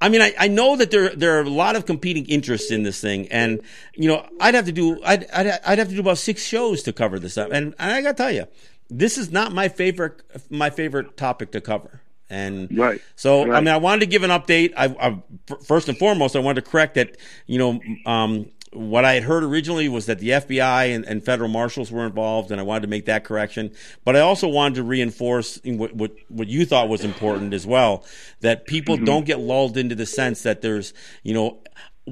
I 0.00 0.08
mean, 0.08 0.22
I, 0.22 0.34
I 0.38 0.48
know 0.48 0.76
that 0.76 0.90
there 0.90 1.10
there 1.10 1.38
are 1.38 1.42
a 1.42 1.50
lot 1.50 1.76
of 1.76 1.84
competing 1.84 2.24
interests 2.26 2.70
in 2.70 2.84
this 2.84 3.00
thing, 3.00 3.28
and 3.28 3.60
you 3.94 4.08
know, 4.08 4.26
I'd 4.40 4.54
have 4.54 4.64
to 4.66 4.72
do 4.72 5.02
I'd 5.04 5.30
I'd, 5.30 5.46
I'd 5.46 5.78
have 5.78 5.88
to 5.88 5.94
do 5.94 6.00
about 6.00 6.18
six 6.18 6.42
shows 6.42 6.82
to 6.84 6.92
cover 6.92 7.18
this 7.18 7.36
up, 7.36 7.52
and, 7.52 7.74
and 7.78 7.92
I 7.92 8.00
got 8.00 8.16
to 8.16 8.22
tell 8.22 8.32
you, 8.32 8.46
this 8.88 9.18
is 9.18 9.30
not 9.30 9.52
my 9.52 9.68
favorite 9.68 10.22
my 10.48 10.70
favorite 10.70 11.18
topic 11.18 11.50
to 11.52 11.60
cover. 11.60 12.00
And 12.30 12.76
right. 12.78 13.02
so, 13.16 13.44
right. 13.44 13.56
I 13.56 13.60
mean, 13.60 13.68
I 13.68 13.76
wanted 13.76 14.00
to 14.00 14.06
give 14.06 14.22
an 14.22 14.30
update. 14.30 14.72
I, 14.76 14.86
I, 14.86 15.56
first 15.64 15.88
and 15.88 15.98
foremost, 15.98 16.36
I 16.36 16.38
wanted 16.38 16.64
to 16.64 16.70
correct 16.70 16.94
that, 16.94 17.16
you 17.46 17.58
know, 17.58 17.80
um, 18.06 18.46
what 18.72 19.04
I 19.04 19.14
had 19.14 19.24
heard 19.24 19.42
originally 19.42 19.88
was 19.88 20.06
that 20.06 20.20
the 20.20 20.28
FBI 20.28 20.94
and, 20.94 21.04
and, 21.04 21.24
federal 21.24 21.48
marshals 21.48 21.90
were 21.90 22.06
involved, 22.06 22.52
and 22.52 22.60
I 22.60 22.62
wanted 22.62 22.82
to 22.82 22.86
make 22.86 23.06
that 23.06 23.24
correction. 23.24 23.72
But 24.04 24.14
I 24.14 24.20
also 24.20 24.46
wanted 24.46 24.76
to 24.76 24.84
reinforce 24.84 25.60
what 25.64 25.92
what, 25.94 26.12
what 26.28 26.46
you 26.46 26.64
thought 26.64 26.88
was 26.88 27.04
important 27.04 27.52
as 27.52 27.66
well, 27.66 28.04
that 28.40 28.66
people 28.66 28.94
mm-hmm. 28.94 29.06
don't 29.06 29.26
get 29.26 29.40
lulled 29.40 29.76
into 29.76 29.96
the 29.96 30.06
sense 30.06 30.42
that 30.44 30.62
there's 30.62 30.94
you 31.24 31.34
know 31.34 31.58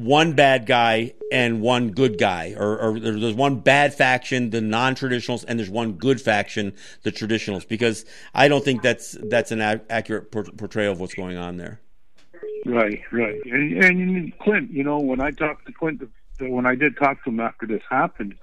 one 0.04 0.34
bad 0.34 0.66
guy 0.66 1.14
and 1.30 1.60
one 1.60 1.90
good 1.90 2.18
guy, 2.18 2.54
or, 2.56 2.78
or, 2.78 3.00
there's 3.00 3.34
one 3.34 3.60
bad 3.60 3.94
faction, 3.94 4.50
the 4.50 4.60
non-traditionals, 4.60 5.44
and 5.46 5.58
there's 5.58 5.70
one 5.70 5.92
good 5.92 6.20
faction, 6.20 6.74
the 7.02 7.12
traditionals. 7.12 7.66
Because 7.66 8.04
I 8.34 8.48
don't 8.48 8.64
think 8.64 8.82
that's 8.82 9.16
that's 9.24 9.50
an 9.50 9.60
a- 9.60 9.80
accurate 9.90 10.30
por- 10.30 10.44
portrayal 10.44 10.92
of 10.92 11.00
what's 11.00 11.14
going 11.14 11.36
on 11.36 11.56
there. 11.56 11.80
Right, 12.64 13.00
right, 13.12 13.40
and, 13.44 13.84
and 13.84 14.38
Clint, 14.38 14.70
you 14.70 14.82
know, 14.82 14.98
when 14.98 15.20
I 15.20 15.30
talked 15.30 15.66
to 15.66 15.72
Clint, 15.72 16.02
when 16.40 16.66
I 16.66 16.74
did 16.74 16.96
talk 16.96 17.22
to 17.24 17.30
him 17.30 17.40
after 17.40 17.66
this 17.66 17.82
happened, 17.88 18.34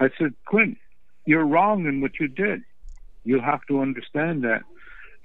I 0.00 0.10
said, 0.18 0.34
Clint, 0.44 0.78
you're 1.24 1.44
wrong 1.44 1.86
in 1.86 2.00
what 2.00 2.20
you 2.20 2.28
did. 2.28 2.62
You 3.24 3.40
have 3.40 3.64
to 3.66 3.80
understand 3.80 4.42
that 4.44 4.62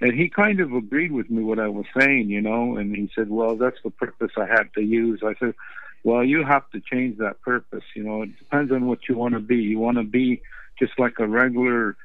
and 0.02 0.18
he 0.18 0.28
kind 0.28 0.58
of 0.58 0.72
agreed 0.72 1.12
with 1.12 1.30
me 1.30 1.44
what 1.44 1.60
I 1.60 1.68
was 1.68 1.86
saying, 1.96 2.28
you 2.28 2.40
know, 2.40 2.76
and 2.76 2.94
he 2.94 3.08
said, 3.14 3.30
"Well, 3.30 3.56
that's 3.56 3.80
the 3.84 3.90
purpose 3.90 4.32
I 4.36 4.46
had 4.46 4.74
to 4.74 4.82
use." 4.82 5.22
I 5.24 5.34
said, 5.38 5.54
"Well, 6.02 6.24
you 6.24 6.42
have 6.42 6.68
to 6.70 6.80
change 6.80 7.18
that 7.18 7.40
purpose. 7.40 7.84
You 7.94 8.02
know, 8.02 8.22
it 8.22 8.36
depends 8.36 8.72
on 8.72 8.86
what 8.86 9.08
you 9.08 9.16
want 9.16 9.34
to 9.34 9.40
be. 9.40 9.58
You 9.58 9.78
want 9.78 9.98
to 9.98 10.02
be 10.02 10.42
just 10.76 10.98
like 10.98 11.20
a 11.20 11.26
regular, 11.28 11.96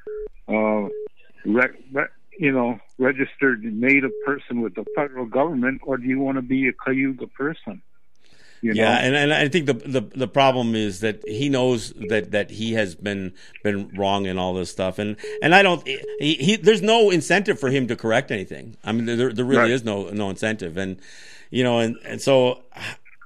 uh, 0.48 0.86
re- 1.44 2.06
you 2.38 2.52
know, 2.52 2.78
registered 2.98 3.64
native 3.64 4.12
person 4.24 4.60
with 4.60 4.76
the 4.76 4.84
federal 4.94 5.26
government, 5.26 5.80
or 5.84 5.96
do 5.96 6.06
you 6.06 6.20
want 6.20 6.36
to 6.36 6.42
be 6.42 6.68
a 6.68 6.72
Cayuga 6.72 7.26
person?" 7.26 7.82
You 8.60 8.74
know? 8.74 8.82
Yeah, 8.82 8.98
and, 8.98 9.14
and 9.14 9.32
I 9.32 9.48
think 9.48 9.66
the, 9.66 9.74
the 9.74 10.00
the 10.00 10.28
problem 10.28 10.74
is 10.74 11.00
that 11.00 11.26
he 11.26 11.48
knows 11.48 11.92
that, 12.08 12.32
that 12.32 12.50
he 12.50 12.72
has 12.72 12.94
been 12.94 13.34
been 13.62 13.88
wrong 13.96 14.26
in 14.26 14.38
all 14.38 14.54
this 14.54 14.70
stuff, 14.70 14.98
and 14.98 15.16
and 15.42 15.54
I 15.54 15.62
don't. 15.62 15.86
He, 15.86 16.34
he 16.34 16.56
there's 16.56 16.82
no 16.82 17.10
incentive 17.10 17.58
for 17.60 17.70
him 17.70 17.86
to 17.88 17.96
correct 17.96 18.30
anything. 18.30 18.76
I 18.84 18.92
mean, 18.92 19.06
there 19.06 19.32
there 19.32 19.44
really 19.44 19.62
right. 19.62 19.70
is 19.70 19.84
no 19.84 20.10
no 20.10 20.30
incentive, 20.30 20.76
and 20.76 21.00
you 21.50 21.62
know, 21.62 21.78
and 21.78 21.96
and 22.04 22.20
so 22.20 22.62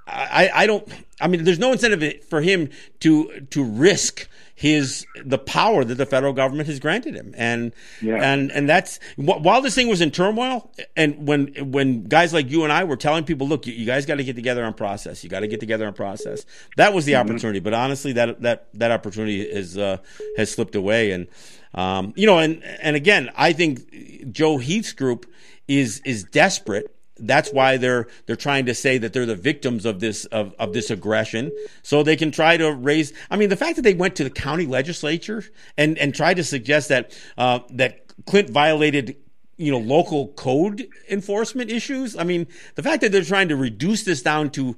I 0.06 0.50
I 0.52 0.66
don't. 0.66 0.86
I 1.20 1.28
mean, 1.28 1.44
there's 1.44 1.58
no 1.58 1.72
incentive 1.72 2.24
for 2.24 2.40
him 2.42 2.68
to 3.00 3.46
to 3.50 3.64
risk 3.64 4.28
his 4.62 5.04
the 5.24 5.38
power 5.38 5.82
that 5.82 5.96
the 5.96 6.06
federal 6.06 6.32
government 6.32 6.68
has 6.68 6.78
granted 6.78 7.16
him, 7.16 7.34
and 7.36 7.72
yeah. 8.00 8.14
and 8.14 8.52
and 8.52 8.68
that's 8.68 9.00
while 9.16 9.60
this 9.60 9.74
thing 9.74 9.88
was 9.88 10.00
in 10.00 10.12
turmoil, 10.12 10.70
and 10.96 11.26
when 11.26 11.48
when 11.72 12.04
guys 12.04 12.32
like 12.32 12.48
you 12.48 12.62
and 12.62 12.72
I 12.72 12.84
were 12.84 12.94
telling 12.94 13.24
people, 13.24 13.48
look, 13.48 13.66
you, 13.66 13.72
you 13.72 13.84
guys 13.84 14.06
got 14.06 14.18
to 14.18 14.24
get 14.24 14.36
together 14.36 14.64
on 14.64 14.72
process, 14.74 15.24
you 15.24 15.30
got 15.30 15.40
to 15.40 15.48
get 15.48 15.58
together 15.58 15.84
on 15.84 15.94
process. 15.94 16.46
That 16.76 16.94
was 16.94 17.06
the 17.06 17.14
mm-hmm. 17.14 17.28
opportunity, 17.28 17.58
but 17.58 17.74
honestly, 17.74 18.12
that 18.12 18.40
that 18.42 18.68
that 18.74 18.92
opportunity 18.92 19.42
is 19.42 19.76
uh, 19.76 19.96
has 20.36 20.52
slipped 20.52 20.76
away, 20.76 21.10
and 21.10 21.26
um, 21.74 22.12
you 22.14 22.28
know, 22.28 22.38
and 22.38 22.62
and 22.62 22.94
again, 22.94 23.32
I 23.36 23.52
think 23.54 24.30
Joe 24.30 24.58
Heath's 24.58 24.92
group 24.92 25.26
is 25.66 26.00
is 26.04 26.22
desperate 26.22 26.94
that's 27.18 27.52
why 27.52 27.76
they're 27.76 28.06
they're 28.26 28.36
trying 28.36 28.66
to 28.66 28.74
say 28.74 28.98
that 28.98 29.12
they're 29.12 29.26
the 29.26 29.36
victims 29.36 29.84
of 29.84 30.00
this 30.00 30.24
of, 30.26 30.54
of 30.58 30.72
this 30.72 30.90
aggression. 30.90 31.52
So 31.82 32.02
they 32.02 32.16
can 32.16 32.30
try 32.30 32.56
to 32.56 32.72
raise 32.72 33.12
i 33.30 33.36
mean 33.36 33.48
the 33.48 33.56
fact 33.56 33.76
that 33.76 33.82
they 33.82 33.94
went 33.94 34.16
to 34.16 34.24
the 34.24 34.30
county 34.30 34.66
legislature 34.66 35.44
and 35.76 35.98
and 35.98 36.14
tried 36.14 36.34
to 36.34 36.44
suggest 36.44 36.88
that 36.88 37.18
uh, 37.38 37.60
that 37.70 38.06
clint 38.26 38.50
violated 38.50 39.16
you 39.56 39.70
know 39.70 39.78
local 39.78 40.28
code 40.28 40.88
enforcement 41.10 41.70
issues 41.70 42.16
i 42.16 42.24
mean 42.24 42.46
the 42.74 42.82
fact 42.82 43.00
that 43.02 43.12
they're 43.12 43.22
trying 43.22 43.48
to 43.48 43.56
reduce 43.56 44.02
this 44.04 44.22
down 44.22 44.50
to 44.50 44.76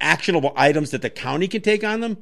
actionable 0.00 0.52
items 0.56 0.90
that 0.90 1.02
the 1.02 1.10
county 1.10 1.48
can 1.48 1.60
take 1.60 1.84
on 1.84 2.00
them 2.00 2.16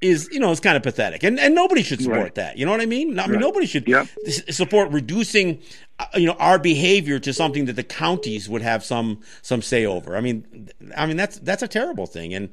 is 0.00 0.28
you 0.32 0.38
know 0.40 0.50
it's 0.50 0.60
kind 0.60 0.76
of 0.76 0.82
pathetic 0.82 1.22
and 1.22 1.38
and 1.38 1.54
nobody 1.54 1.82
should 1.82 2.00
support 2.00 2.20
right. 2.20 2.34
that 2.34 2.58
you 2.58 2.66
know 2.66 2.70
what 2.70 2.80
i 2.80 2.86
mean 2.86 3.18
i 3.18 3.26
mean 3.26 3.36
right. 3.36 3.40
nobody 3.40 3.66
should 3.66 3.86
yep. 3.88 4.06
support 4.50 4.90
reducing 4.90 5.60
uh, 5.98 6.06
you 6.14 6.26
know 6.26 6.34
our 6.34 6.58
behavior 6.58 7.18
to 7.18 7.32
something 7.32 7.64
that 7.64 7.74
the 7.74 7.82
counties 7.82 8.48
would 8.48 8.62
have 8.62 8.84
some 8.84 9.20
some 9.42 9.62
say 9.62 9.86
over 9.86 10.16
i 10.16 10.20
mean 10.20 10.68
i 10.96 11.06
mean 11.06 11.16
that's 11.16 11.38
that's 11.40 11.62
a 11.62 11.68
terrible 11.68 12.06
thing 12.06 12.34
and 12.34 12.50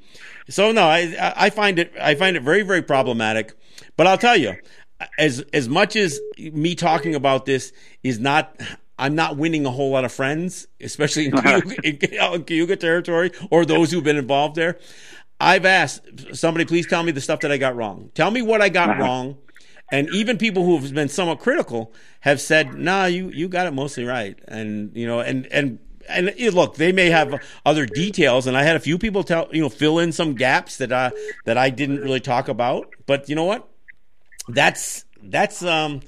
so 0.49 0.71
no 0.71 0.83
i 0.83 1.33
i 1.35 1.49
find 1.49 1.79
it 1.79 1.91
i 1.99 2.15
find 2.15 2.37
it 2.37 2.43
very 2.43 2.61
very 2.61 2.81
problematic 2.81 3.53
but 3.97 4.07
i'll 4.07 4.17
tell 4.17 4.37
you 4.37 4.55
as 5.17 5.43
as 5.51 5.67
much 5.67 5.95
as 5.95 6.19
me 6.37 6.75
talking 6.75 7.15
about 7.15 7.45
this 7.45 7.73
is 8.03 8.19
not 8.19 8.55
I'm 9.01 9.15
not 9.15 9.35
winning 9.35 9.65
a 9.65 9.71
whole 9.71 9.89
lot 9.89 10.05
of 10.05 10.11
friends, 10.11 10.67
especially 10.79 11.25
in 11.25 11.31
Cayuga, 11.41 11.75
in 11.83 12.43
Cayuga 12.43 12.75
territory 12.75 13.31
or 13.49 13.65
those 13.65 13.89
who've 13.89 14.03
been 14.03 14.17
involved 14.17 14.55
there. 14.55 14.77
I've 15.41 15.65
asked 15.65 16.35
somebody, 16.35 16.65
please 16.65 16.85
tell 16.85 17.01
me 17.03 17.11
the 17.11 17.21
stuff 17.21 17.39
that 17.41 17.51
I 17.51 17.57
got 17.57 17.75
wrong. 17.75 18.11
Tell 18.13 18.29
me 18.29 18.41
what 18.41 18.61
I 18.61 18.69
got 18.69 18.91
uh-huh. 18.91 19.01
wrong. 19.01 19.37
And 19.91 20.07
even 20.11 20.37
people 20.37 20.63
who 20.63 20.77
have 20.77 20.93
been 20.93 21.09
somewhat 21.09 21.39
critical 21.39 21.93
have 22.21 22.39
said, 22.39 22.75
"Nah, 22.75 23.05
you 23.05 23.29
you 23.29 23.49
got 23.49 23.67
it 23.67 23.71
mostly 23.71 24.05
right." 24.05 24.39
And 24.47 24.95
you 24.95 25.05
know, 25.05 25.19
and 25.19 25.47
and 25.47 25.79
and 26.07 26.33
look, 26.53 26.75
they 26.75 26.93
may 26.93 27.09
have 27.09 27.41
other 27.65 27.85
details, 27.85 28.47
and 28.47 28.55
I 28.55 28.63
had 28.63 28.77
a 28.77 28.79
few 28.79 28.97
people 28.97 29.23
tell 29.23 29.49
you 29.51 29.61
know 29.61 29.67
fill 29.67 29.99
in 29.99 30.13
some 30.13 30.35
gaps 30.35 30.77
that 30.77 30.93
I 30.93 31.11
that 31.43 31.57
I 31.57 31.71
didn't 31.71 31.99
really 31.99 32.21
talk 32.21 32.47
about. 32.47 32.93
But 33.05 33.27
you 33.27 33.35
know 33.35 33.43
what? 33.43 33.67
That's 34.47 35.03
that's 35.21 35.61
um 35.61 35.99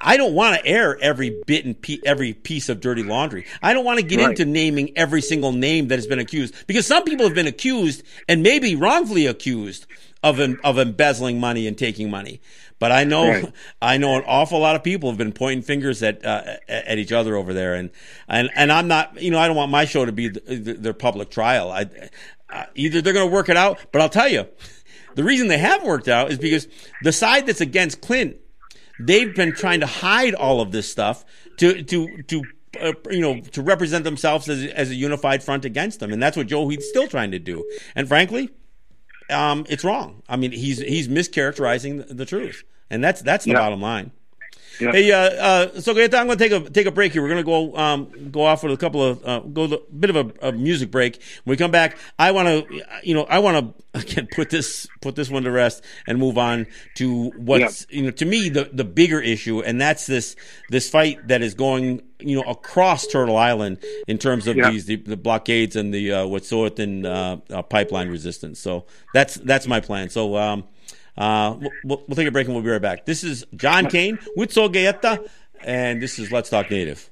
I 0.00 0.16
don't 0.16 0.34
want 0.34 0.56
to 0.56 0.66
air 0.66 0.96
every 1.00 1.42
bit 1.46 1.64
and 1.64 1.80
pe- 1.80 1.98
every 2.04 2.32
piece 2.32 2.68
of 2.68 2.80
dirty 2.80 3.02
laundry. 3.02 3.46
I 3.62 3.74
don't 3.74 3.84
want 3.84 3.98
to 3.98 4.04
get 4.04 4.20
right. 4.20 4.30
into 4.30 4.44
naming 4.44 4.96
every 4.96 5.20
single 5.20 5.52
name 5.52 5.88
that 5.88 5.96
has 5.96 6.06
been 6.06 6.20
accused 6.20 6.54
because 6.66 6.86
some 6.86 7.04
people 7.04 7.26
have 7.26 7.34
been 7.34 7.48
accused 7.48 8.04
and 8.28 8.42
maybe 8.42 8.76
wrongfully 8.76 9.26
accused 9.26 9.86
of 10.22 10.38
em- 10.40 10.60
of 10.62 10.78
embezzling 10.78 11.40
money 11.40 11.66
and 11.66 11.76
taking 11.76 12.10
money. 12.10 12.40
But 12.78 12.92
I 12.92 13.04
know 13.04 13.28
right. 13.28 13.52
I 13.82 13.96
know 13.98 14.16
an 14.16 14.24
awful 14.26 14.60
lot 14.60 14.76
of 14.76 14.84
people 14.84 15.10
have 15.10 15.18
been 15.18 15.32
pointing 15.32 15.62
fingers 15.62 16.02
at 16.02 16.24
uh, 16.24 16.56
at 16.68 16.98
each 16.98 17.12
other 17.12 17.36
over 17.36 17.52
there, 17.52 17.74
and 17.74 17.90
and 18.28 18.50
and 18.54 18.70
I'm 18.70 18.86
not 18.86 19.20
you 19.20 19.30
know 19.30 19.38
I 19.38 19.48
don't 19.48 19.56
want 19.56 19.72
my 19.72 19.84
show 19.84 20.04
to 20.04 20.12
be 20.12 20.28
the, 20.28 20.40
the, 20.40 20.72
their 20.74 20.94
public 20.94 21.30
trial. 21.30 21.72
I 21.72 21.86
uh, 22.50 22.66
either 22.76 23.02
they're 23.02 23.12
going 23.12 23.28
to 23.28 23.34
work 23.34 23.48
it 23.48 23.56
out, 23.56 23.80
but 23.90 24.00
I'll 24.00 24.08
tell 24.08 24.28
you, 24.28 24.46
the 25.16 25.24
reason 25.24 25.48
they 25.48 25.58
haven't 25.58 25.88
worked 25.88 26.06
out 26.06 26.30
is 26.30 26.38
because 26.38 26.68
the 27.02 27.12
side 27.12 27.46
that's 27.46 27.60
against 27.60 28.00
Clint 28.00 28.36
they've 29.00 29.34
been 29.34 29.52
trying 29.52 29.80
to 29.80 29.86
hide 29.86 30.34
all 30.34 30.60
of 30.60 30.72
this 30.72 30.90
stuff 30.90 31.24
to 31.58 31.82
to 31.82 32.22
to 32.22 32.42
uh, 32.80 32.92
you 33.10 33.20
know 33.20 33.40
to 33.40 33.62
represent 33.62 34.04
themselves 34.04 34.48
as 34.48 34.64
as 34.72 34.90
a 34.90 34.94
unified 34.94 35.42
front 35.42 35.64
against 35.64 36.00
them, 36.00 36.12
and 36.12 36.22
that's 36.22 36.36
what 36.36 36.46
Joe 36.46 36.68
Heath's 36.68 36.88
still 36.88 37.08
trying 37.08 37.30
to 37.30 37.38
do. 37.38 37.64
And 37.94 38.08
frankly, 38.08 38.50
um, 39.30 39.66
it's 39.68 39.84
wrong. 39.84 40.22
I 40.28 40.36
mean, 40.36 40.52
he's 40.52 40.78
he's 40.78 41.08
mischaracterizing 41.08 42.08
the, 42.08 42.14
the 42.14 42.26
truth, 42.26 42.64
and 42.90 43.02
that's 43.02 43.22
that's 43.22 43.44
the 43.44 43.52
yeah. 43.52 43.58
bottom 43.58 43.80
line. 43.80 44.12
Yeah. 44.80 44.92
Hey, 44.92 45.10
uh, 45.10 45.18
uh, 45.18 45.80
so 45.80 45.92
I'm 45.92 46.08
going 46.10 46.28
to 46.28 46.36
take 46.36 46.52
a 46.52 46.70
take 46.70 46.86
a 46.86 46.90
break 46.90 47.12
here. 47.12 47.22
We're 47.22 47.28
going 47.28 47.38
to 47.38 47.44
go 47.44 47.76
um, 47.76 48.30
go 48.30 48.44
off 48.44 48.62
with 48.62 48.72
a 48.72 48.76
couple 48.76 49.02
of 49.02 49.24
uh, 49.24 49.40
go 49.40 49.64
a 49.64 49.78
bit 49.92 50.10
of 50.14 50.16
a, 50.16 50.48
a, 50.48 50.52
music 50.52 50.90
break. 50.90 51.16
When 51.44 51.52
we 51.52 51.56
come 51.56 51.70
back, 51.70 51.96
I 52.18 52.32
want 52.32 52.48
to 52.48 52.82
you 53.02 53.14
know 53.14 53.24
I 53.24 53.38
want 53.38 53.76
to 53.94 54.00
again 54.00 54.28
put 54.30 54.50
this 54.50 54.86
put 55.00 55.16
this 55.16 55.30
one 55.30 55.44
to 55.44 55.50
rest 55.50 55.82
and 56.06 56.18
move 56.18 56.36
on 56.36 56.66
to 56.96 57.30
what's 57.36 57.86
yeah. 57.88 57.96
you 57.96 58.04
know 58.04 58.10
to 58.12 58.24
me 58.24 58.48
the 58.48 58.64
the 58.64 58.84
bigger 58.84 59.20
issue, 59.20 59.62
and 59.62 59.80
that's 59.80 60.06
this 60.06 60.36
this 60.68 60.90
fight 60.90 61.26
that 61.28 61.42
is 61.42 61.54
going 61.54 62.02
you 62.18 62.36
know 62.36 62.42
across 62.42 63.06
Turtle 63.06 63.36
Island 63.36 63.78
in 64.06 64.18
terms 64.18 64.46
of 64.46 64.56
yeah. 64.56 64.70
these 64.70 64.84
the, 64.84 64.96
the, 64.96 65.16
blockades 65.16 65.76
and 65.76 65.92
the 65.92 66.12
uh, 66.12 66.26
Wet'suwet'en 66.26 67.06
uh, 67.06 67.54
uh, 67.54 67.62
pipeline 67.62 68.08
resistance. 68.08 68.60
So 68.60 68.84
that's 69.14 69.36
that's 69.36 69.66
my 69.66 69.80
plan. 69.80 70.10
So. 70.10 70.36
Um, 70.36 70.64
uh, 71.16 71.56
we'll, 71.84 72.02
we'll, 72.06 72.16
take 72.16 72.28
a 72.28 72.30
break 72.30 72.46
and 72.46 72.54
we'll 72.54 72.64
be 72.64 72.70
right 72.70 72.82
back. 72.82 73.06
This 73.06 73.24
is 73.24 73.44
John 73.54 73.88
Kane 73.88 74.18
with 74.36 74.52
Sol 74.52 74.68
Galletta, 74.68 75.24
and 75.64 76.02
this 76.02 76.18
is 76.18 76.30
Let's 76.30 76.50
Talk 76.50 76.70
Native. 76.70 77.10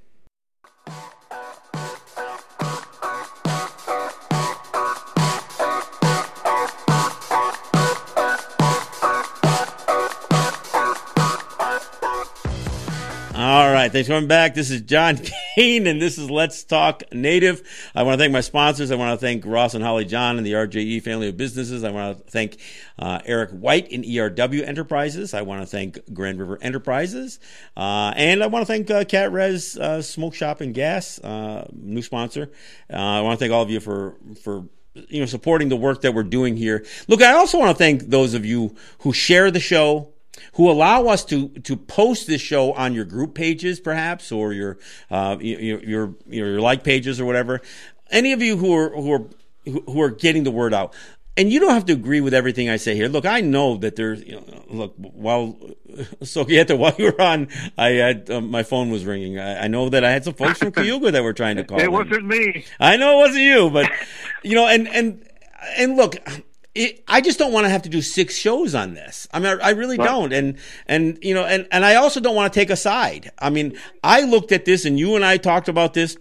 Thanks 13.94 14.08
for 14.08 14.14
coming 14.14 14.26
back. 14.26 14.54
This 14.54 14.72
is 14.72 14.80
John 14.80 15.16
Kane, 15.54 15.86
and 15.86 16.02
this 16.02 16.18
is 16.18 16.28
Let's 16.28 16.64
Talk 16.64 17.04
Native. 17.12 17.62
I 17.94 18.02
want 18.02 18.14
to 18.14 18.18
thank 18.18 18.32
my 18.32 18.40
sponsors. 18.40 18.90
I 18.90 18.96
want 18.96 19.18
to 19.18 19.24
thank 19.24 19.46
Ross 19.46 19.74
and 19.74 19.84
Holly 19.84 20.04
John 20.04 20.36
and 20.36 20.44
the 20.44 20.54
RJE 20.54 21.00
family 21.04 21.28
of 21.28 21.36
businesses. 21.36 21.84
I 21.84 21.92
want 21.92 22.18
to 22.18 22.24
thank 22.28 22.56
uh, 22.98 23.20
Eric 23.24 23.50
White 23.50 23.86
in 23.92 24.02
ERW 24.02 24.66
Enterprises. 24.66 25.32
I 25.32 25.42
want 25.42 25.62
to 25.62 25.66
thank 25.66 26.12
Grand 26.12 26.40
River 26.40 26.58
Enterprises, 26.60 27.38
uh, 27.76 28.12
and 28.16 28.42
I 28.42 28.48
want 28.48 28.66
to 28.66 28.66
thank 28.66 28.90
uh, 28.90 29.04
Cat 29.04 29.30
Res 29.30 29.78
uh, 29.78 30.02
Smoke 30.02 30.34
Shop 30.34 30.60
and 30.60 30.74
Gas, 30.74 31.20
uh, 31.20 31.68
new 31.72 32.02
sponsor. 32.02 32.50
Uh, 32.92 32.96
I 32.96 33.20
want 33.20 33.38
to 33.38 33.44
thank 33.44 33.52
all 33.52 33.62
of 33.62 33.70
you 33.70 33.78
for 33.78 34.16
for 34.42 34.64
you 34.94 35.20
know 35.20 35.26
supporting 35.26 35.68
the 35.68 35.76
work 35.76 36.00
that 36.00 36.14
we're 36.14 36.24
doing 36.24 36.56
here. 36.56 36.84
Look, 37.06 37.22
I 37.22 37.34
also 37.34 37.60
want 37.60 37.70
to 37.70 37.78
thank 37.78 38.10
those 38.10 38.34
of 38.34 38.44
you 38.44 38.74
who 38.98 39.12
share 39.12 39.52
the 39.52 39.60
show 39.60 40.13
who 40.54 40.70
allow 40.70 41.06
us 41.06 41.24
to 41.26 41.48
to 41.48 41.76
post 41.76 42.26
this 42.26 42.40
show 42.40 42.72
on 42.72 42.94
your 42.94 43.04
group 43.04 43.34
pages, 43.34 43.80
perhaps, 43.80 44.32
or 44.32 44.52
your 44.52 44.78
uh, 45.10 45.36
your, 45.40 45.82
your 45.82 46.14
your 46.26 46.60
like 46.60 46.84
pages 46.84 47.20
or 47.20 47.24
whatever. 47.24 47.60
Any 48.10 48.32
of 48.32 48.42
you 48.42 48.56
who 48.56 48.74
are 48.74 48.90
who 48.90 49.12
are 49.12 49.26
who 49.66 50.00
are 50.00 50.10
getting 50.10 50.44
the 50.44 50.50
word 50.50 50.74
out. 50.74 50.94
And 51.36 51.52
you 51.52 51.58
don't 51.58 51.74
have 51.74 51.86
to 51.86 51.92
agree 51.92 52.20
with 52.20 52.32
everything 52.32 52.70
I 52.70 52.76
say 52.76 52.94
here. 52.94 53.08
Look, 53.08 53.26
I 53.26 53.40
know 53.40 53.76
that 53.78 53.96
there's, 53.96 54.22
you 54.22 54.36
know, 54.36 54.64
look, 54.68 54.94
while, 54.96 55.58
so 56.22 56.44
while 56.44 56.94
you 56.96 57.06
were 57.06 57.20
on, 57.20 57.48
I 57.76 57.88
had, 57.88 58.30
uh, 58.30 58.40
my 58.40 58.62
phone 58.62 58.90
was 58.90 59.04
ringing. 59.04 59.40
I, 59.40 59.64
I, 59.64 59.66
know 59.66 59.88
that 59.88 60.04
I 60.04 60.12
had 60.12 60.22
some 60.22 60.34
folks 60.34 60.60
from 60.60 60.70
Cayuga 60.72 61.10
that 61.10 61.24
were 61.24 61.32
trying 61.32 61.56
to 61.56 61.64
call. 61.64 61.80
It 61.80 61.90
wasn't 61.90 62.26
me. 62.26 62.64
I 62.78 62.96
know 62.96 63.18
it 63.18 63.22
wasn't 63.22 63.42
you, 63.42 63.68
but, 63.68 63.90
you 64.44 64.54
know, 64.54 64.68
and, 64.68 64.86
and, 64.86 65.28
and 65.76 65.96
look, 65.96 66.14
it, 66.74 67.04
I 67.06 67.20
just 67.20 67.38
don't 67.38 67.52
want 67.52 67.64
to 67.64 67.70
have 67.70 67.82
to 67.82 67.88
do 67.88 68.02
six 68.02 68.36
shows 68.36 68.74
on 68.74 68.94
this. 68.94 69.28
I 69.32 69.38
mean, 69.38 69.60
I, 69.60 69.68
I 69.68 69.70
really 69.70 69.96
right. 69.96 70.06
don't. 70.06 70.32
And, 70.32 70.58
and, 70.86 71.18
you 71.22 71.32
know, 71.32 71.44
and, 71.44 71.68
and 71.70 71.84
I 71.84 71.94
also 71.94 72.20
don't 72.20 72.34
want 72.34 72.52
to 72.52 72.58
take 72.58 72.70
a 72.70 72.76
side. 72.76 73.30
I 73.38 73.50
mean, 73.50 73.78
I 74.02 74.22
looked 74.22 74.50
at 74.50 74.64
this 74.64 74.84
and 74.84 74.98
you 74.98 75.14
and 75.14 75.24
I 75.24 75.36
talked 75.36 75.68
about 75.68 75.94
this. 75.94 76.16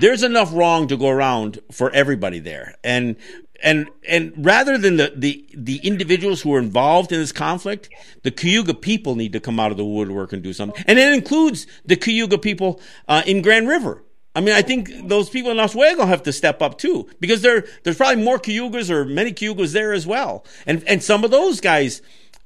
There's 0.00 0.22
enough 0.22 0.52
wrong 0.52 0.88
to 0.88 0.96
go 0.98 1.08
around 1.08 1.60
for 1.72 1.90
everybody 1.92 2.38
there. 2.38 2.74
And, 2.84 3.16
and, 3.62 3.88
and 4.06 4.34
rather 4.36 4.76
than 4.76 4.98
the, 4.98 5.14
the, 5.16 5.48
the 5.54 5.78
individuals 5.78 6.42
who 6.42 6.54
are 6.54 6.58
involved 6.58 7.10
in 7.10 7.18
this 7.18 7.32
conflict, 7.32 7.88
the 8.22 8.30
Cayuga 8.30 8.74
people 8.74 9.16
need 9.16 9.32
to 9.32 9.40
come 9.40 9.58
out 9.58 9.70
of 9.70 9.78
the 9.78 9.86
woodwork 9.86 10.34
and 10.34 10.42
do 10.42 10.52
something. 10.52 10.84
And 10.86 10.98
it 10.98 11.14
includes 11.14 11.66
the 11.86 11.96
Cayuga 11.96 12.36
people, 12.36 12.80
uh, 13.08 13.22
in 13.26 13.40
Grand 13.40 13.66
River 13.68 14.02
I 14.38 14.40
mean, 14.40 14.54
I 14.54 14.62
think 14.62 15.08
those 15.08 15.28
people 15.28 15.50
in 15.50 15.58
Oswego 15.58 16.06
have 16.06 16.22
to 16.22 16.32
step 16.32 16.62
up 16.62 16.78
too, 16.78 17.08
because 17.18 17.42
there, 17.42 17.66
there's 17.82 17.96
probably 17.96 18.22
more 18.22 18.38
Cayugas 18.38 18.88
or 18.88 19.04
many 19.04 19.32
Cayugas 19.32 19.72
there 19.72 19.92
as 19.92 20.06
well. 20.06 20.44
And, 20.64 20.84
and 20.86 21.02
some 21.02 21.24
of 21.24 21.32
those 21.32 21.60
guys 21.60 22.02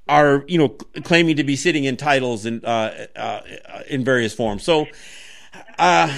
are, 0.08 0.42
you 0.48 0.56
know, 0.56 0.68
claiming 1.04 1.36
to 1.36 1.44
be 1.44 1.54
sitting 1.54 1.84
in 1.84 1.98
titles 1.98 2.46
in, 2.46 2.64
uh, 2.64 3.08
uh, 3.14 3.40
in 3.90 4.04
various 4.04 4.32
forms. 4.32 4.62
So, 4.64 4.86
uh, 5.78 6.10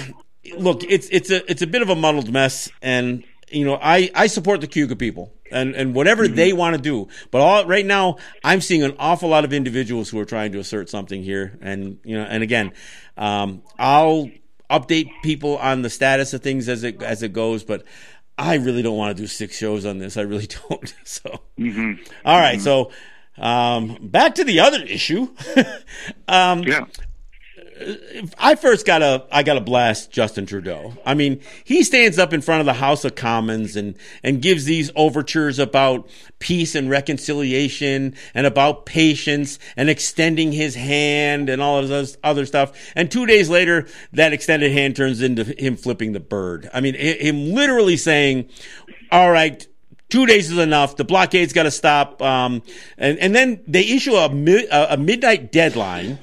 look, 0.57 0.85
it's, 0.85 1.09
it's 1.11 1.29
a, 1.29 1.51
it's 1.51 1.61
a 1.61 1.67
bit 1.67 1.81
of 1.81 1.89
a 1.89 1.95
muddled 1.95 2.31
mess. 2.31 2.69
And, 2.81 3.25
you 3.51 3.65
know, 3.65 3.75
I, 3.75 4.09
I 4.15 4.27
support 4.27 4.61
the 4.61 4.67
Cayuga 4.67 4.95
people 4.95 5.33
and, 5.51 5.75
and 5.75 5.93
whatever 5.93 6.23
mm-hmm. 6.23 6.35
they 6.35 6.53
want 6.53 6.77
to 6.77 6.81
do. 6.81 7.09
But 7.31 7.41
all, 7.41 7.65
right 7.65 7.85
now, 7.85 8.15
I'm 8.45 8.61
seeing 8.61 8.83
an 8.83 8.95
awful 8.97 9.27
lot 9.27 9.43
of 9.43 9.51
individuals 9.51 10.09
who 10.09 10.19
are 10.19 10.25
trying 10.25 10.53
to 10.53 10.59
assert 10.59 10.89
something 10.89 11.21
here. 11.21 11.59
And, 11.59 11.99
you 12.05 12.17
know, 12.17 12.23
and 12.23 12.43
again, 12.43 12.71
um, 13.17 13.61
I'll, 13.77 14.31
update 14.69 15.09
people 15.23 15.57
on 15.57 15.81
the 15.81 15.89
status 15.89 16.33
of 16.33 16.41
things 16.41 16.67
as 16.69 16.83
it 16.83 17.01
as 17.01 17.23
it 17.23 17.33
goes, 17.33 17.63
but 17.63 17.83
I 18.37 18.55
really 18.55 18.81
don't 18.81 18.97
want 18.97 19.15
to 19.15 19.23
do 19.23 19.27
six 19.27 19.57
shows 19.57 19.85
on 19.85 19.97
this. 19.97 20.17
I 20.17 20.21
really 20.21 20.47
don't. 20.69 20.93
So, 21.03 21.41
mm-hmm. 21.59 22.03
all 22.25 22.39
right. 22.39 22.57
Mm-hmm. 22.57 22.63
So, 22.63 22.91
um, 23.37 23.97
back 24.01 24.35
to 24.35 24.43
the 24.43 24.59
other 24.59 24.81
issue. 24.83 25.29
um, 26.27 26.63
yeah. 26.63 26.85
I 28.37 28.55
first 28.55 28.85
got 28.85 29.01
a 29.01 29.25
I 29.31 29.43
got 29.43 29.55
to 29.55 29.61
blast 29.61 30.09
Justin 30.09 30.45
Trudeau. 30.45 30.93
I 31.05 31.13
mean, 31.13 31.41
he 31.65 31.83
stands 31.83 32.17
up 32.17 32.31
in 32.31 32.41
front 32.41 32.61
of 32.61 32.65
the 32.65 32.73
House 32.73 33.03
of 33.03 33.15
Commons 33.15 33.75
and 33.75 33.97
and 34.23 34.41
gives 34.41 34.63
these 34.63 34.91
overtures 34.95 35.59
about 35.59 36.09
peace 36.39 36.73
and 36.73 36.89
reconciliation 36.89 38.15
and 38.33 38.47
about 38.47 38.85
patience 38.85 39.59
and 39.75 39.89
extending 39.89 40.53
his 40.53 40.75
hand 40.75 41.49
and 41.49 41.61
all 41.61 41.79
of 41.79 41.89
this 41.89 42.17
other 42.23 42.45
stuff. 42.45 42.91
And 42.95 43.11
2 43.11 43.25
days 43.25 43.49
later, 43.49 43.87
that 44.13 44.31
extended 44.31 44.71
hand 44.71 44.95
turns 44.95 45.21
into 45.21 45.43
him 45.43 45.75
flipping 45.75 46.13
the 46.13 46.21
bird. 46.21 46.69
I 46.73 46.79
mean, 46.79 46.95
him 46.95 47.53
literally 47.53 47.97
saying, 47.97 48.49
"All 49.11 49.31
right, 49.31 49.67
two 50.09 50.25
days 50.25 50.49
is 50.49 50.59
enough. 50.59 50.95
The 50.95 51.05
blockade's 51.05 51.51
got 51.51 51.63
to 51.63 51.71
stop. 51.71 52.21
Um, 52.21 52.63
and, 52.97 53.17
and 53.19 53.35
then 53.35 53.61
they 53.67 53.85
issue 53.85 54.15
a, 54.15 54.29
mi- 54.29 54.67
a 54.71 54.95
midnight 54.95 55.51
deadline 55.51 56.19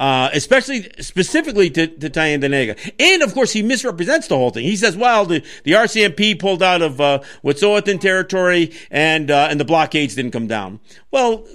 uh, 0.00 0.30
especially 0.32 0.90
specifically 1.00 1.70
to, 1.70 1.86
to 1.86 2.10
Tyendinaga. 2.10 2.92
And 2.98 3.22
of 3.22 3.32
course, 3.34 3.52
he 3.52 3.62
misrepresents 3.62 4.28
the 4.28 4.36
whole 4.36 4.50
thing. 4.50 4.64
He 4.64 4.76
says, 4.76 4.96
well, 4.96 5.24
the, 5.24 5.44
the 5.64 5.72
RCMP 5.72 6.38
pulled 6.38 6.62
out 6.62 6.82
of 6.82 7.00
uh, 7.00 7.20
Wet'suwet'en 7.42 8.00
territory 8.00 8.72
and, 8.90 9.30
uh, 9.30 9.48
and 9.50 9.58
the 9.60 9.64
blockades 9.64 10.14
didn't 10.14 10.32
come 10.32 10.46
down. 10.46 10.80
Well, 11.10 11.46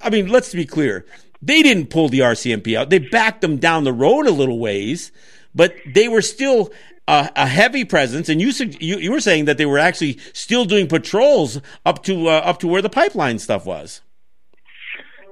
I 0.00 0.10
mean, 0.10 0.28
let's 0.28 0.52
be 0.52 0.64
clear. 0.64 1.06
They 1.42 1.62
didn't 1.62 1.90
pull 1.90 2.08
the 2.08 2.20
RCMP 2.20 2.76
out. 2.76 2.90
They 2.90 2.98
backed 2.98 3.42
them 3.42 3.58
down 3.58 3.84
the 3.84 3.92
road 3.92 4.26
a 4.26 4.30
little 4.30 4.58
ways, 4.58 5.12
but 5.54 5.74
they 5.86 6.08
were 6.08 6.22
still 6.22 6.72
a, 7.06 7.30
a, 7.36 7.46
heavy 7.46 7.84
presence, 7.84 8.30
and 8.30 8.40
you, 8.40 8.50
you, 8.80 8.96
you 8.96 9.12
were 9.12 9.20
saying 9.20 9.44
that 9.44 9.58
they 9.58 9.66
were 9.66 9.78
actually 9.78 10.18
still 10.32 10.64
doing 10.64 10.88
patrols 10.88 11.60
up 11.84 12.02
to 12.04 12.28
uh, 12.28 12.32
up 12.32 12.60
to 12.60 12.66
where 12.66 12.80
the 12.80 12.88
pipeline 12.88 13.38
stuff 13.38 13.66
was. 13.66 14.00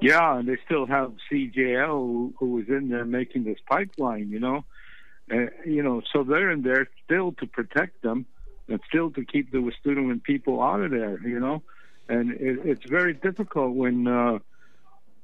Yeah, 0.03 0.37
and 0.37 0.47
they 0.49 0.57
still 0.65 0.85
have 0.85 1.13
CGL 1.31 1.87
who, 1.87 2.33
who 2.37 2.49
was 2.51 2.67
in 2.67 2.89
there 2.89 3.05
making 3.05 3.45
this 3.45 3.59
pipeline. 3.69 4.29
You 4.29 4.39
know, 4.39 4.65
uh, 5.31 5.45
you 5.65 5.81
know, 5.81 6.01
so 6.11 6.23
they're 6.23 6.51
in 6.51 6.61
there 6.61 6.89
still 7.05 7.31
to 7.33 7.47
protect 7.47 8.01
them. 8.01 8.25
and 8.67 8.81
still 8.87 9.11
to 9.11 9.23
keep 9.23 9.51
the 9.51 9.59
Wet'suwet'en 9.59 10.21
people 10.23 10.61
out 10.61 10.81
of 10.81 10.91
there, 10.91 11.25
you 11.25 11.39
know. 11.39 11.63
And 12.09 12.31
it, 12.31 12.59
it's 12.65 12.85
very 12.85 13.13
difficult 13.13 13.75
when 13.75 14.05
uh, 14.07 14.39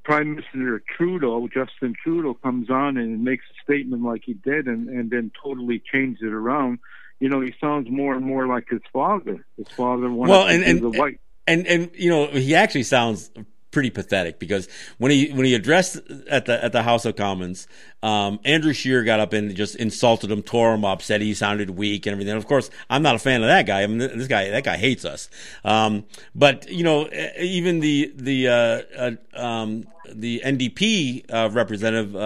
Prime 0.02 0.36
Minister 0.36 0.82
Trudeau, 0.96 1.46
Justin 1.48 1.94
Trudeau, 2.02 2.32
comes 2.32 2.70
on 2.70 2.96
and 2.96 3.22
makes 3.22 3.44
a 3.50 3.62
statement 3.62 4.02
like 4.02 4.22
he 4.24 4.32
did, 4.32 4.66
and, 4.66 4.88
and 4.88 5.10
then 5.10 5.30
totally 5.42 5.82
changes 5.92 6.22
it 6.22 6.32
around. 6.32 6.78
You 7.18 7.28
know, 7.28 7.42
he 7.42 7.52
sounds 7.60 7.90
more 7.90 8.14
and 8.14 8.24
more 8.24 8.46
like 8.46 8.70
his 8.70 8.80
father. 8.94 9.44
His 9.58 9.68
father 9.68 10.10
wanted 10.10 10.30
well, 10.30 10.48
and, 10.48 10.62
and, 10.64 10.80
the 10.80 10.88
white. 10.88 11.20
And 11.46 11.66
and 11.66 11.90
you 11.94 12.08
know, 12.08 12.28
he 12.28 12.54
actually 12.54 12.84
sounds 12.84 13.30
pretty 13.70 13.90
pathetic 13.90 14.38
because 14.38 14.68
when 14.98 15.10
he 15.10 15.30
when 15.30 15.44
he 15.44 15.54
addressed 15.54 15.96
at 16.28 16.46
the 16.46 16.62
at 16.62 16.72
the 16.72 16.82
House 16.82 17.04
of 17.04 17.16
Commons, 17.16 17.66
um, 18.02 18.40
Andrew 18.44 18.72
Scheer 18.72 19.04
got 19.04 19.20
up 19.20 19.32
and 19.32 19.54
just 19.54 19.76
insulted 19.76 20.30
him, 20.30 20.42
tore 20.42 20.74
him 20.74 20.84
up, 20.84 21.02
said 21.02 21.20
he 21.20 21.34
sounded 21.34 21.70
weak 21.70 22.06
and 22.06 22.12
everything. 22.12 22.32
And 22.32 22.38
of 22.38 22.46
course, 22.46 22.70
I'm 22.88 23.02
not 23.02 23.14
a 23.14 23.18
fan 23.18 23.42
of 23.42 23.48
that 23.48 23.66
guy. 23.66 23.82
I 23.82 23.86
mean, 23.86 23.98
this 23.98 24.28
guy 24.28 24.50
that 24.50 24.64
guy 24.64 24.76
hates 24.76 25.04
us. 25.04 25.28
Um, 25.64 26.04
but 26.34 26.68
you 26.70 26.84
know, 26.84 27.08
even 27.38 27.80
the 27.80 28.12
the 28.14 28.48
uh, 28.48 28.82
uh, 28.96 29.10
um, 29.34 29.86
the 30.08 30.42
NDP 30.44 31.32
uh, 31.32 31.50
representative. 31.50 32.16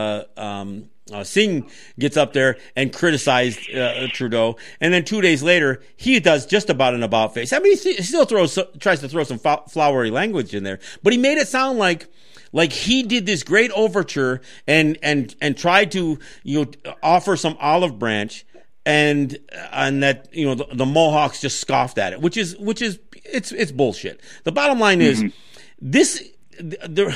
Uh, 1.13 1.23
Singh 1.23 1.71
gets 1.99 2.17
up 2.17 2.33
there 2.33 2.57
and 2.77 2.91
criticized 2.91 3.71
uh, 3.75 4.09
Trudeau, 4.09 4.57
and 4.81 4.93
then 4.93 5.05
two 5.05 5.21
days 5.21 5.43
later 5.43 5.83
he 5.97 6.19
does 6.19 6.47
just 6.47 6.71
about 6.71 6.95
an 6.95 7.03
about 7.03 7.35
face. 7.35 7.53
I 7.53 7.59
mean, 7.59 7.77
he 7.77 8.03
still 8.03 8.25
throws 8.25 8.59
tries 8.81 9.01
to 9.01 9.09
throw 9.09 9.23
some 9.25 9.39
flowery 9.39 10.11
language 10.11 10.55
in 10.55 10.65
there, 10.65 10.79
but 11.03 11.13
he 11.13 11.19
made 11.19 11.37
it 11.37 11.47
sound 11.47 11.79
like 11.79 12.09
like 12.53 12.73
he 12.73 13.03
did 13.03 13.27
this 13.27 13.43
great 13.43 13.71
overture 13.73 14.41
and 14.67 14.97
and 15.03 15.35
and 15.43 15.59
tried 15.59 15.93
to 15.93 16.19
you 16.43 16.65
know 16.65 16.95
offer 17.03 17.37
some 17.37 17.59
olive 17.61 17.99
branch 17.99 18.47
and 18.87 19.37
and 19.73 20.03
that 20.03 20.29
you 20.33 20.47
know 20.47 20.55
the, 20.55 20.67
the 20.73 20.87
Mohawks 20.87 21.41
just 21.41 21.61
scoffed 21.61 21.99
at 21.99 22.15
it, 22.15 22.21
which 22.23 22.39
is 22.39 22.57
which 22.57 22.81
is 22.81 22.99
it's 23.13 23.53
it's 23.53 23.73
bullshit. 23.73 24.21
The 24.45 24.53
bottom 24.53 24.79
line 24.79 25.03
is 25.03 25.23
mm-hmm. 25.23 25.37
this. 25.81 26.31
The, 26.57 27.13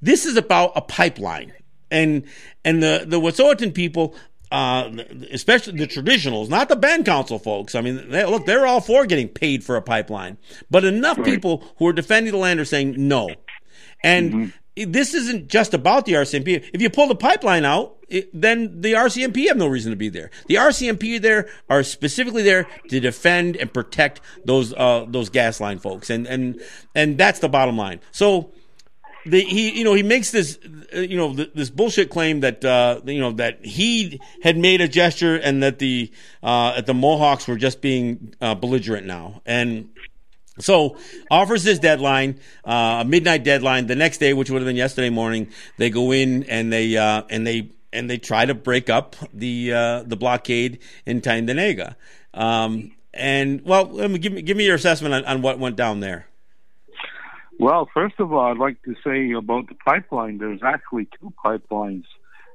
this 0.00 0.24
is 0.24 0.38
about 0.38 0.72
a 0.74 0.80
pipeline 0.80 1.52
and 1.90 2.24
and 2.64 2.82
the 2.82 3.04
the 3.06 3.20
Wet'suwet'en 3.20 3.74
people, 3.74 4.14
uh, 4.50 4.90
especially 5.30 5.78
the 5.78 5.86
traditionals, 5.86 6.48
not 6.48 6.68
the 6.68 6.76
band 6.76 7.04
council 7.04 7.38
folks. 7.38 7.74
I 7.74 7.80
mean, 7.80 8.10
they, 8.10 8.24
look, 8.24 8.46
they're 8.46 8.66
all 8.66 8.80
for 8.80 9.06
getting 9.06 9.28
paid 9.28 9.64
for 9.64 9.76
a 9.76 9.82
pipeline, 9.82 10.38
but 10.70 10.84
enough 10.84 11.22
people 11.24 11.64
who 11.78 11.86
are 11.86 11.92
defending 11.92 12.32
the 12.32 12.38
land 12.38 12.60
are 12.60 12.64
saying 12.64 12.94
no, 12.96 13.30
and. 14.02 14.32
Mm-hmm. 14.32 14.50
This 14.86 15.12
isn't 15.12 15.48
just 15.48 15.74
about 15.74 16.06
the 16.06 16.12
RCMP. 16.12 16.70
If 16.72 16.80
you 16.80 16.88
pull 16.88 17.08
the 17.08 17.16
pipeline 17.16 17.64
out, 17.64 17.98
it, 18.08 18.30
then 18.32 18.80
the 18.80 18.94
RCMP 18.94 19.48
have 19.48 19.56
no 19.56 19.66
reason 19.66 19.90
to 19.90 19.96
be 19.96 20.08
there. 20.08 20.30
The 20.46 20.54
RCMP 20.54 21.20
there 21.20 21.48
are 21.68 21.82
specifically 21.82 22.42
there 22.42 22.66
to 22.88 23.00
defend 23.00 23.56
and 23.56 23.72
protect 23.72 24.20
those 24.44 24.72
uh, 24.72 25.04
those 25.08 25.28
gas 25.28 25.60
line 25.60 25.78
folks, 25.78 26.10
and 26.10 26.26
and 26.26 26.60
and 26.94 27.18
that's 27.18 27.40
the 27.40 27.48
bottom 27.48 27.76
line. 27.76 28.00
So 28.12 28.52
the, 29.26 29.40
he 29.40 29.76
you 29.78 29.84
know 29.84 29.94
he 29.94 30.02
makes 30.02 30.30
this 30.30 30.58
uh, 30.94 31.00
you 31.00 31.16
know 31.16 31.32
this 31.34 31.70
bullshit 31.70 32.10
claim 32.10 32.40
that 32.40 32.64
uh, 32.64 33.00
you 33.04 33.20
know 33.20 33.32
that 33.32 33.64
he 33.64 34.20
had 34.42 34.56
made 34.56 34.80
a 34.80 34.88
gesture 34.88 35.36
and 35.36 35.62
that 35.62 35.78
the 35.78 36.10
uh, 36.42 36.80
the 36.80 36.94
Mohawks 36.94 37.46
were 37.48 37.56
just 37.56 37.80
being 37.80 38.34
uh, 38.40 38.54
belligerent 38.54 39.06
now 39.06 39.42
and. 39.46 39.90
So 40.60 40.96
offers 41.30 41.62
this 41.62 41.78
deadline, 41.78 42.40
uh, 42.64 43.02
a 43.02 43.04
midnight 43.04 43.44
deadline. 43.44 43.86
The 43.86 43.94
next 43.94 44.18
day, 44.18 44.32
which 44.32 44.50
would 44.50 44.60
have 44.60 44.66
been 44.66 44.74
yesterday 44.74 45.08
morning, 45.08 45.52
they 45.76 45.88
go 45.88 46.10
in 46.10 46.42
and 46.50 46.72
they 46.72 46.96
uh, 46.96 47.22
and 47.30 47.46
they 47.46 47.70
and 47.92 48.10
they 48.10 48.18
try 48.18 48.44
to 48.44 48.54
break 48.54 48.90
up 48.90 49.14
the 49.32 49.72
uh 49.72 50.02
the 50.02 50.16
blockade 50.16 50.80
in 51.06 51.20
Tyendinaga. 51.20 51.94
Um, 52.34 52.90
and 53.14 53.64
well, 53.64 53.86
give 54.18 54.32
me 54.32 54.42
give 54.42 54.56
me 54.56 54.64
your 54.64 54.74
assessment 54.74 55.14
on, 55.14 55.24
on 55.26 55.42
what 55.42 55.60
went 55.60 55.76
down 55.76 56.00
there. 56.00 56.27
Well, 57.58 57.88
first 57.92 58.14
of 58.18 58.32
all, 58.32 58.50
I'd 58.50 58.58
like 58.58 58.82
to 58.84 58.94
say 59.04 59.32
about 59.32 59.68
the 59.68 59.74
pipeline. 59.74 60.38
There's 60.38 60.60
actually 60.62 61.08
two 61.20 61.32
pipelines. 61.44 62.04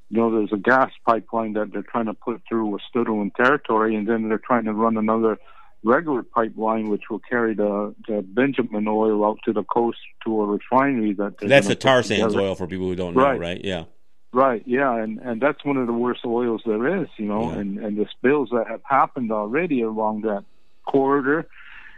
You 0.09 0.17
know, 0.17 0.31
there's 0.31 0.53
a 0.53 0.57
gas 0.57 0.91
pipeline 1.05 1.53
that 1.53 1.73
they're 1.73 1.83
trying 1.83 2.05
to 2.05 2.13
put 2.13 2.41
through 2.47 2.77
Wet'suwet'en 2.95 3.33
territory, 3.35 3.95
and 3.95 4.07
then 4.07 4.29
they're 4.29 4.37
trying 4.37 4.65
to 4.65 4.73
run 4.73 4.97
another 4.97 5.37
regular 5.83 6.23
pipeline 6.23 6.89
which 6.89 7.03
will 7.09 7.19
carry 7.19 7.53
the, 7.53 7.93
the 8.07 8.21
bitumen 8.21 8.87
oil 8.87 9.25
out 9.25 9.39
to 9.45 9.51
the 9.51 9.63
coast 9.63 9.97
to 10.25 10.41
a 10.41 10.45
refinery 10.45 11.13
that 11.13 11.33
that's 11.41 11.67
the 11.67 11.75
tar 11.75 12.01
sands 12.03 12.35
oil 12.35 12.55
for 12.55 12.67
people 12.67 12.87
who 12.87 12.95
don't 12.95 13.15
know, 13.15 13.23
right? 13.23 13.39
right? 13.39 13.61
Yeah. 13.63 13.85
Right, 14.31 14.63
yeah, 14.65 14.95
and 14.95 15.19
and 15.19 15.39
that's 15.39 15.63
one 15.63 15.77
of 15.77 15.85
the 15.85 15.93
worst 15.93 16.21
oils 16.25 16.63
there 16.65 17.03
is, 17.03 17.07
you 17.17 17.25
know, 17.25 17.51
yeah. 17.51 17.59
and 17.59 17.77
and 17.77 17.97
the 17.97 18.07
spills 18.17 18.49
that 18.51 18.65
have 18.67 18.81
happened 18.83 19.31
already 19.31 19.83
along 19.83 20.21
that 20.21 20.43
corridor, 20.87 21.47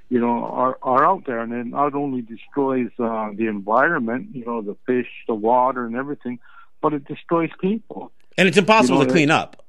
you 0.10 0.20
know, 0.20 0.46
are 0.46 0.78
are 0.84 1.06
out 1.06 1.24
there, 1.26 1.40
and 1.40 1.52
it 1.54 1.66
not 1.66 1.96
only 1.96 2.22
destroys 2.22 2.90
uh, 3.00 3.30
the 3.36 3.48
environment, 3.48 4.30
you 4.34 4.46
know, 4.46 4.62
the 4.62 4.76
fish, 4.86 5.08
the 5.28 5.34
water, 5.34 5.86
and 5.86 5.96
everything, 5.96 6.40
but 6.82 6.94
it 6.94 7.06
destroys 7.06 7.50
people. 7.60 8.12
And 8.38 8.48
it's 8.48 8.58
impossible 8.58 9.00
you 9.00 9.04
know, 9.04 9.08
to 9.08 9.14
clean 9.14 9.32
up. 9.32 9.66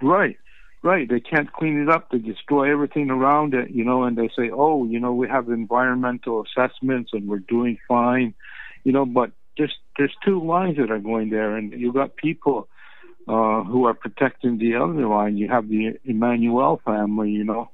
Right, 0.00 0.36
right. 0.82 1.08
They 1.08 1.20
can't 1.20 1.52
clean 1.52 1.80
it 1.80 1.88
up. 1.88 2.10
They 2.10 2.18
destroy 2.18 2.70
everything 2.70 3.10
around 3.10 3.54
it, 3.54 3.70
you 3.70 3.84
know, 3.84 4.04
and 4.04 4.16
they 4.16 4.28
say, 4.36 4.50
oh, 4.52 4.84
you 4.84 5.00
know, 5.00 5.12
we 5.12 5.28
have 5.28 5.48
environmental 5.48 6.44
assessments 6.44 7.10
and 7.12 7.28
we're 7.28 7.38
doing 7.38 7.78
fine, 7.88 8.34
you 8.84 8.92
know, 8.92 9.04
but 9.04 9.32
there's 9.58 9.74
there's 9.98 10.14
two 10.24 10.44
lines 10.44 10.76
that 10.78 10.90
are 10.90 10.98
going 10.98 11.30
there, 11.30 11.56
and 11.56 11.72
you've 11.72 11.94
got 11.94 12.16
people 12.16 12.68
uh, 13.28 13.62
who 13.64 13.84
are 13.84 13.94
protecting 13.94 14.58
the 14.58 14.76
other 14.76 15.06
line. 15.06 15.36
You 15.36 15.48
have 15.48 15.68
the 15.68 15.98
Emmanuel 16.04 16.80
family, 16.84 17.30
you 17.30 17.44
know 17.44 17.68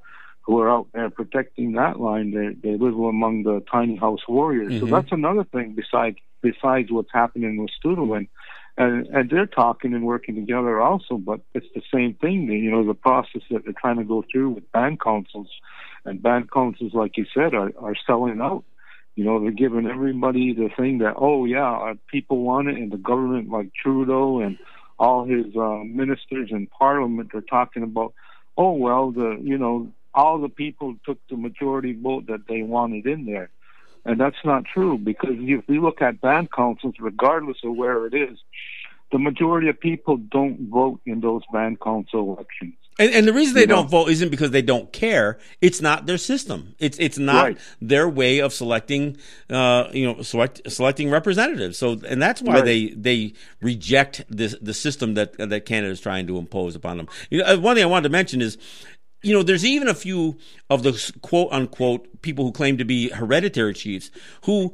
who 0.48 0.58
are 0.60 0.70
out 0.70 0.88
there 0.94 1.10
protecting 1.10 1.72
that 1.72 2.00
line. 2.00 2.30
They 2.30 2.54
they 2.68 2.78
live 2.78 2.94
among 2.94 3.42
the 3.42 3.62
tiny 3.70 3.96
house 3.96 4.26
warriors. 4.26 4.72
Mm-hmm. 4.72 4.86
So 4.86 4.94
that's 4.96 5.12
another 5.12 5.44
thing 5.44 5.76
besides 5.76 6.16
besides 6.40 6.90
what's 6.90 7.12
happening 7.12 7.58
with 7.58 7.70
Studlin. 7.78 8.28
And 8.78 9.06
and 9.08 9.28
they're 9.28 9.44
talking 9.44 9.92
and 9.92 10.06
working 10.06 10.36
together 10.36 10.80
also, 10.80 11.18
but 11.18 11.40
it's 11.52 11.66
the 11.74 11.82
same 11.92 12.14
thing. 12.14 12.48
You 12.48 12.70
know, 12.70 12.86
the 12.86 12.94
process 12.94 13.42
that 13.50 13.64
they're 13.64 13.74
trying 13.78 13.98
to 13.98 14.04
go 14.04 14.24
through 14.32 14.50
with 14.50 14.72
band 14.72 15.00
councils, 15.00 15.50
and 16.06 16.22
band 16.22 16.50
councils, 16.50 16.94
like 16.94 17.18
you 17.18 17.26
said, 17.34 17.52
are 17.52 17.72
are 17.78 17.94
selling 18.06 18.40
out. 18.40 18.64
You 19.16 19.24
know, 19.24 19.40
they're 19.40 19.50
giving 19.50 19.86
everybody 19.86 20.54
the 20.54 20.70
thing 20.74 20.98
that 20.98 21.14
oh 21.18 21.44
yeah, 21.44 21.92
people 22.06 22.40
want 22.40 22.68
it, 22.68 22.76
and 22.76 22.90
the 22.90 22.96
government 22.96 23.50
like 23.50 23.70
Trudeau 23.74 24.40
and 24.40 24.56
all 24.98 25.26
his 25.26 25.54
uh, 25.54 25.82
ministers 25.84 26.48
in 26.52 26.68
Parliament 26.68 27.34
are 27.34 27.42
talking 27.42 27.82
about 27.82 28.14
oh 28.56 28.72
well 28.72 29.10
the 29.10 29.38
you 29.42 29.58
know 29.58 29.92
all 30.18 30.40
the 30.40 30.48
people 30.48 30.96
took 31.06 31.18
the 31.30 31.36
majority 31.36 31.92
vote 31.92 32.26
that 32.26 32.48
they 32.48 32.62
wanted 32.62 33.06
in 33.06 33.24
there. 33.24 33.50
And 34.04 34.18
that's 34.20 34.44
not 34.44 34.64
true 34.64 34.98
because 34.98 35.36
if 35.38 35.64
you 35.68 35.80
look 35.80 36.02
at 36.02 36.20
band 36.20 36.50
councils, 36.50 36.94
regardless 36.98 37.58
of 37.62 37.76
where 37.76 38.04
it 38.06 38.14
is, 38.14 38.36
the 39.12 39.18
majority 39.18 39.68
of 39.68 39.78
people 39.78 40.16
don't 40.16 40.68
vote 40.68 41.00
in 41.06 41.20
those 41.20 41.42
band 41.52 41.80
council 41.80 42.34
elections. 42.34 42.74
And, 42.98 43.14
and 43.14 43.28
the 43.28 43.32
reason 43.32 43.54
they 43.54 43.60
you 43.60 43.66
don't 43.68 43.84
know? 43.84 43.98
vote 43.98 44.10
isn't 44.10 44.30
because 44.30 44.50
they 44.50 44.60
don't 44.60 44.92
care. 44.92 45.38
It's 45.60 45.80
not 45.80 46.06
their 46.06 46.18
system. 46.18 46.74
It's 46.80 46.98
it's 46.98 47.16
not 47.16 47.44
right. 47.44 47.58
their 47.80 48.08
way 48.08 48.40
of 48.40 48.52
selecting, 48.52 49.18
uh, 49.48 49.88
you 49.92 50.04
know, 50.04 50.22
select, 50.22 50.68
selecting 50.68 51.08
representatives. 51.08 51.78
So, 51.78 52.00
and 52.08 52.20
that's 52.20 52.42
why 52.42 52.54
right. 52.54 52.64
they 52.64 52.88
they 52.88 53.34
reject 53.62 54.24
this 54.28 54.56
the 54.60 54.74
system 54.74 55.14
that 55.14 55.38
that 55.38 55.64
Canada 55.64 55.92
is 55.92 56.00
trying 56.00 56.26
to 56.26 56.38
impose 56.38 56.74
upon 56.74 56.96
them. 56.96 57.08
You 57.30 57.38
know, 57.38 57.58
one 57.60 57.76
thing 57.76 57.84
I 57.84 57.86
wanted 57.86 58.08
to 58.08 58.12
mention 58.12 58.42
is 58.42 58.58
you 59.22 59.32
know, 59.32 59.42
there's 59.42 59.64
even 59.64 59.88
a 59.88 59.94
few 59.94 60.38
of 60.70 60.82
the 60.82 61.12
quote 61.22 61.48
unquote 61.50 62.22
people 62.22 62.44
who 62.44 62.52
claim 62.52 62.78
to 62.78 62.84
be 62.84 63.10
hereditary 63.10 63.74
chiefs 63.74 64.10
who, 64.44 64.72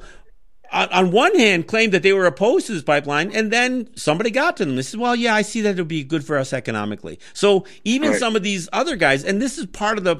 on 0.72 1.12
one 1.12 1.34
hand, 1.38 1.66
claim 1.66 1.90
that 1.90 2.02
they 2.02 2.12
were 2.12 2.26
opposed 2.26 2.66
to 2.66 2.72
this 2.72 2.82
pipeline, 2.82 3.30
and 3.32 3.52
then 3.52 3.88
somebody 3.96 4.30
got 4.30 4.56
to 4.58 4.64
them. 4.64 4.76
They 4.76 4.82
said, 4.82 5.00
"Well, 5.00 5.16
yeah, 5.16 5.34
I 5.34 5.42
see 5.42 5.60
that 5.62 5.70
it'll 5.70 5.84
be 5.84 6.04
good 6.04 6.24
for 6.24 6.36
us 6.36 6.52
economically." 6.52 7.18
So 7.32 7.64
even 7.84 8.10
right. 8.10 8.18
some 8.18 8.36
of 8.36 8.42
these 8.42 8.68
other 8.72 8.96
guys, 8.96 9.24
and 9.24 9.40
this 9.40 9.56
is 9.56 9.66
part 9.66 9.98
of 9.98 10.04
the 10.04 10.16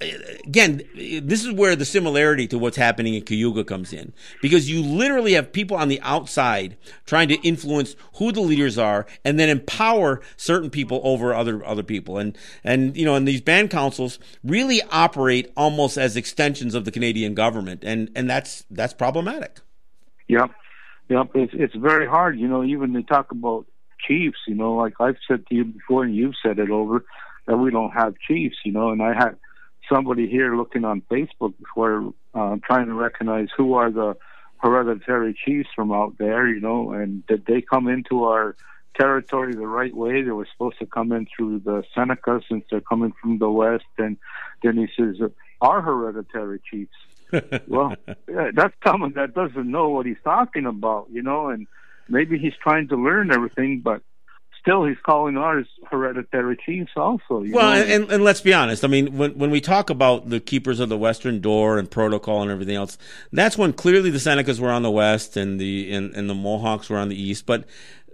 again, 0.00 0.82
this 0.94 1.44
is 1.44 1.52
where 1.52 1.76
the 1.76 1.84
similarity 1.84 2.46
to 2.48 2.58
what's 2.58 2.76
happening 2.76 3.14
in 3.14 3.22
Cayuga 3.22 3.64
comes 3.64 3.92
in. 3.92 4.12
Because 4.40 4.70
you 4.70 4.82
literally 4.82 5.34
have 5.34 5.52
people 5.52 5.76
on 5.76 5.88
the 5.88 6.00
outside 6.02 6.76
trying 7.06 7.28
to 7.28 7.34
influence 7.46 7.96
who 8.14 8.32
the 8.32 8.40
leaders 8.40 8.78
are 8.78 9.06
and 9.24 9.38
then 9.38 9.48
empower 9.48 10.22
certain 10.36 10.70
people 10.70 11.00
over 11.04 11.34
other, 11.34 11.64
other 11.64 11.82
people. 11.82 12.18
And, 12.18 12.36
and, 12.64 12.96
you 12.96 13.04
know, 13.04 13.14
and 13.14 13.28
these 13.28 13.40
band 13.40 13.70
councils 13.70 14.18
really 14.42 14.80
operate 14.90 15.52
almost 15.56 15.98
as 15.98 16.16
extensions 16.16 16.74
of 16.74 16.84
the 16.84 16.90
Canadian 16.90 17.34
government. 17.34 17.84
And, 17.84 18.10
and 18.14 18.28
that's, 18.28 18.64
that's 18.70 18.94
problematic. 18.94 19.60
Yep. 20.28 20.50
Yep. 21.08 21.30
It's, 21.34 21.52
it's 21.54 21.74
very 21.74 22.06
hard. 22.06 22.38
You 22.38 22.48
know, 22.48 22.64
even 22.64 22.92
they 22.92 23.02
talk 23.02 23.32
about 23.32 23.66
chiefs, 24.06 24.38
you 24.46 24.54
know, 24.54 24.74
like 24.74 24.94
I've 24.98 25.18
said 25.28 25.46
to 25.48 25.54
you 25.54 25.64
before 25.66 26.04
and 26.04 26.14
you've 26.14 26.36
said 26.42 26.58
it 26.58 26.70
over 26.70 27.04
that 27.46 27.58
we 27.58 27.70
don't 27.70 27.90
have 27.90 28.14
chiefs, 28.26 28.56
you 28.64 28.72
know, 28.72 28.90
and 28.90 29.02
I 29.02 29.12
had, 29.12 29.36
somebody 29.92 30.28
here 30.28 30.56
looking 30.56 30.84
on 30.84 31.02
Facebook 31.10 31.54
before 31.58 32.12
uh, 32.34 32.56
trying 32.64 32.86
to 32.86 32.94
recognize 32.94 33.48
who 33.56 33.74
are 33.74 33.90
the 33.90 34.16
hereditary 34.58 35.36
chiefs 35.44 35.68
from 35.74 35.92
out 35.92 36.16
there, 36.18 36.46
you 36.46 36.60
know, 36.60 36.92
and 36.92 37.26
did 37.26 37.44
they 37.46 37.62
come 37.62 37.88
into 37.88 38.24
our 38.24 38.54
territory 38.98 39.54
the 39.54 39.66
right 39.66 39.94
way. 39.94 40.22
They 40.22 40.30
were 40.30 40.48
supposed 40.52 40.78
to 40.78 40.86
come 40.86 41.12
in 41.12 41.26
through 41.34 41.60
the 41.60 41.82
Seneca 41.94 42.40
since 42.48 42.64
they're 42.70 42.80
coming 42.80 43.12
from 43.20 43.38
the 43.38 43.50
west. 43.50 43.84
And 43.98 44.16
then 44.62 44.76
he 44.76 44.88
says, 44.96 45.16
our 45.60 45.80
hereditary 45.80 46.60
chiefs. 46.70 46.92
well, 47.68 47.94
that's 48.26 48.74
someone 48.84 49.12
that 49.14 49.34
doesn't 49.34 49.70
know 49.70 49.88
what 49.90 50.06
he's 50.06 50.16
talking 50.24 50.66
about, 50.66 51.06
you 51.12 51.22
know, 51.22 51.48
and 51.48 51.66
maybe 52.08 52.38
he's 52.38 52.56
trying 52.60 52.88
to 52.88 52.96
learn 52.96 53.30
everything, 53.30 53.80
but 53.84 54.02
still 54.60 54.84
he's 54.84 54.98
calling 55.02 55.36
ours 55.36 55.66
hereditary 55.90 56.56
chiefs 56.64 56.92
also. 56.96 57.44
well, 57.48 57.72
and, 57.72 57.90
and, 57.90 58.12
and, 58.12 58.24
let's 58.24 58.40
be 58.40 58.52
honest. 58.54 58.84
I 58.84 58.88
mean, 58.88 59.16
when 59.16 59.36
when 59.36 59.50
we 59.50 59.60
talk 59.60 59.90
about 59.90 60.28
the 60.28 60.40
keepers 60.40 60.80
of 60.80 60.88
the 60.88 60.98
western 60.98 61.40
door 61.40 61.78
and 61.78 61.90
protocol 61.90 62.42
and 62.42 62.50
everything 62.50 62.76
else, 62.76 62.98
that's 63.32 63.58
when 63.58 63.72
clearly 63.72 64.10
the 64.10 64.18
Senecas 64.18 64.60
were 64.60 64.70
on 64.70 64.82
the 64.82 64.90
west 64.90 65.36
and 65.36 65.60
the 65.60 65.92
and, 65.92 66.14
and 66.14 66.28
the 66.28 66.34
Mohawks 66.34 66.90
were 66.90 66.98
on 66.98 67.08
the 67.08 67.20
east. 67.20 67.46
But 67.46 67.64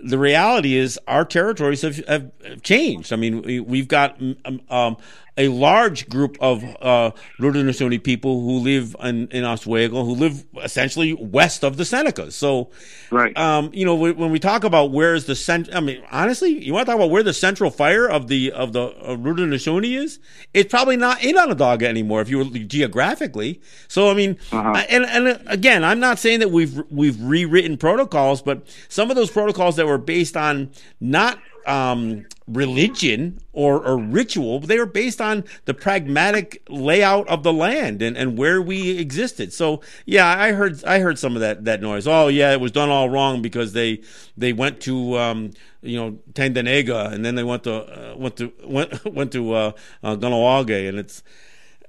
the 0.03 0.19
reality 0.19 0.77
is 0.77 0.99
our 1.07 1.25
territories 1.25 1.83
have, 1.83 1.97
have 2.07 2.31
changed. 2.63 3.13
I 3.13 3.17
mean, 3.17 3.43
we, 3.67 3.79
have 3.79 3.89
got 3.89 4.21
um, 4.21 4.61
um, 4.69 4.97
a 5.37 5.49
large 5.49 6.09
group 6.09 6.37
of 6.41 6.65
uh, 6.81 7.11
Haudenosaunee 7.39 8.03
people 8.03 8.41
who 8.41 8.59
live 8.59 8.97
in, 9.03 9.29
in 9.29 9.45
Ohsweken, 9.45 9.91
who 9.91 10.15
live 10.15 10.45
essentially 10.63 11.13
west 11.13 11.63
of 11.63 11.77
the 11.77 11.85
Senecas. 11.85 12.33
So, 12.33 12.71
right. 13.11 13.37
Um, 13.37 13.71
you 13.75 13.85
know, 13.85 13.95
when 13.95 14.31
we 14.31 14.39
talk 14.39 14.65
about 14.65 14.93
where's 14.93 15.27
the 15.27 15.35
cent, 15.35 15.69
I 15.75 15.81
mean, 15.81 16.03
honestly, 16.11 16.65
you 16.65 16.73
want 16.73 16.87
to 16.87 16.93
talk 16.93 16.99
about 16.99 17.11
where 17.11 17.23
the 17.23 17.35
central 17.35 17.71
fire 17.71 18.09
of 18.09 18.29
the 18.29 18.53
of 18.53 18.73
the 18.73 18.85
uh, 18.85 19.17
Haudenosaunee 19.17 19.99
is? 19.99 20.19
It's 20.55 20.71
probably 20.71 20.97
not 20.97 21.23
in 21.23 21.37
Onondaga 21.37 21.87
anymore 21.87 22.23
if 22.23 22.31
you 22.31 22.39
were 22.39 22.45
geographically. 22.45 23.61
So, 23.89 24.11
I 24.11 24.15
mean, 24.15 24.39
uh-huh. 24.53 24.85
and 24.89 25.05
and 25.05 25.43
again, 25.47 25.85
I'm 25.85 26.01
not 26.01 26.19
saying 26.19 26.41
that 26.41 26.51
we've 26.51 26.83
we've 26.91 27.21
rewritten 27.21 27.77
protocols, 27.77 28.41
but 28.41 28.67
some 28.89 29.11
of 29.11 29.17
those 29.17 29.31
protocols 29.31 29.77
that 29.77 29.87
were 29.87 29.99
based 29.99 30.37
on 30.37 30.71
not 31.01 31.39
um, 31.67 32.25
religion 32.47 33.41
or, 33.53 33.85
or 33.85 33.99
ritual. 33.99 34.61
They 34.61 34.79
were 34.79 34.87
based 34.87 35.21
on 35.21 35.45
the 35.65 35.75
pragmatic 35.75 36.63
layout 36.69 37.29
of 37.29 37.43
the 37.43 37.53
land 37.53 38.01
and, 38.03 38.17
and 38.17 38.39
where 38.39 38.63
we 38.63 38.99
existed. 38.99 39.53
So 39.53 39.83
yeah, 40.07 40.27
I 40.27 40.53
heard 40.53 40.83
I 40.85 41.01
heard 41.01 41.19
some 41.19 41.35
of 41.35 41.41
that 41.41 41.65
that 41.65 41.83
noise. 41.83 42.07
Oh 42.07 42.29
yeah, 42.29 42.53
it 42.53 42.61
was 42.61 42.73
done 42.73 42.89
all 42.89 43.11
wrong 43.11 43.43
because 43.43 43.73
they 43.73 44.01
they 44.37 44.53
went 44.53 44.81
to 44.83 45.19
um, 45.19 45.51
you 45.83 45.97
know 45.97 46.19
Tyendinaga 46.33 47.13
and 47.13 47.25
then 47.25 47.35
they 47.35 47.45
went 47.45 47.65
to 47.65 47.75
uh, 47.75 48.17
went 48.17 48.37
to 48.37 48.53
went 48.65 49.05
went 49.13 49.33
to 49.33 49.53
uh, 49.53 49.73
uh, 50.03 50.13
and 50.13 50.99
it's 50.99 51.23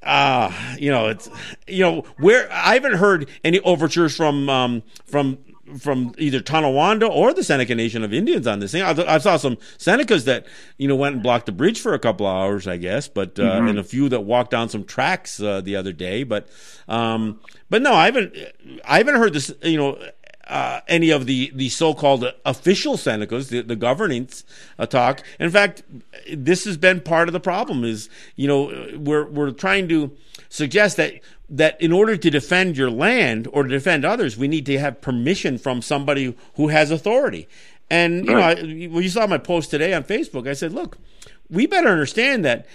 uh 0.03 0.51
you 0.78 0.91
know 0.91 1.07
it's 1.07 1.28
you 1.67 1.82
know 1.84 2.03
where 2.17 2.47
I 2.51 2.75
haven't 2.75 2.93
heard 2.93 3.30
any 3.43 3.59
overtures 3.61 4.15
from 4.15 4.47
um 4.47 4.84
from 5.05 5.39
from 5.80 6.13
either 6.18 6.39
Tonawanda 6.39 7.07
or 7.07 7.34
the 7.34 7.43
Seneca 7.43 7.76
Nation 7.76 8.03
of 8.03 8.13
Indians 8.13 8.47
on 8.47 8.59
this 8.59 8.72
thing. 8.72 8.82
I, 8.82 8.91
I, 9.15 9.18
saw 9.18 9.38
some 9.38 9.57
Senecas 9.78 10.26
that 10.26 10.45
you 10.78 10.88
know 10.88 10.95
went 10.95 11.15
and 11.15 11.24
blocked 11.24 11.45
the 11.45 11.51
bridge 11.51 11.80
for 11.80 11.93
a 11.93 11.99
couple 11.99 12.26
of 12.26 12.36
hours, 12.36 12.68
I 12.68 12.78
guess, 12.78 13.07
but 13.07 13.39
uh, 13.39 13.43
mm-hmm. 13.43 13.68
and 13.68 13.80
a 13.80 13.84
few 13.84 14.09
that 14.09 14.22
walked 14.22 14.51
down 14.51 14.70
some 14.70 14.84
tracks 14.84 15.41
uh, 15.41 15.61
the 15.61 15.76
other 15.76 15.93
day. 15.93 16.24
But 16.24 16.47
um, 16.88 17.41
but 17.70 17.82
no, 17.82 17.93
I 17.93 18.05
haven't 18.05 18.36
I 18.86 18.97
haven't 18.97 19.15
heard 19.15 19.34
this. 19.34 19.53
You 19.61 19.78
know. 19.78 19.99
Uh, 20.47 20.79
any 20.87 21.09
of 21.09 21.25
the, 21.25 21.51
the 21.53 21.67
so-called 21.67 22.23
official 22.45 22.95
Senecas, 22.95 23.49
the, 23.49 23.59
the 23.61 23.75
governance 23.75 24.45
uh, 24.79 24.85
talk. 24.85 25.21
In 25.41 25.49
fact, 25.49 25.83
this 26.31 26.63
has 26.63 26.77
been 26.77 27.01
part 27.01 27.27
of 27.27 27.33
the 27.33 27.39
problem. 27.41 27.83
Is 27.83 28.09
you 28.37 28.47
know 28.47 28.87
we're 28.97 29.25
we're 29.25 29.51
trying 29.51 29.89
to 29.89 30.15
suggest 30.47 30.95
that 30.97 31.15
that 31.49 31.79
in 31.81 31.91
order 31.91 32.15
to 32.15 32.29
defend 32.29 32.77
your 32.77 32.89
land 32.89 33.47
or 33.51 33.63
to 33.63 33.69
defend 33.69 34.05
others, 34.05 34.37
we 34.37 34.47
need 34.47 34.65
to 34.67 34.79
have 34.79 35.01
permission 35.01 35.57
from 35.57 35.81
somebody 35.81 36.33
who 36.55 36.69
has 36.69 36.91
authority. 36.91 37.47
And 37.89 38.25
you 38.25 38.35
right. 38.35 38.57
know, 38.57 38.85
I, 38.85 38.87
when 38.87 39.03
you 39.03 39.09
saw 39.09 39.27
my 39.27 39.37
post 39.37 39.69
today 39.69 39.93
on 39.93 40.03
Facebook, 40.03 40.47
I 40.47 40.53
said, 40.53 40.73
"Look, 40.73 40.97
we 41.49 41.67
better 41.67 41.89
understand 41.89 42.45
that." 42.45 42.65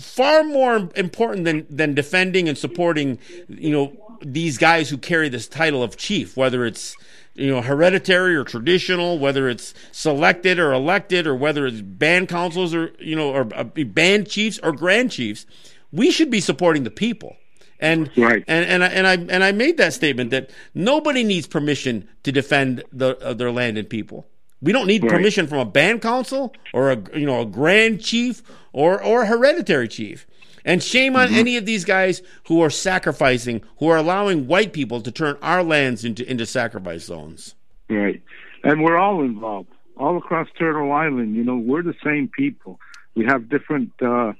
Far 0.00 0.44
more 0.44 0.88
important 0.94 1.44
than 1.44 1.66
than 1.68 1.94
defending 1.94 2.48
and 2.48 2.56
supporting, 2.56 3.18
you 3.48 3.70
know, 3.70 4.18
these 4.22 4.58
guys 4.58 4.90
who 4.90 4.98
carry 4.98 5.28
this 5.28 5.48
title 5.48 5.82
of 5.82 5.96
chief, 5.96 6.36
whether 6.36 6.64
it's 6.64 6.96
you 7.34 7.50
know 7.50 7.60
hereditary 7.60 8.36
or 8.36 8.44
traditional, 8.44 9.18
whether 9.18 9.48
it's 9.48 9.74
selected 9.92 10.58
or 10.58 10.72
elected, 10.72 11.26
or 11.26 11.34
whether 11.34 11.66
it's 11.66 11.80
band 11.80 12.28
councils 12.28 12.74
or 12.74 12.92
you 12.98 13.16
know 13.16 13.30
or 13.30 13.48
uh, 13.54 13.64
band 13.64 14.28
chiefs 14.28 14.58
or 14.62 14.72
grand 14.72 15.10
chiefs 15.10 15.46
we 15.92 16.10
should 16.10 16.30
be 16.30 16.40
supporting 16.40 16.84
the 16.84 16.90
people. 16.90 17.36
And 17.80 18.10
right. 18.16 18.42
and 18.48 18.64
and 18.64 18.82
I, 18.82 18.88
and 18.88 19.06
I 19.06 19.12
and 19.34 19.44
I 19.44 19.52
made 19.52 19.76
that 19.76 19.92
statement 19.92 20.30
that 20.30 20.50
nobody 20.74 21.22
needs 21.22 21.46
permission 21.46 22.08
to 22.24 22.32
defend 22.32 22.82
the, 22.92 23.16
uh, 23.18 23.34
their 23.34 23.52
land 23.52 23.78
and 23.78 23.88
people. 23.88 24.26
We 24.60 24.72
don't 24.72 24.86
need 24.86 25.02
right. 25.04 25.12
permission 25.12 25.46
from 25.46 25.58
a 25.58 25.64
band 25.64 26.02
council 26.02 26.52
or 26.72 26.90
a 26.90 27.18
you 27.18 27.26
know 27.26 27.40
a 27.40 27.46
grand 27.46 28.02
chief 28.02 28.42
or 28.72 29.02
or 29.02 29.22
a 29.22 29.26
hereditary 29.26 29.88
chief. 29.88 30.26
And 30.64 30.82
shame 30.82 31.16
on 31.16 31.28
mm-hmm. 31.28 31.36
any 31.36 31.56
of 31.56 31.64
these 31.64 31.84
guys 31.84 32.20
who 32.48 32.60
are 32.60 32.68
sacrificing, 32.68 33.62
who 33.78 33.88
are 33.88 33.96
allowing 33.96 34.46
white 34.46 34.74
people 34.74 35.00
to 35.00 35.10
turn 35.10 35.38
our 35.40 35.62
lands 35.62 36.04
into 36.04 36.28
into 36.28 36.44
sacrifice 36.44 37.04
zones. 37.04 37.54
Right, 37.88 38.22
and 38.64 38.82
we're 38.82 38.98
all 38.98 39.22
involved, 39.22 39.70
all 39.96 40.18
across 40.18 40.48
Turtle 40.58 40.92
Island. 40.92 41.36
You 41.36 41.44
know, 41.44 41.56
we're 41.56 41.82
the 41.82 41.94
same 42.04 42.28
people. 42.28 42.80
We 43.14 43.24
have 43.26 43.48
different. 43.48 43.92
Uh, 44.02 44.32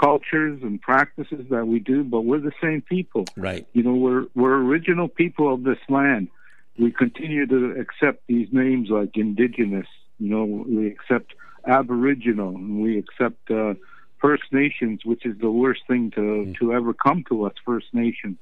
cultures 0.00 0.62
and 0.62 0.80
practices 0.80 1.44
that 1.50 1.66
we 1.66 1.78
do, 1.78 2.02
but 2.02 2.22
we're 2.22 2.40
the 2.40 2.52
same 2.62 2.80
people. 2.80 3.26
Right. 3.36 3.66
You 3.74 3.82
know, 3.82 3.94
we're 3.94 4.26
we're 4.34 4.56
original 4.56 5.08
people 5.08 5.52
of 5.52 5.62
this 5.62 5.78
land. 5.88 6.28
We 6.78 6.92
continue 6.92 7.46
to 7.46 7.80
accept 7.80 8.26
these 8.26 8.48
names 8.52 8.88
like 8.90 9.16
indigenous. 9.16 9.86
You 10.18 10.30
know, 10.30 10.44
we 10.44 10.86
accept 10.86 11.34
Aboriginal, 11.66 12.54
and 12.54 12.82
we 12.82 12.98
accept 12.98 13.50
uh, 13.50 13.74
First 14.18 14.44
Nations, 14.52 15.00
which 15.04 15.26
is 15.26 15.38
the 15.38 15.50
worst 15.50 15.82
thing 15.88 16.10
to 16.12 16.20
mm. 16.20 16.58
to 16.58 16.72
ever 16.72 16.94
come 16.94 17.24
to 17.28 17.44
us. 17.44 17.52
First 17.64 17.86
Nations 17.92 18.38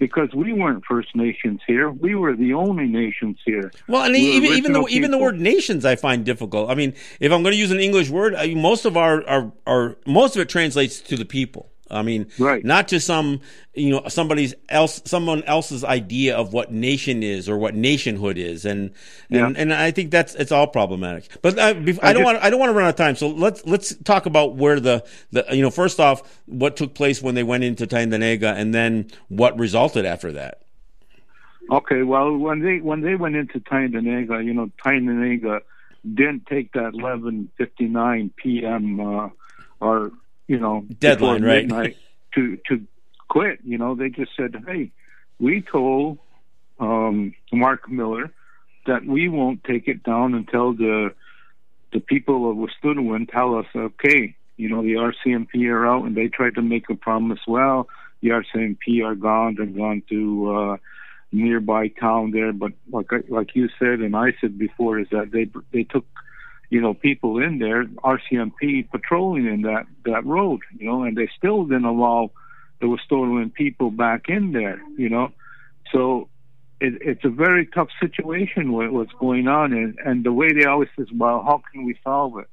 because 0.00 0.34
we 0.34 0.52
weren't 0.52 0.84
First 0.84 1.14
Nations 1.14 1.60
here. 1.66 1.90
We 1.90 2.16
were 2.16 2.34
the 2.34 2.54
only 2.54 2.86
nations 2.86 3.36
here. 3.44 3.70
Well, 3.86 4.02
and 4.02 4.14
we 4.14 4.20
even 4.20 4.52
even 4.54 4.72
the 4.72 4.80
people. 4.80 4.96
even 4.96 5.10
the 5.12 5.18
word 5.18 5.38
nations 5.38 5.84
I 5.84 5.94
find 5.94 6.24
difficult. 6.24 6.70
I 6.70 6.74
mean, 6.74 6.94
if 7.20 7.30
I'm 7.30 7.42
going 7.42 7.52
to 7.52 7.58
use 7.58 7.70
an 7.70 7.78
English 7.78 8.08
word, 8.10 8.34
I 8.34 8.48
mean, 8.48 8.62
most 8.62 8.86
of 8.86 8.96
our, 8.96 9.22
our 9.28 9.52
our 9.66 9.96
most 10.06 10.34
of 10.34 10.42
it 10.42 10.48
translates 10.48 11.00
to 11.02 11.16
the 11.16 11.26
people. 11.26 11.70
I 11.90 12.02
mean, 12.02 12.26
right. 12.38 12.64
not 12.64 12.88
to 12.88 13.00
some, 13.00 13.40
you 13.74 13.90
know, 13.90 14.08
somebody's 14.08 14.54
else, 14.68 15.02
someone 15.04 15.42
else's 15.44 15.84
idea 15.84 16.36
of 16.36 16.52
what 16.52 16.72
nation 16.72 17.22
is 17.22 17.48
or 17.48 17.58
what 17.58 17.74
nationhood 17.74 18.38
is, 18.38 18.64
and 18.64 18.90
and, 19.30 19.56
yeah. 19.56 19.62
and 19.62 19.74
I 19.74 19.90
think 19.90 20.10
that's 20.10 20.34
it's 20.34 20.52
all 20.52 20.66
problematic. 20.66 21.28
But 21.42 21.58
I, 21.58 21.70
I 22.02 22.12
don't 22.12 22.24
want 22.24 22.38
I 22.42 22.50
don't 22.50 22.60
want 22.60 22.70
to 22.70 22.74
run 22.74 22.86
out 22.86 22.90
of 22.90 22.96
time, 22.96 23.16
so 23.16 23.28
let's 23.28 23.64
let's 23.66 23.94
talk 24.04 24.26
about 24.26 24.56
where 24.56 24.80
the 24.80 25.04
the 25.32 25.44
you 25.50 25.62
know 25.62 25.70
first 25.70 26.00
off 26.00 26.22
what 26.46 26.76
took 26.76 26.94
place 26.94 27.20
when 27.22 27.34
they 27.34 27.42
went 27.42 27.64
into 27.64 27.86
Tyendinaga, 27.86 28.54
and 28.54 28.74
then 28.74 29.10
what 29.28 29.58
resulted 29.58 30.04
after 30.04 30.32
that. 30.32 30.62
Okay, 31.70 32.02
well, 32.02 32.36
when 32.36 32.60
they 32.60 32.78
when 32.78 33.00
they 33.00 33.14
went 33.14 33.36
into 33.36 33.60
Tyendinaga, 33.60 34.44
you 34.44 34.52
know, 34.52 34.70
Tyendinaga 34.84 35.60
didn't 36.02 36.46
take 36.46 36.72
that 36.72 36.92
11:59 36.94 38.30
p.m. 38.36 39.00
Uh, 39.00 39.28
or 39.80 40.12
you 40.50 40.58
know, 40.58 40.84
deadline, 40.98 41.44
right? 41.44 41.96
to 42.34 42.58
to 42.68 42.84
quit. 43.28 43.60
You 43.62 43.78
know, 43.78 43.94
they 43.94 44.08
just 44.08 44.32
said, 44.36 44.56
"Hey, 44.66 44.90
we 45.38 45.62
told 45.62 46.18
um, 46.80 47.34
Marc 47.52 47.88
Miller 47.88 48.32
that 48.84 49.06
we 49.06 49.28
won't 49.28 49.62
take 49.62 49.86
it 49.86 50.02
down 50.02 50.34
until 50.34 50.72
the 50.72 51.14
the 51.92 52.00
people 52.00 52.50
of 52.50 52.56
Wet'suwet'en 52.56 53.30
tell 53.30 53.56
us, 53.56 53.66
okay, 53.76 54.34
you 54.56 54.68
know, 54.68 54.82
the 54.82 54.94
RCMP 54.94 55.66
are 55.68 55.86
out, 55.86 56.04
and 56.04 56.16
they 56.16 56.26
tried 56.26 56.56
to 56.56 56.62
make 56.62 56.90
a 56.90 56.96
promise. 56.96 57.40
Well, 57.46 57.88
the 58.20 58.30
RCMP 58.30 59.04
are 59.04 59.14
gone 59.14 59.56
and 59.60 59.76
gone 59.76 60.02
to 60.08 60.52
uh, 60.52 60.76
nearby 61.30 61.88
town 61.88 62.32
there, 62.32 62.52
but 62.52 62.72
like 62.90 63.06
like 63.28 63.54
you 63.54 63.68
said 63.78 64.00
and 64.00 64.16
I 64.16 64.34
said 64.40 64.58
before, 64.58 64.98
is 64.98 65.06
that 65.12 65.30
they 65.30 65.48
they 65.72 65.84
took 65.84 66.06
you 66.70 66.80
know, 66.80 66.94
people 66.94 67.42
in 67.42 67.58
there, 67.58 67.84
RCMP 67.84 68.88
patrolling 68.90 69.46
in 69.46 69.62
that, 69.62 69.86
that 70.04 70.24
road, 70.24 70.60
you 70.78 70.86
know, 70.86 71.02
and 71.02 71.16
they 71.16 71.28
still 71.36 71.64
didn't 71.64 71.84
allow 71.84 72.30
the 72.80 72.86
Wet'suwet'en 72.86 73.52
people 73.52 73.90
back 73.90 74.28
in 74.28 74.52
there, 74.52 74.80
you 74.96 75.08
know. 75.08 75.32
So 75.92 76.28
it, 76.80 76.94
it's 77.02 77.24
a 77.24 77.28
very 77.28 77.66
tough 77.66 77.88
situation 78.00 78.72
with 78.72 78.90
what's 78.90 79.12
going 79.18 79.48
on. 79.48 79.72
And, 79.72 79.98
and 80.04 80.24
the 80.24 80.32
way 80.32 80.52
they 80.52 80.64
always 80.64 80.88
says, 80.96 81.08
well, 81.12 81.42
how 81.42 81.62
can 81.72 81.84
we 81.84 81.98
solve 82.04 82.38
it? 82.38 82.48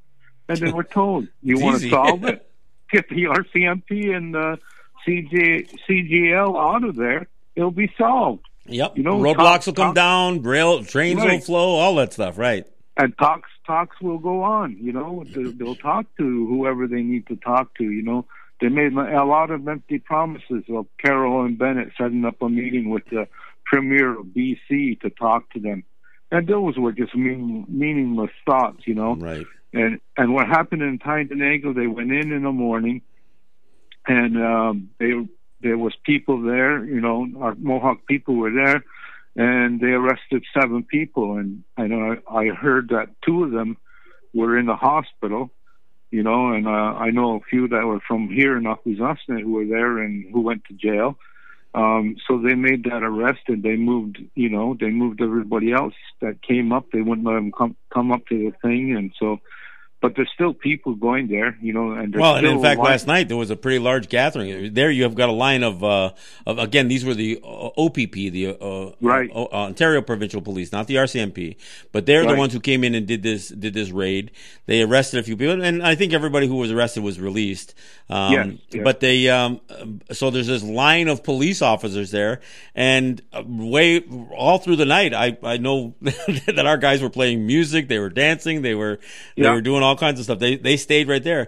And 0.49 0.57
then 0.57 0.75
we're 0.75 0.83
told, 0.83 1.27
you 1.43 1.59
want 1.59 1.81
to 1.81 1.89
solve 1.89 2.23
it? 2.25 2.43
Get 2.91 3.09
the 3.09 3.25
RCMP 3.25 4.15
and 4.15 4.33
the 4.33 4.57
CJ, 5.05 5.69
CGL 5.87 6.57
out 6.57 6.83
of 6.83 6.95
there. 6.95 7.27
It'll 7.55 7.69
be 7.71 7.91
solved. 7.97 8.45
Yep. 8.65 8.97
You 8.97 9.03
know, 9.03 9.19
roadblocks 9.19 9.65
will 9.67 9.73
come 9.73 9.87
talk, 9.87 9.95
down, 9.95 10.41
rail 10.41 10.83
trains 10.83 11.19
right. 11.19 11.33
will 11.33 11.39
flow, 11.39 11.75
all 11.75 11.95
that 11.95 12.13
stuff, 12.13 12.37
right? 12.37 12.65
And 12.97 13.15
talks 13.17 13.49
talks 13.65 14.01
will 14.01 14.17
go 14.17 14.41
on. 14.41 14.77
You 14.79 14.91
know, 14.91 15.23
they'll 15.27 15.75
talk 15.75 16.07
to 16.17 16.47
whoever 16.47 16.87
they 16.87 17.03
need 17.03 17.27
to 17.27 17.35
talk 17.35 17.75
to. 17.75 17.83
You 17.83 18.01
know, 18.01 18.25
they 18.59 18.69
made 18.69 18.93
a 18.93 19.23
lot 19.23 19.51
of 19.51 19.67
empty 19.67 19.99
promises 19.99 20.63
of 20.69 20.87
Carolyn 20.97 21.55
Bennett 21.57 21.89
setting 21.97 22.25
up 22.25 22.41
a 22.41 22.49
meeting 22.49 22.89
with 22.89 23.05
the 23.11 23.27
premier 23.65 24.19
of 24.19 24.27
BC 24.27 24.99
to 25.01 25.09
talk 25.11 25.51
to 25.51 25.59
them. 25.59 25.83
and 26.31 26.47
those 26.47 26.77
were 26.77 26.91
just 26.91 27.15
mean, 27.15 27.65
meaningless 27.69 28.31
thoughts, 28.45 28.87
you 28.87 28.95
know. 28.95 29.15
Right. 29.15 29.45
And 29.73 29.99
and 30.15 30.33
what 30.33 30.47
happened 30.47 30.81
in 30.81 30.97
Tyendinaga, 30.97 31.75
they 31.75 31.87
went 31.87 32.11
in 32.11 32.31
in 32.31 32.43
the 32.43 32.51
morning, 32.51 33.01
and 34.07 34.37
um, 34.37 34.89
they 34.97 35.11
there 35.61 35.77
was 35.77 35.93
people 36.03 36.41
there, 36.41 36.83
you 36.83 37.01
know, 37.01 37.27
our 37.39 37.55
Mohawk 37.55 38.05
people 38.07 38.35
were 38.35 38.51
there, 38.51 38.83
and 39.37 39.79
they 39.79 39.91
arrested 39.91 40.43
seven 40.59 40.83
people, 40.83 41.37
and 41.37 41.63
I 41.77 41.85
know 41.85 42.17
I 42.29 42.47
heard 42.47 42.89
that 42.89 43.09
two 43.23 43.43
of 43.43 43.51
them 43.51 43.77
were 44.33 44.57
in 44.57 44.65
the 44.65 44.75
hospital, 44.75 45.51
you 46.09 46.23
know, 46.23 46.53
and 46.53 46.67
uh, 46.67 46.71
I 46.97 47.11
know 47.11 47.35
a 47.35 47.39
few 47.41 47.67
that 47.67 47.85
were 47.85 47.99
from 48.07 48.29
here 48.29 48.57
in 48.57 48.63
Akwesasne 48.63 49.41
who 49.41 49.51
were 49.51 49.65
there 49.65 49.99
and 49.99 50.25
who 50.33 50.41
went 50.41 50.63
to 50.65 50.73
jail. 50.73 51.17
Um, 51.75 52.15
so 52.27 52.39
they 52.39 52.55
made 52.55 52.85
that 52.85 53.03
arrest 53.03 53.41
and 53.47 53.61
they 53.61 53.75
moved, 53.75 54.17
you 54.33 54.49
know, 54.49 54.75
they 54.79 54.89
moved 54.89 55.21
everybody 55.21 55.71
else 55.71 55.93
that 56.21 56.41
came 56.41 56.71
up. 56.71 56.85
They 56.91 57.01
wouldn't 57.01 57.27
let 57.27 57.33
them 57.33 57.51
come 57.51 57.75
come 57.93 58.11
up 58.11 58.25
to 58.27 58.37
the 58.37 58.67
thing, 58.67 58.95
and 58.95 59.13
so 59.19 59.39
but 59.99 60.15
there's 60.15 60.29
still 60.33 60.53
people 60.53 60.93
going 60.93 61.27
there, 61.27 61.57
you 61.59 61.73
know. 61.73 61.91
And 61.91 62.15
well, 62.15 62.35
and 62.35 62.45
in 62.45 62.61
fact, 62.61 62.79
last 62.79 63.07
night 63.07 63.27
there 63.29 63.37
was 63.37 63.49
a 63.49 63.55
pretty 63.55 63.79
large 63.79 64.09
gathering. 64.09 64.73
There, 64.73 64.91
you 64.91 65.03
have 65.03 65.15
got 65.15 65.29
a 65.29 65.33
line 65.33 65.63
of, 65.63 65.83
uh, 65.83 66.11
of 66.45 66.59
again, 66.59 66.87
these 66.87 67.03
were 67.03 67.15
the 67.15 67.39
uh, 67.43 67.69
OPP, 67.77 68.11
the 68.11 68.57
uh, 68.61 68.91
right. 69.01 69.29
Uh, 69.33 69.45
Ontario 69.45 70.01
Provincial 70.03 70.41
Police, 70.41 70.71
not 70.71 70.85
the 70.85 70.95
RCMP, 70.95 71.55
but 71.91 72.05
they're 72.05 72.21
right. 72.21 72.29
the 72.29 72.35
ones 72.35 72.53
who 72.53 72.59
came 72.59 72.83
in 72.83 72.93
and 72.93 73.07
did 73.07 73.23
this 73.23 73.49
did 73.49 73.73
this 73.73 73.89
raid. 73.89 74.31
They 74.67 74.83
arrested 74.83 75.19
a 75.19 75.23
few 75.23 75.35
people, 75.35 75.63
and 75.63 75.81
I 75.81 75.95
think 75.95 76.13
everybody 76.13 76.45
who 76.45 76.57
was 76.57 76.71
arrested 76.71 77.01
was 77.01 77.19
released. 77.19 77.73
Um, 78.09 78.33
yes, 78.33 78.53
yes. 78.69 78.83
But 78.83 78.99
they, 78.99 79.29
um, 79.29 79.61
so 80.11 80.29
there's 80.29 80.47
this 80.47 80.63
line 80.63 81.07
of 81.07 81.23
police 81.23 81.63
officers 81.63 82.11
there, 82.11 82.41
and 82.75 83.19
uh, 83.33 83.41
way 83.47 84.01
all 84.35 84.59
through 84.59 84.75
the 84.75 84.85
night, 84.85 85.15
I 85.15 85.37
I 85.41 85.57
know 85.57 85.95
that 86.01 86.65
our 86.67 86.77
guys 86.77 87.01
were 87.01 87.09
playing 87.09 87.47
music, 87.47 87.87
they 87.87 87.97
were 87.97 88.11
dancing, 88.11 88.61
they 88.61 88.75
were 88.75 88.99
they 89.35 89.43
yeah. 89.43 89.53
were 89.53 89.61
doing 89.61 89.86
all 89.87 89.97
kinds 89.97 90.19
of 90.19 90.25
stuff. 90.25 90.39
They 90.39 90.55
they 90.55 90.77
stayed 90.77 91.07
right 91.07 91.23
there. 91.23 91.47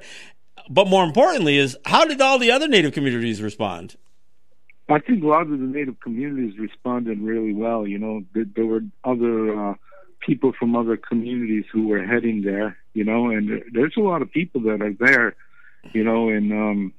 But 0.70 0.88
more 0.88 1.04
importantly, 1.04 1.58
is 1.58 1.78
how 1.86 2.06
did 2.06 2.22
all 2.22 2.38
the 2.38 2.52
other 2.52 2.68
Native 2.68 2.94
communities 2.94 3.42
respond? 3.42 3.96
I 4.88 5.00
think 5.00 5.24
a 5.24 5.28
lot 5.28 5.44
of 5.44 5.52
the 5.52 5.58
Native 5.58 6.00
communities 6.00 6.58
responded 6.58 7.20
really 7.22 7.54
well. 7.54 7.88
You 7.88 8.00
know, 8.00 8.24
there 8.34 8.66
were 8.66 8.82
other 9.04 9.72
uh, 9.72 9.74
people 10.20 10.54
from 10.58 10.76
other 10.76 10.98
communities 10.98 11.66
who 11.72 11.88
were 11.88 12.04
heading 12.04 12.42
there. 12.42 12.78
You 12.94 13.04
know, 13.04 13.30
and 13.30 13.64
there's 13.72 13.96
a 13.98 14.02
lot 14.02 14.22
of 14.22 14.32
people 14.32 14.62
that 14.62 14.82
are 14.82 14.94
there. 14.94 15.36
You 15.94 16.04
know, 16.04 16.30
and 16.30 16.52
um, 16.52 16.94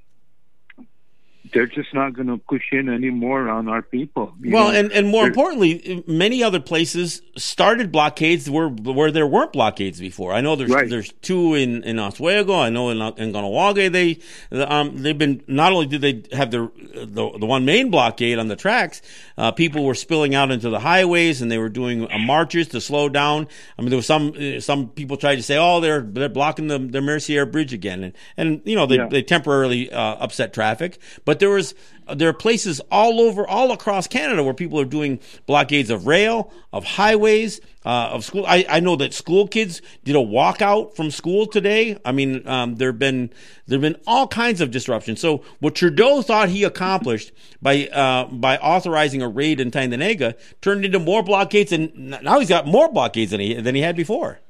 they're 1.52 1.66
just 1.66 1.92
not 1.94 2.14
going 2.14 2.28
to 2.28 2.38
push 2.38 2.64
in 2.72 2.88
anymore 2.88 3.48
on 3.48 3.68
our 3.68 3.82
people. 3.82 4.34
Well, 4.44 4.72
know? 4.72 4.78
and, 4.78 4.92
and 4.92 5.08
more 5.08 5.22
they're, 5.22 5.28
importantly, 5.28 6.04
many 6.06 6.42
other 6.42 6.60
places 6.60 7.22
started 7.36 7.90
blockades 7.90 8.48
where 8.48 8.68
where 8.68 9.10
there 9.10 9.26
weren't 9.26 9.52
blockades 9.52 10.00
before. 10.00 10.32
I 10.32 10.40
know 10.40 10.56
there's 10.56 10.70
right. 10.70 10.88
there's 10.88 11.12
two 11.22 11.54
in 11.54 11.82
in 11.84 11.96
Ohsweken. 11.96 12.62
I 12.62 12.70
know 12.70 12.90
in 12.90 13.00
in 13.00 13.32
Kahnawake 13.32 13.90
they 13.92 14.62
um, 14.64 15.02
they've 15.02 15.16
been 15.16 15.42
not 15.46 15.72
only 15.72 15.86
did 15.86 16.00
they 16.00 16.36
have 16.36 16.50
the 16.50 16.70
the, 16.94 17.38
the 17.38 17.46
one 17.46 17.64
main 17.64 17.90
blockade 17.90 18.38
on 18.38 18.48
the 18.48 18.56
tracks, 18.56 19.02
uh, 19.36 19.50
people 19.50 19.84
were 19.84 19.94
spilling 19.94 20.34
out 20.34 20.50
into 20.50 20.70
the 20.70 20.80
highways 20.80 21.42
and 21.42 21.50
they 21.50 21.58
were 21.58 21.68
doing 21.68 22.10
uh, 22.10 22.18
marches 22.18 22.68
to 22.68 22.80
slow 22.80 23.08
down. 23.08 23.48
I 23.78 23.82
mean, 23.82 23.90
there 23.90 23.96
was 23.96 24.06
some 24.06 24.34
uh, 24.38 24.60
some 24.60 24.88
people 24.90 25.16
tried 25.16 25.36
to 25.36 25.42
say, 25.42 25.56
oh, 25.58 25.80
they're 25.80 26.02
they're 26.02 26.28
blocking 26.28 26.68
the 26.68 26.78
the 26.78 27.00
Mercier 27.00 27.46
Bridge 27.46 27.72
again, 27.72 28.04
and 28.04 28.12
and 28.36 28.62
you 28.64 28.76
know 28.76 28.86
they 28.86 28.96
yeah. 28.96 29.08
they 29.08 29.22
temporarily 29.22 29.90
uh, 29.92 30.16
upset 30.16 30.52
traffic, 30.52 30.98
but 31.24 31.39
there 31.40 31.50
was 31.50 31.74
there 32.14 32.28
are 32.28 32.34
places 32.34 32.80
all 32.90 33.20
over, 33.20 33.46
all 33.46 33.72
across 33.72 34.06
Canada 34.06 34.42
where 34.42 34.54
people 34.54 34.80
are 34.80 34.84
doing 34.84 35.20
blockades 35.46 35.90
of 35.90 36.06
rail, 36.06 36.52
of 36.72 36.84
highways, 36.84 37.60
uh, 37.84 38.10
of 38.12 38.24
school. 38.24 38.44
I, 38.46 38.64
I 38.68 38.80
know 38.80 38.96
that 38.96 39.14
school 39.14 39.46
kids 39.46 39.80
did 40.04 40.16
a 40.16 40.20
walkout 40.20 40.96
from 40.96 41.10
school 41.10 41.46
today. 41.46 41.98
I 42.04 42.12
mean, 42.12 42.46
um, 42.46 42.76
there've 42.76 42.98
been 42.98 43.30
there've 43.66 43.80
been 43.80 43.96
all 44.06 44.26
kinds 44.26 44.60
of 44.60 44.70
disruptions. 44.70 45.20
So 45.20 45.42
what 45.60 45.74
Trudeau 45.74 46.22
thought 46.22 46.48
he 46.48 46.64
accomplished 46.64 47.32
by 47.62 47.86
uh, 47.88 48.26
by 48.26 48.56
authorizing 48.58 49.22
a 49.22 49.28
raid 49.28 49.60
in 49.60 49.70
Tyendinaga 49.70 50.34
turned 50.60 50.84
into 50.84 50.98
more 50.98 51.22
blockades, 51.22 51.72
and 51.72 51.94
now 52.22 52.38
he's 52.38 52.48
got 52.48 52.66
more 52.66 52.90
blockades 52.92 53.30
than 53.30 53.40
he 53.40 53.54
than 53.54 53.74
he 53.74 53.80
had 53.80 53.96
before. 53.96 54.40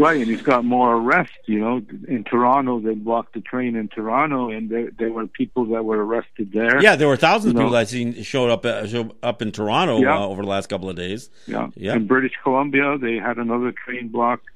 Right, 0.00 0.20
and 0.20 0.30
he's 0.30 0.42
got 0.42 0.64
more 0.64 0.96
arrests. 0.96 1.36
You 1.46 1.60
know, 1.60 1.82
in 2.08 2.24
Toronto, 2.24 2.80
they 2.80 2.94
blocked 2.94 3.34
the 3.34 3.40
train 3.40 3.76
in 3.76 3.88
Toronto, 3.88 4.48
and 4.48 4.70
there, 4.70 4.90
there 4.98 5.12
were 5.12 5.26
people 5.26 5.66
that 5.66 5.84
were 5.84 6.04
arrested 6.04 6.52
there. 6.52 6.82
Yeah, 6.82 6.96
there 6.96 7.06
were 7.06 7.16
thousands 7.16 7.52
you 7.52 7.58
of 7.60 7.64
people 7.64 7.72
that 7.72 7.88
seen 7.88 8.22
showed 8.22 8.50
up 8.50 8.64
uh, 8.64 8.86
showed 8.86 9.12
up 9.22 9.42
in 9.42 9.52
Toronto 9.52 10.00
yeah. 10.00 10.16
uh, 10.16 10.26
over 10.26 10.42
the 10.42 10.48
last 10.48 10.68
couple 10.68 10.88
of 10.88 10.96
days. 10.96 11.28
Yeah, 11.46 11.68
yeah. 11.76 11.94
In 11.94 12.06
British 12.06 12.32
Columbia, 12.42 12.96
they 12.98 13.16
had 13.16 13.36
another 13.36 13.72
train 13.72 14.08
blocked 14.08 14.46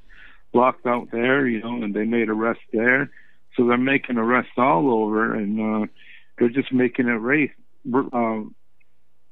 blocked 0.53 0.87
out 0.87 1.11
there. 1.11 1.47
You 1.47 1.61
know, 1.61 1.83
and 1.83 1.95
they 1.95 2.05
made 2.05 2.31
arrests 2.31 2.65
there. 2.73 3.11
So 3.57 3.67
they're 3.67 3.77
making 3.77 4.17
arrests 4.17 4.53
all 4.57 4.91
over, 4.91 5.35
and 5.35 5.61
uh, 5.61 5.87
they're 6.39 6.49
just 6.49 6.73
making 6.73 7.09
it 7.09 7.21
race. 7.21 7.53
Uh, 7.93 8.45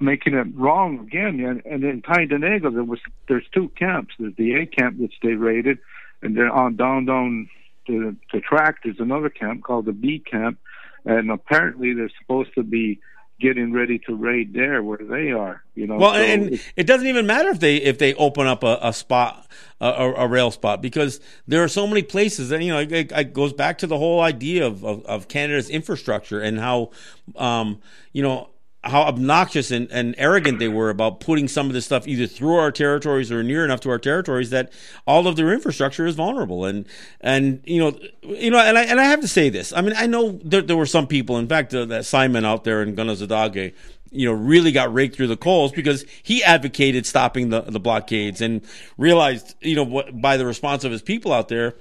making 0.02 0.34
it 0.34 0.48
wrong 0.54 0.98
again. 0.98 1.40
And, 1.40 1.62
and 1.64 1.84
in 1.84 2.02
Tyendinaga, 2.02 2.74
there 2.74 2.84
was 2.84 3.00
there's 3.28 3.46
two 3.54 3.70
camps. 3.70 4.14
There's 4.18 4.34
the 4.36 4.54
A 4.56 4.66
camp 4.66 4.98
that 4.98 5.10
they 5.22 5.34
raided, 5.34 5.78
and 6.23 6.37
then 6.37 6.49
on 6.49 6.77
down 6.77 7.05
down 7.05 7.49
the, 7.87 8.16
the 8.33 8.41
track, 8.41 8.77
there's 8.85 9.01
another 9.01 9.29
camp 9.29 9.62
called 9.62 9.87
the 9.87 9.93
B 9.93 10.18
camp, 10.18 10.59
and 11.05 11.31
apparently 11.31 11.95
they're 11.95 12.11
supposed 12.20 12.55
to 12.55 12.62
be 12.62 13.01
getting 13.41 13.73
ready 13.73 13.99
to 13.99 14.14
raid 14.14 14.55
there 14.55 14.83
where 14.83 14.99
they 14.99 15.33
are. 15.33 15.64
You 15.75 15.89
know, 15.89 15.97
well, 15.97 16.14
so 16.14 16.20
and 16.20 16.61
it 16.77 16.87
doesn't 16.87 17.07
even 17.07 17.27
matter 17.27 17.49
if 17.49 17.61
they 17.61 17.77
if 17.77 17.99
they 17.99 18.14
open 18.14 18.47
up 18.47 18.62
a, 18.62 18.79
a 18.81 18.93
spot, 18.93 19.47
a, 19.81 19.89
a, 19.89 20.29
rail 20.29 20.51
spot, 20.51 20.81
because 20.81 21.20
there 21.47 21.62
are 21.62 21.68
so 21.68 21.87
many 21.87 22.03
places 22.03 22.51
that 22.51 22.62
you 22.62 22.73
know 22.73 22.79
it, 22.79 23.11
it 23.11 23.33
goes 23.35 23.53
back 23.53 23.79
to 23.79 23.87
the 23.87 23.99
whole 23.99 24.20
idea 24.20 24.66
of, 24.66 24.85
of, 24.85 25.05
of 25.07 25.29
Canada's 25.29 25.68
infrastructure 25.68 26.41
and 26.41 26.59
how, 26.61 26.91
um, 27.37 27.81
you 28.12 28.23
know 28.23 28.49
how 28.85 29.03
obnoxious 29.03 29.70
and, 29.70 29.91
and 29.93 30.14
arrogant 30.18 30.59
they 30.59 30.68
were 30.68 30.91
about 30.91 31.20
putting 31.20 31.47
some 31.47 31.68
of 31.68 31.72
this 31.72 31.85
stuff 31.85 32.09
either 32.09 32.26
through 32.26 32.57
our 32.57 32.72
territories 32.72 33.30
or 33.30 33.43
near 33.43 33.64
enough 33.64 33.80
to 33.80 33.91
our 33.91 33.99
territories 33.99 34.51
that 34.51 34.72
all 35.07 35.28
of 35.28 35.37
their 35.37 35.53
infrastructure 35.53 36.05
is 36.05 36.16
vulnerable. 36.16 36.64
And 36.64 36.87
and 37.20 37.61
you 37.64 37.78
know 37.78 37.99
you 38.22 38.51
know 38.51 38.59
and 38.59 38.76
I 38.76 38.83
and 38.83 39.01
I 39.01 39.05
have 39.05 39.20
to 39.20 39.28
say 39.28 39.49
this. 39.51 39.72
I 39.72 39.83
mean 39.83 39.95
I 39.97 40.07
know 40.07 40.33
there, 40.45 40.62
there 40.62 40.76
were 40.76 40.87
some 40.87 41.07
people. 41.07 41.39
In 41.39 41.47
fact, 41.47 41.72
uh, 41.72 41.85
that 41.87 42.05
Simon 42.05 42.45
out 42.45 42.64
there 42.64 42.83
in 42.83 42.97
Kanesatake, 42.97 43.72
you 44.11 44.26
know, 44.26 44.33
really 44.33 44.72
got 44.72 44.93
raked 44.93 45.14
through 45.16 45.28
the 45.28 45.37
coals 45.37 45.70
because 45.70 46.05
he 46.22 46.43
advocated 46.43 47.07
stopping 47.07 47.51
the 47.51 47.61
the 47.61 47.80
blockades 47.80 48.41
and 48.41 48.62
realized 48.99 49.55
you 49.61 49.76
know 49.76 49.85
what 49.85 50.20
by 50.20 50.37
the 50.37 50.45
response 50.45 50.83
of 50.83 50.91
his 50.91 51.03
people 51.03 51.33
out 51.33 51.49
there 51.49 51.76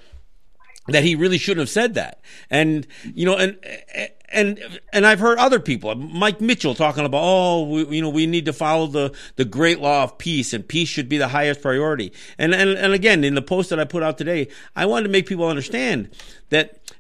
that 0.88 1.04
he 1.04 1.16
really 1.16 1.38
shouldn't 1.40 1.62
have 1.62 1.70
said 1.70 1.96
that. 1.96 2.22
And 2.52 2.86
you 3.04 3.26
know 3.26 3.38
and 3.38 3.58
and 4.34 4.80
and 4.94 5.06
I've 5.06 5.20
heard 5.20 5.38
other 5.38 5.60
people, 5.60 5.94
Mike 5.96 6.42
Mitchell, 6.42 6.76
talking 6.76 7.06
about, 7.06 7.22
oh, 7.24 7.64
we, 7.64 7.98
you 7.98 8.02
know, 8.02 8.10
we 8.10 8.28
need 8.28 8.46
to 8.46 8.54
follow 8.54 8.88
the 8.88 9.14
the 9.36 9.46
great 9.46 9.80
law 9.80 10.04
of 10.04 10.18
peace, 10.18 10.54
and 10.54 10.68
peace 10.68 10.90
should 10.90 11.10
be 11.10 11.18
the 11.18 11.30
highest 11.30 11.62
priority. 11.62 12.14
And 12.38 12.54
and 12.54 12.72
and 12.72 12.94
again, 12.94 13.24
in 13.24 13.36
the 13.36 13.42
post 13.42 13.70
that 13.70 13.80
I 13.80 13.86
put 13.86 14.04
out 14.04 14.18
today, 14.18 14.48
I 14.76 14.86
wanted 14.86 15.04
to 15.04 15.12
make 15.12 15.26
people 15.26 15.48
understand 15.48 16.10
that 16.50 16.94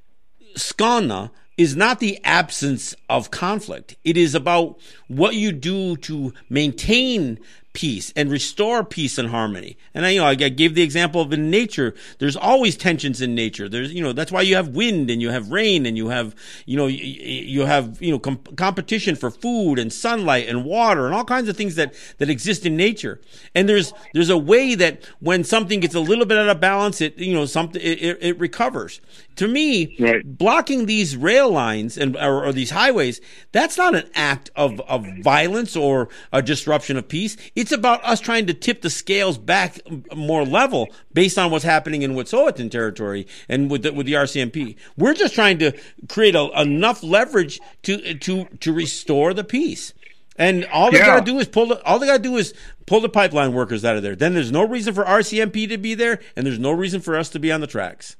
Skana 0.55 1.31
is 1.57 1.75
not 1.75 1.99
the 1.99 2.19
absence 2.23 2.95
of 3.09 3.29
conflict. 3.29 3.95
It 4.03 4.17
is 4.17 4.33
about 4.33 4.79
what 5.07 5.35
you 5.35 5.51
do 5.51 5.95
to 5.97 6.33
maintain 6.49 7.39
peace 7.73 8.11
and 8.15 8.29
restore 8.29 8.83
peace 8.83 9.17
and 9.17 9.29
harmony. 9.29 9.77
And 9.93 10.05
I, 10.05 10.09
you 10.09 10.19
know, 10.19 10.25
I 10.25 10.35
gave 10.35 10.75
the 10.75 10.81
example 10.81 11.21
of 11.21 11.31
in 11.31 11.49
nature, 11.49 11.93
there's 12.19 12.35
always 12.35 12.75
tensions 12.75 13.21
in 13.21 13.33
nature. 13.33 13.69
There's, 13.69 13.93
you 13.93 14.03
know, 14.03 14.11
that's 14.11 14.31
why 14.31 14.41
you 14.41 14.55
have 14.55 14.69
wind 14.69 15.09
and 15.09 15.21
you 15.21 15.29
have 15.29 15.51
rain 15.51 15.85
and 15.85 15.95
you 15.95 16.09
have, 16.09 16.35
you 16.65 16.75
know, 16.75 16.87
you, 16.87 17.65
have, 17.65 18.01
you 18.01 18.11
know, 18.11 18.19
com- 18.19 18.43
competition 18.57 19.15
for 19.15 19.31
food 19.31 19.79
and 19.79 19.91
sunlight 19.91 20.49
and 20.49 20.65
water 20.65 21.05
and 21.05 21.15
all 21.15 21.23
kinds 21.23 21.47
of 21.47 21.55
things 21.55 21.75
that, 21.75 21.93
that 22.17 22.29
exist 22.29 22.65
in 22.65 22.75
nature. 22.75 23.21
And 23.55 23.69
there's, 23.69 23.93
there's 24.13 24.29
a 24.29 24.37
way 24.37 24.75
that 24.75 25.05
when 25.19 25.43
something 25.43 25.79
gets 25.79 25.95
a 25.95 25.99
little 25.99 26.25
bit 26.25 26.37
out 26.37 26.49
of 26.49 26.59
balance, 26.59 26.99
it, 26.99 27.17
you 27.17 27.33
know, 27.33 27.45
something, 27.45 27.81
it, 27.81 28.17
it 28.21 28.39
recovers. 28.39 28.99
To 29.37 29.47
me, 29.47 29.95
right. 29.97 30.21
blocking 30.25 30.87
these 30.87 31.15
rail 31.15 31.49
lines 31.49 31.97
and, 31.97 32.17
or, 32.17 32.45
or 32.45 32.51
these 32.51 32.71
highways, 32.71 33.21
that's 33.53 33.77
not 33.77 33.95
an 33.95 34.09
act 34.13 34.49
of, 34.57 34.81
of 34.81 35.05
violence 35.21 35.77
or 35.77 36.09
a 36.33 36.41
disruption 36.41 36.97
of 36.97 37.07
peace 37.07 37.37
it's 37.61 37.71
about 37.71 38.03
us 38.03 38.19
trying 38.19 38.47
to 38.47 38.55
tip 38.55 38.81
the 38.81 38.89
scales 38.89 39.37
back 39.37 39.79
more 40.15 40.43
level 40.43 40.89
based 41.13 41.37
on 41.37 41.51
what's 41.51 41.63
happening 41.63 42.01
in 42.01 42.15
Wet'suwet'en 42.15 42.71
territory 42.71 43.27
and 43.47 43.69
with 43.69 43.83
the, 43.83 43.93
with 43.93 44.07
the 44.07 44.13
RCMP. 44.13 44.75
We're 44.97 45.13
just 45.13 45.35
trying 45.35 45.59
to 45.59 45.71
create 46.09 46.33
a, 46.33 46.49
enough 46.59 47.03
leverage 47.03 47.59
to 47.83 48.15
to 48.15 48.45
to 48.45 48.73
restore 48.73 49.35
the 49.35 49.43
peace. 49.43 49.93
And 50.37 50.65
all 50.73 50.89
they 50.89 50.97
yeah. 50.97 51.05
gotta 51.05 51.25
do 51.25 51.37
is 51.37 51.47
pull 51.47 51.67
the, 51.67 51.83
all 51.85 51.99
they 51.99 52.07
gotta 52.07 52.23
do 52.23 52.37
is 52.37 52.55
pull 52.87 52.99
the 52.99 53.09
pipeline 53.09 53.53
workers 53.53 53.85
out 53.85 53.95
of 53.95 54.01
there. 54.01 54.15
Then 54.15 54.33
there's 54.33 54.51
no 54.51 54.67
reason 54.67 54.95
for 54.95 55.03
RCMP 55.03 55.69
to 55.69 55.77
be 55.77 55.93
there, 55.93 56.19
and 56.35 56.47
there's 56.47 56.57
no 56.57 56.71
reason 56.71 56.99
for 56.99 57.15
us 57.15 57.29
to 57.29 57.39
be 57.39 57.51
on 57.51 57.61
the 57.61 57.67
tracks. 57.67 58.15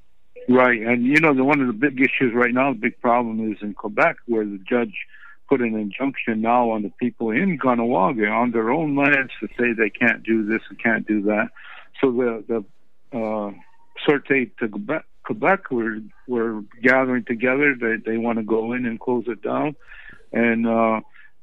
Right, 0.48 0.82
and 0.82 1.04
you 1.04 1.20
know 1.20 1.34
the 1.34 1.44
one 1.44 1.62
of 1.62 1.68
the 1.68 1.74
big 1.74 2.00
issues 2.00 2.36
right 2.36 2.54
now, 2.54 2.74
the 2.74 2.80
big 2.80 3.02
problem 3.02 3.52
is 3.52 3.58
in 3.64 3.74
Quebec, 3.74 4.18
where 4.28 4.46
the 4.46 4.60
judge 4.70 4.94
put 5.52 5.60
an 5.60 5.76
injunction 5.76 6.40
now 6.40 6.70
on 6.70 6.82
the 6.82 6.92
people 6.98 7.30
in 7.30 7.60
Kahnawake 7.60 8.32
on 8.32 8.52
their 8.52 8.72
own 8.72 8.96
lands 8.96 9.34
to 9.42 9.50
say 9.60 9.74
they 9.74 9.90
can't 9.90 10.24
do 10.24 10.46
this 10.46 10.62
and 10.70 10.82
can't 10.82 11.06
do 11.06 11.22
that. 11.24 11.50
So 12.00 12.10
the 12.10 12.44
the 12.48 13.18
uh, 13.18 13.52
Sûreté 14.08 14.50
du 14.58 14.70
Quebec, 14.70 15.04
Quebec 15.26 15.70
were 15.70 15.98
were 16.26 16.62
gathering 16.82 17.26
together. 17.26 17.76
They 17.78 17.98
they 17.98 18.18
want 18.18 18.40
to 18.40 18.46
go 18.46 18.72
in 18.72 18.86
and 18.86 18.98
close 18.98 19.26
it 19.28 19.42
down, 19.42 19.76
and 20.32 20.66
uh, 20.66 21.02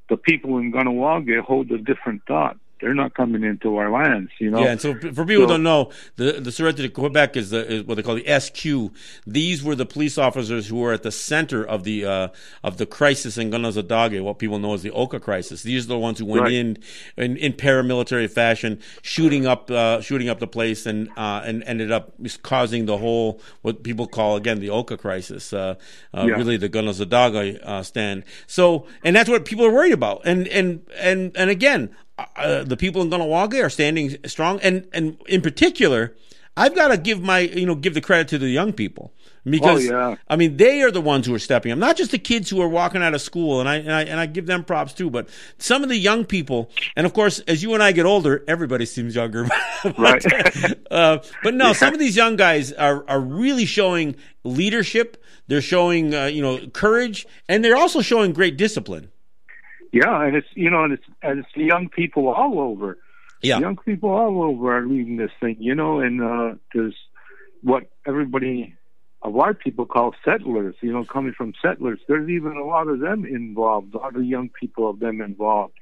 the 0.08 0.16
people 0.16 0.56
in 0.56 0.72
Kahnawake 0.72 1.40
hold 1.42 1.70
a 1.70 1.76
different 1.76 2.22
thought 2.26 2.56
they're 2.80 2.94
not 2.94 3.14
coming 3.14 3.42
into 3.44 3.76
our 3.76 3.90
lands, 3.90 4.30
you 4.38 4.50
know. 4.50 4.60
Yeah, 4.60 4.72
and 4.72 4.80
so 4.80 4.94
for 4.94 5.24
people 5.24 5.26
so, 5.26 5.40
who 5.40 5.46
don't 5.46 5.62
know, 5.62 5.90
the 6.16 6.32
the 6.32 6.50
Sûreté 6.50 6.76
de 6.76 6.88
Quebec 6.88 7.36
is, 7.36 7.50
the, 7.50 7.72
is 7.72 7.82
what 7.84 7.96
they 7.96 8.02
call 8.02 8.14
the 8.14 8.40
SQ. 8.40 8.92
These 9.26 9.62
were 9.62 9.74
the 9.74 9.86
police 9.86 10.18
officers 10.18 10.68
who 10.68 10.76
were 10.76 10.92
at 10.92 11.02
the 11.02 11.12
center 11.12 11.64
of 11.64 11.84
the 11.84 12.04
uh, 12.04 12.28
of 12.62 12.76
the 12.78 12.86
crisis 12.86 13.38
in 13.38 13.50
Kanehsatake, 13.50 14.22
what 14.22 14.38
people 14.38 14.58
know 14.58 14.74
as 14.74 14.82
the 14.82 14.90
Oka 14.92 15.20
crisis. 15.20 15.62
These 15.62 15.84
are 15.86 15.88
the 15.88 15.98
ones 15.98 16.18
who 16.18 16.26
went 16.26 16.44
right. 16.44 16.52
in, 16.52 16.78
in, 17.16 17.36
in 17.36 17.52
paramilitary 17.52 18.30
fashion, 18.30 18.80
shooting 19.02 19.46
up 19.46 19.70
uh, 19.70 20.00
shooting 20.00 20.28
up 20.28 20.38
the 20.38 20.46
place, 20.46 20.86
and 20.86 21.08
uh, 21.16 21.42
and 21.44 21.62
ended 21.64 21.90
up 21.90 22.12
causing 22.42 22.86
the 22.86 22.98
whole 22.98 23.40
what 23.62 23.82
people 23.82 24.06
call 24.06 24.36
again 24.36 24.60
the 24.60 24.70
Oka 24.70 24.96
crisis, 24.96 25.52
uh, 25.52 25.74
uh, 26.14 26.24
yeah. 26.28 26.34
really 26.34 26.56
the 26.56 26.68
Kanehsatake 26.68 27.60
uh, 27.62 27.82
stand. 27.82 28.24
So, 28.46 28.86
and 29.04 29.14
that's 29.16 29.28
what 29.28 29.44
people 29.44 29.64
are 29.64 29.72
worried 29.72 29.92
about. 29.92 30.22
And 30.24 30.46
and 30.48 30.82
and 30.96 31.36
and 31.36 31.50
again, 31.50 31.94
uh, 32.36 32.64
the 32.64 32.76
people 32.76 33.02
in 33.02 33.10
Kahnawake 33.10 33.62
are 33.64 33.70
standing 33.70 34.16
strong, 34.26 34.60
and 34.60 34.88
and 34.92 35.18
in 35.26 35.40
particular, 35.40 36.16
I've 36.56 36.74
got 36.74 36.88
to 36.88 36.96
give 36.96 37.22
my 37.22 37.40
you 37.40 37.66
know 37.66 37.74
give 37.74 37.94
the 37.94 38.00
credit 38.00 38.28
to 38.28 38.38
the 38.38 38.48
young 38.48 38.72
people 38.72 39.12
because 39.44 39.88
oh, 39.88 40.10
yeah. 40.10 40.16
I 40.28 40.36
mean 40.36 40.56
they 40.56 40.82
are 40.82 40.90
the 40.90 41.00
ones 41.00 41.26
who 41.26 41.34
are 41.34 41.38
stepping 41.38 41.72
up, 41.72 41.78
not 41.78 41.96
just 41.96 42.10
the 42.10 42.18
kids 42.18 42.50
who 42.50 42.60
are 42.60 42.68
walking 42.68 43.02
out 43.02 43.14
of 43.14 43.20
school, 43.20 43.60
and 43.60 43.68
I, 43.68 43.76
and 43.76 43.92
I 43.92 44.02
and 44.02 44.20
I 44.20 44.26
give 44.26 44.46
them 44.46 44.64
props 44.64 44.92
too, 44.92 45.10
but 45.10 45.28
some 45.58 45.82
of 45.82 45.88
the 45.88 45.96
young 45.96 46.24
people, 46.24 46.70
and 46.96 47.06
of 47.06 47.12
course, 47.14 47.38
as 47.40 47.62
you 47.62 47.74
and 47.74 47.82
I 47.82 47.92
get 47.92 48.06
older, 48.06 48.44
everybody 48.48 48.86
seems 48.86 49.14
younger, 49.14 49.46
but, 49.84 49.98
right? 49.98 50.24
uh, 50.90 51.18
but 51.42 51.54
no, 51.54 51.68
yeah. 51.68 51.72
some 51.72 51.94
of 51.94 52.00
these 52.00 52.16
young 52.16 52.36
guys 52.36 52.72
are 52.72 53.04
are 53.08 53.20
really 53.20 53.64
showing 53.64 54.16
leadership. 54.44 55.22
They're 55.46 55.60
showing 55.60 56.14
uh, 56.14 56.26
you 56.26 56.42
know 56.42 56.66
courage, 56.72 57.26
and 57.48 57.64
they're 57.64 57.76
also 57.76 58.00
showing 58.00 58.32
great 58.32 58.56
discipline. 58.56 59.10
Yeah, 59.92 60.22
and 60.22 60.36
it's 60.36 60.48
you 60.54 60.70
know, 60.70 60.84
and 60.84 60.92
it's 60.92 61.04
and 61.22 61.40
it's 61.40 61.48
young 61.54 61.88
people 61.88 62.28
all 62.28 62.60
over. 62.60 62.98
Yeah, 63.42 63.58
young 63.58 63.76
people 63.76 64.10
all 64.10 64.42
over 64.42 64.76
are 64.76 64.82
reading 64.82 65.16
this 65.16 65.30
thing, 65.40 65.56
you 65.60 65.74
know, 65.74 66.00
and 66.00 66.22
uh, 66.22 66.54
there's 66.74 66.94
what 67.62 67.84
everybody, 68.06 68.74
a 69.22 69.28
lot 69.28 69.50
of 69.50 69.58
people 69.58 69.86
call 69.86 70.14
settlers, 70.24 70.74
you 70.82 70.92
know, 70.92 71.04
coming 71.04 71.32
from 71.32 71.54
settlers. 71.62 72.00
There's 72.06 72.28
even 72.28 72.56
a 72.56 72.64
lot 72.64 72.88
of 72.88 73.00
them 73.00 73.24
involved, 73.24 73.94
a 73.94 73.98
lot 73.98 74.16
of 74.16 74.24
young 74.24 74.50
people 74.60 74.90
of 74.90 74.98
them 74.98 75.20
involved, 75.20 75.74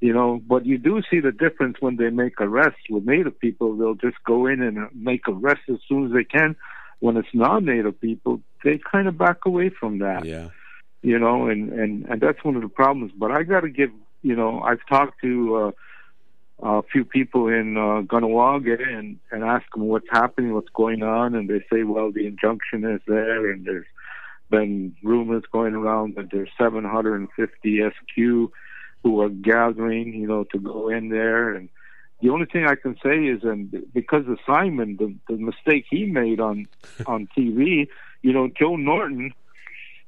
you 0.00 0.12
know. 0.12 0.40
But 0.46 0.66
you 0.66 0.78
do 0.78 1.02
see 1.10 1.20
the 1.20 1.32
difference 1.32 1.78
when 1.80 1.96
they 1.96 2.10
make 2.10 2.40
arrests 2.40 2.82
with 2.88 3.04
Native 3.04 3.38
people. 3.40 3.76
They'll 3.76 3.94
just 3.94 4.22
go 4.24 4.46
in 4.46 4.62
and 4.62 4.88
make 4.94 5.22
arrests 5.26 5.64
as 5.68 5.78
soon 5.88 6.06
as 6.06 6.12
they 6.12 6.24
can. 6.24 6.54
When 7.00 7.16
it's 7.16 7.28
non-Native 7.32 7.98
people, 7.98 8.42
they 8.62 8.78
kind 8.78 9.08
of 9.08 9.16
back 9.16 9.38
away 9.46 9.70
from 9.70 10.00
that. 10.00 10.24
Yeah 10.26 10.50
you 11.02 11.18
know, 11.18 11.46
and 11.48 11.72
and 11.72 12.04
and 12.06 12.20
that's 12.20 12.42
one 12.44 12.56
of 12.56 12.62
the 12.62 12.68
problems. 12.68 13.12
But 13.16 13.30
I 13.30 13.42
got 13.42 13.60
to 13.60 13.70
give, 13.70 13.90
you 14.22 14.36
know, 14.36 14.60
I've 14.60 14.84
talked 14.88 15.20
to 15.22 15.72
uh, 16.62 16.78
a 16.78 16.82
few 16.82 17.04
people 17.04 17.48
in 17.48 17.76
uh, 17.76 18.02
Kahnawake 18.02 18.86
and 18.86 19.18
and 19.30 19.44
ask 19.44 19.64
them 19.72 19.86
what's 19.86 20.08
happening, 20.10 20.54
what's 20.54 20.68
going 20.74 21.02
on, 21.02 21.34
and 21.34 21.48
they 21.48 21.64
say, 21.72 21.84
well, 21.84 22.12
the 22.12 22.26
injunction 22.26 22.84
is 22.84 23.00
there, 23.06 23.50
and 23.50 23.64
there's 23.64 23.86
been 24.50 24.94
rumors 25.02 25.44
going 25.52 25.74
around 25.74 26.16
that 26.16 26.30
there's 26.32 26.50
750 26.58 27.80
SQ 27.88 28.52
who 29.02 29.20
are 29.22 29.28
gathering, 29.30 30.12
you 30.12 30.26
know, 30.26 30.44
to 30.44 30.58
go 30.58 30.88
in 30.88 31.08
there 31.08 31.54
and. 31.54 31.68
The 32.22 32.28
only 32.28 32.44
thing 32.44 32.66
I 32.66 32.74
can 32.74 32.98
say 33.02 33.16
is, 33.16 33.44
and 33.44 33.74
because 33.94 34.28
of 34.28 34.36
Simon, 34.46 34.98
the, 34.98 35.14
the 35.26 35.40
mistake 35.40 35.86
he 35.88 36.04
made 36.04 36.38
on 36.38 36.68
on 37.06 37.26
TV, 37.34 37.88
you 38.20 38.32
know, 38.34 38.46
Joe 38.46 38.76
Norton 38.76 39.32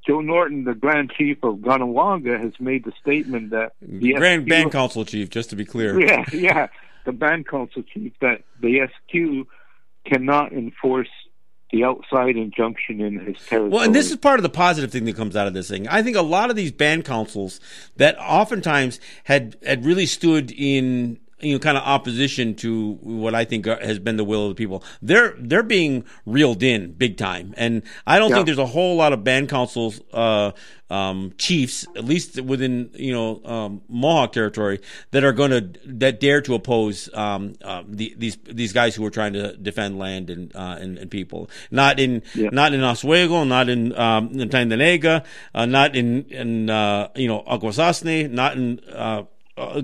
Joe 0.06 0.20
Norton, 0.20 0.64
the 0.64 0.74
Grand 0.74 1.12
Chief 1.16 1.42
of 1.42 1.56
Kahnawake, 1.56 2.40
has 2.40 2.52
made 2.58 2.84
the 2.84 2.92
statement 3.00 3.50
that 3.50 3.72
the 3.80 4.14
Grand 4.14 4.42
SQ, 4.42 4.48
Band 4.48 4.72
Council 4.72 5.04
Chief, 5.04 5.30
just 5.30 5.50
to 5.50 5.56
be 5.56 5.64
clear. 5.64 6.00
Yeah, 6.00 6.24
yeah, 6.32 6.68
the 7.04 7.12
Band 7.12 7.46
Council 7.46 7.82
Chief 7.82 8.12
that 8.20 8.42
the 8.60 8.88
SQ 8.88 9.46
cannot 10.04 10.52
enforce 10.52 11.08
the 11.70 11.84
outside 11.84 12.36
injunction 12.36 13.00
in 13.00 13.18
his 13.18 13.36
territory. 13.46 13.70
Well, 13.70 13.82
and 13.82 13.94
this 13.94 14.10
is 14.10 14.16
part 14.16 14.38
of 14.38 14.42
the 14.42 14.50
positive 14.50 14.90
thing 14.92 15.06
that 15.06 15.16
comes 15.16 15.36
out 15.36 15.46
of 15.46 15.54
this 15.54 15.68
thing. 15.68 15.88
I 15.88 16.02
think 16.02 16.16
a 16.16 16.22
lot 16.22 16.50
of 16.50 16.56
these 16.56 16.70
band 16.70 17.04
councils 17.04 17.60
that 17.96 18.18
oftentimes 18.18 19.00
had 19.24 19.56
had 19.64 19.84
really 19.84 20.06
stood 20.06 20.52
in 20.52 21.18
you 21.42 21.52
know, 21.54 21.58
kind 21.58 21.76
of 21.76 21.82
opposition 21.82 22.54
to 22.56 22.94
what 23.02 23.34
I 23.34 23.44
think 23.44 23.66
has 23.66 23.98
been 23.98 24.16
the 24.16 24.24
will 24.24 24.44
of 24.44 24.50
the 24.50 24.54
people. 24.54 24.82
They're 25.00 25.34
they're 25.38 25.62
being 25.62 26.04
reeled 26.24 26.62
in 26.62 26.92
big 26.92 27.16
time, 27.16 27.54
and 27.56 27.82
I 28.06 28.18
don't 28.18 28.30
yeah. 28.30 28.36
think 28.36 28.46
there's 28.46 28.58
a 28.58 28.66
whole 28.66 28.96
lot 28.96 29.12
of 29.12 29.24
band 29.24 29.48
councils 29.48 30.00
uh, 30.12 30.52
um, 30.92 31.32
chiefs, 31.38 31.86
at 31.96 32.04
least 32.04 32.40
within 32.40 32.90
you 32.94 33.12
know 33.12 33.42
um, 33.44 33.82
Mohawk 33.88 34.32
territory, 34.32 34.80
that 35.10 35.24
are 35.24 35.32
going 35.32 35.50
to 35.50 35.80
that 35.86 36.20
dare 36.20 36.42
to 36.42 36.54
oppose 36.54 37.08
um, 37.14 37.54
uh, 37.64 37.82
the, 37.88 38.14
these 38.18 38.36
these 38.44 38.72
guys 38.72 38.94
who 38.94 39.04
are 39.04 39.10
trying 39.10 39.32
to 39.32 39.56
defend 39.56 39.98
land 39.98 40.28
and 40.30 40.54
uh, 40.54 40.76
and, 40.78 40.98
and, 40.98 41.10
people. 41.10 41.50
Not 41.70 41.98
in 41.98 42.22
yeah. 42.34 42.50
not 42.52 42.74
in 42.74 42.80
Ohsweken, 42.80 43.48
not 43.48 43.68
in 43.68 43.98
um, 43.98 44.38
in 44.38 44.48
Tyendinaga, 44.48 45.24
uh, 45.54 45.66
not 45.66 45.96
in 45.96 46.24
in 46.26 46.68
uh, 46.68 47.08
you 47.16 47.26
know 47.26 47.42
Akwesasne, 47.48 48.30
not 48.30 48.56
in 48.56 48.80
uh, 49.56 49.82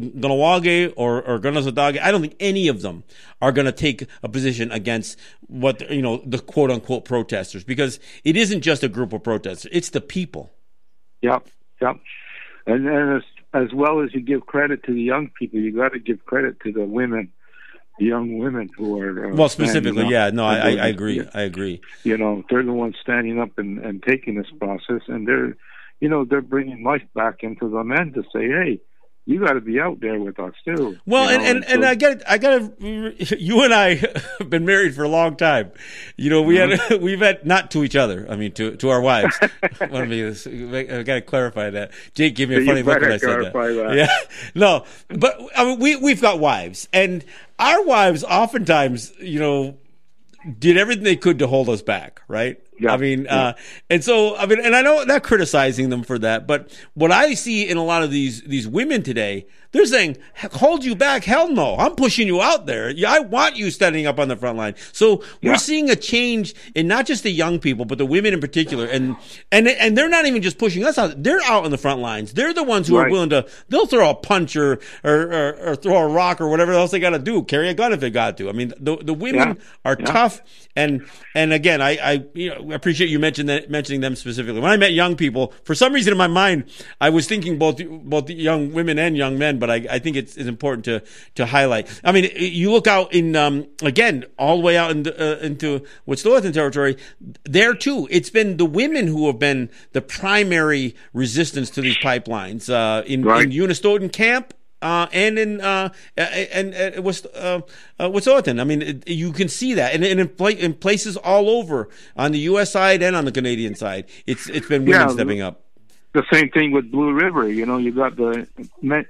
or, 0.96 1.22
or 1.22 1.38
Kanehsatake, 1.38 2.00
I 2.00 2.10
don't 2.10 2.20
think 2.20 2.36
any 2.40 2.68
of 2.68 2.82
them 2.82 3.04
are 3.40 3.52
going 3.52 3.66
to 3.66 3.72
take 3.72 4.06
a 4.22 4.28
position 4.28 4.72
against 4.72 5.18
what, 5.46 5.88
you 5.90 6.02
know, 6.02 6.22
the 6.24 6.38
quote 6.38 6.70
unquote 6.70 7.04
protesters 7.04 7.64
because 7.64 8.00
it 8.24 8.36
isn't 8.36 8.62
just 8.62 8.82
a 8.82 8.88
group 8.88 9.12
of 9.12 9.22
protesters, 9.22 9.70
it's 9.72 9.90
the 9.90 10.00
people. 10.00 10.50
Yep, 11.22 11.48
yep. 11.82 11.96
And, 12.66 12.86
and 12.88 13.16
as, 13.16 13.22
as 13.54 13.72
well 13.74 14.00
as 14.00 14.14
you 14.14 14.20
give 14.20 14.46
credit 14.46 14.84
to 14.84 14.94
the 14.94 15.02
young 15.02 15.30
people, 15.38 15.58
you 15.58 15.74
got 15.74 15.92
to 15.92 15.98
give 15.98 16.24
credit 16.24 16.60
to 16.60 16.72
the 16.72 16.84
women, 16.84 17.32
the 17.98 18.06
young 18.06 18.38
women 18.38 18.70
who 18.76 18.98
are. 19.00 19.32
Uh, 19.32 19.34
well, 19.34 19.48
specifically, 19.48 20.06
yeah, 20.08 20.30
no, 20.30 20.44
I, 20.44 20.76
I, 20.76 20.86
agree. 20.86 21.26
I 21.34 21.42
agree. 21.42 21.80
You 22.04 22.16
know, 22.16 22.44
they're 22.48 22.62
the 22.62 22.72
ones 22.72 22.96
standing 23.00 23.38
up 23.38 23.58
and, 23.58 23.78
and 23.78 24.02
taking 24.02 24.36
this 24.36 24.50
process, 24.58 25.02
and 25.08 25.26
they're, 25.26 25.56
you 26.00 26.08
know, 26.08 26.24
they're 26.24 26.40
bringing 26.40 26.84
life 26.84 27.02
back 27.14 27.42
into 27.42 27.68
the 27.68 27.82
men 27.82 28.12
to 28.12 28.22
say, 28.32 28.48
hey, 28.48 28.80
you 29.28 29.40
got 29.40 29.52
to 29.52 29.60
be 29.60 29.78
out 29.78 30.00
there 30.00 30.18
with 30.18 30.40
us 30.40 30.54
too. 30.64 30.96
Well, 31.04 31.28
and, 31.28 31.42
know? 31.42 31.50
and, 31.50 31.64
and, 31.66 31.82
so, 31.82 31.88
I 31.88 31.94
got 31.96 32.22
I 32.26 32.38
got 32.38 32.80
to 32.80 33.38
you 33.38 33.62
and 33.62 33.74
I 33.74 33.94
have 34.38 34.48
been 34.48 34.64
married 34.64 34.94
for 34.94 35.04
a 35.04 35.08
long 35.08 35.36
time. 35.36 35.70
You 36.16 36.30
know, 36.30 36.40
we 36.40 36.56
mm-hmm. 36.56 36.94
had 36.94 37.02
we've 37.02 37.20
had 37.20 37.44
not 37.44 37.70
to 37.72 37.84
each 37.84 37.94
other. 37.94 38.26
I 38.30 38.36
mean, 38.36 38.52
to 38.52 38.74
to 38.76 38.88
our 38.88 39.02
wives. 39.02 39.38
Want 39.82 40.10
to 40.10 40.40
be? 40.64 40.78
I 40.80 41.02
got 41.02 41.14
to 41.16 41.20
clarify 41.20 41.68
that. 41.68 41.90
Jake 42.14 42.36
gave 42.36 42.48
me 42.48 42.56
a 42.56 42.64
funny 42.64 42.82
look 42.82 43.02
when 43.02 43.12
I 43.12 43.18
said 43.18 43.44
that. 43.44 43.52
that. 43.52 43.94
Yeah, 43.94 44.08
no, 44.54 44.86
but 45.08 45.38
I 45.54 45.64
mean, 45.66 45.78
we 45.78 45.96
we've 45.96 46.22
got 46.22 46.40
wives, 46.40 46.88
and 46.94 47.22
our 47.58 47.84
wives 47.84 48.24
oftentimes, 48.24 49.12
you 49.20 49.40
know, 49.40 49.76
did 50.58 50.78
everything 50.78 51.04
they 51.04 51.16
could 51.16 51.38
to 51.40 51.46
hold 51.46 51.68
us 51.68 51.82
back, 51.82 52.22
right? 52.28 52.58
Yeah, 52.78 52.92
I 52.92 52.96
mean, 52.96 53.24
yeah. 53.24 53.36
uh, 53.36 53.52
and 53.90 54.04
so 54.04 54.36
I 54.36 54.46
mean, 54.46 54.60
and 54.60 54.74
I 54.74 54.82
know 54.82 55.02
not 55.04 55.22
criticizing 55.22 55.88
them 55.88 56.02
for 56.02 56.18
that, 56.20 56.46
but 56.46 56.76
what 56.94 57.10
I 57.10 57.34
see 57.34 57.68
in 57.68 57.76
a 57.76 57.84
lot 57.84 58.02
of 58.02 58.10
these 58.10 58.42
these 58.42 58.68
women 58.68 59.02
today, 59.02 59.46
they're 59.72 59.86
saying, 59.86 60.16
"Hold 60.52 60.84
you 60.84 60.94
back? 60.94 61.24
Hell 61.24 61.48
no! 61.50 61.76
I'm 61.76 61.94
pushing 61.94 62.26
you 62.26 62.40
out 62.40 62.66
there. 62.66 62.92
I 63.06 63.20
want 63.20 63.56
you 63.56 63.70
standing 63.70 64.06
up 64.06 64.18
on 64.18 64.28
the 64.28 64.36
front 64.36 64.56
line." 64.56 64.74
So 64.92 65.22
we're 65.42 65.58
seeing 65.58 65.90
a 65.90 65.96
change 65.96 66.54
in 66.74 66.88
not 66.88 67.06
just 67.06 67.22
the 67.22 67.30
young 67.30 67.58
people, 67.58 67.84
but 67.84 67.98
the 67.98 68.06
women 68.06 68.32
in 68.32 68.40
particular, 68.40 68.86
and 68.86 69.16
and 69.52 69.68
and 69.68 69.96
they're 69.96 70.08
not 70.08 70.26
even 70.26 70.40
just 70.40 70.58
pushing 70.58 70.84
us 70.84 70.96
out; 70.96 71.22
they're 71.22 71.42
out 71.42 71.64
on 71.64 71.70
the 71.70 71.78
front 71.78 72.00
lines. 72.00 72.32
They're 72.32 72.54
the 72.54 72.64
ones 72.64 72.88
who 72.88 72.96
right. 72.96 73.06
are 73.06 73.10
willing 73.10 73.30
to. 73.30 73.46
They'll 73.68 73.86
throw 73.86 74.10
a 74.10 74.14
punch 74.14 74.56
or 74.56 74.80
or, 75.04 75.14
or, 75.14 75.56
or 75.56 75.76
throw 75.76 75.98
a 75.98 76.08
rock 76.08 76.40
or 76.40 76.48
whatever 76.48 76.72
else 76.72 76.90
they 76.90 77.00
got 77.00 77.10
to 77.10 77.18
do. 77.18 77.42
Carry 77.42 77.68
a 77.68 77.74
gun 77.74 77.92
if 77.92 78.00
they 78.00 78.10
got 78.10 78.38
to. 78.38 78.48
I 78.48 78.52
mean, 78.52 78.72
the 78.80 78.96
the 78.96 79.14
women 79.14 79.58
are 79.84 79.96
tough, 79.96 80.40
and 80.76 81.06
and 81.34 81.52
again, 81.52 81.82
I 81.82 81.90
I 81.96 82.24
you 82.34 82.50
know 82.50 82.72
appreciate 82.72 83.10
you 83.10 83.18
mentioning 83.18 83.48
that, 83.48 83.70
mentioning 83.70 84.00
them 84.00 84.16
specifically. 84.16 84.60
When 84.60 84.70
I 84.70 84.76
met 84.76 84.92
young 84.92 85.16
people, 85.16 85.52
for 85.64 85.74
some 85.74 85.92
reason 85.92 86.12
in 86.12 86.18
my 86.18 86.26
mind, 86.26 86.64
I 87.00 87.10
was 87.10 87.26
thinking 87.26 87.58
both 87.58 87.80
both 87.86 88.30
young 88.30 88.72
women 88.72 88.98
and 88.98 89.16
young 89.16 89.38
men, 89.38 89.57
but 89.58 89.70
I, 89.70 89.86
I 89.90 89.98
think 89.98 90.16
it's, 90.16 90.36
it's 90.36 90.48
important 90.48 90.84
to 90.86 91.02
to 91.36 91.46
highlight. 91.46 91.88
I 92.04 92.12
mean, 92.12 92.30
you 92.36 92.70
look 92.70 92.86
out 92.86 93.12
in 93.12 93.36
um, 93.36 93.66
again 93.82 94.24
all 94.38 94.56
the 94.56 94.62
way 94.62 94.76
out 94.76 94.90
in 94.90 95.02
the, 95.04 95.38
uh, 95.38 95.38
into 95.40 95.84
territory. 96.52 96.96
There 97.44 97.74
too, 97.74 98.08
it's 98.10 98.30
been 98.30 98.56
the 98.56 98.66
women 98.66 99.06
who 99.06 99.26
have 99.26 99.38
been 99.38 99.70
the 99.92 100.00
primary 100.00 100.94
resistance 101.12 101.70
to 101.70 101.80
these 101.80 101.98
pipelines 101.98 102.72
uh, 102.72 103.04
in, 103.04 103.22
right. 103.22 103.44
in 103.44 103.50
Unistoten 103.50 104.12
camp 104.12 104.54
uh, 104.80 105.06
and 105.12 105.38
in 105.38 105.60
uh, 105.60 105.90
and, 106.16 106.74
and 106.74 107.04
what's 107.04 107.24
uh, 107.26 107.60
uh, 107.98 108.08
Wet'suwet'en. 108.08 108.60
I 108.60 108.64
mean, 108.64 108.82
it, 108.82 109.08
you 109.08 109.32
can 109.32 109.48
see 109.48 109.74
that, 109.74 109.94
and, 109.94 110.04
and 110.04 110.20
in, 110.20 110.28
pla- 110.28 110.48
in, 110.48 110.74
places 110.74 111.16
all 111.16 111.50
over 111.50 111.88
on 112.16 112.32
the 112.32 112.38
U.S. 112.40 112.70
side 112.72 113.02
and 113.02 113.16
on 113.16 113.24
the 113.24 113.32
Canadian 113.32 113.74
side, 113.74 114.06
it's 114.26 114.48
it's 114.48 114.68
been 114.68 114.84
women 114.84 115.08
yeah, 115.08 115.08
stepping 115.08 115.40
up. 115.40 115.64
The 116.18 116.36
same 116.36 116.50
thing 116.50 116.72
with 116.72 116.90
Blue 116.90 117.12
River. 117.12 117.48
You 117.48 117.66
know, 117.66 117.78
you 117.78 117.92
got 117.92 118.16
the 118.16 118.46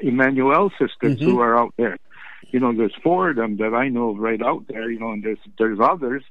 Emmanuel 0.01 0.71
sisters 0.71 1.17
mm-hmm. 1.17 1.25
who 1.25 1.41
are 1.41 1.59
out 1.59 1.75
there. 1.77 1.97
You 2.51 2.61
know, 2.61 2.73
there's 2.75 2.95
four 3.03 3.31
of 3.31 3.37
them 3.37 3.57
that 3.59 3.75
I 3.75 3.89
know 3.89 4.15
right 4.15 4.41
out 4.43 4.67
there. 4.69 4.91
You 4.91 4.99
know, 4.99 5.13
and 5.13 5.23
there's 5.23 5.39
there's 5.59 5.79
others, 5.81 6.23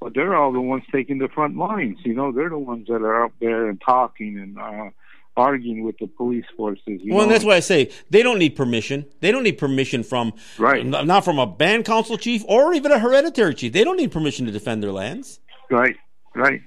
but 0.00 0.14
they're 0.14 0.34
all 0.34 0.52
the 0.52 0.60
ones 0.60 0.84
taking 0.92 1.18
the 1.18 1.28
front 1.28 1.56
lines. 1.56 1.98
You 2.04 2.14
know, 2.14 2.32
they're 2.32 2.50
the 2.50 2.58
ones 2.58 2.88
that 2.88 3.02
are 3.02 3.24
out 3.24 3.32
there 3.40 3.68
and 3.68 3.80
talking 3.80 4.38
and. 4.38 4.58
uh 4.58 4.90
arguing 5.38 5.84
with 5.84 5.98
the 5.98 6.06
police 6.06 6.46
forces. 6.56 6.82
well, 6.86 7.18
know? 7.18 7.20
and 7.24 7.30
that's 7.30 7.44
why 7.44 7.56
I 7.56 7.60
say 7.60 7.90
they 8.08 8.22
don't 8.22 8.38
need 8.38 8.56
permission. 8.56 9.04
They 9.20 9.30
don't 9.30 9.42
need 9.42 9.58
permission 9.58 10.02
from 10.02 10.32
right, 10.56 10.86
not 10.86 11.26
from 11.26 11.38
a 11.38 11.46
band 11.46 11.84
council 11.84 12.16
chief 12.16 12.42
or 12.48 12.72
even 12.72 12.90
a 12.90 12.98
hereditary 12.98 13.54
chief. 13.54 13.74
They 13.74 13.84
don't 13.84 13.98
need 13.98 14.12
permission 14.12 14.46
to 14.46 14.50
defend 14.50 14.82
their 14.82 14.92
lands. 14.92 15.40
Right, 15.70 15.96
right 16.34 16.62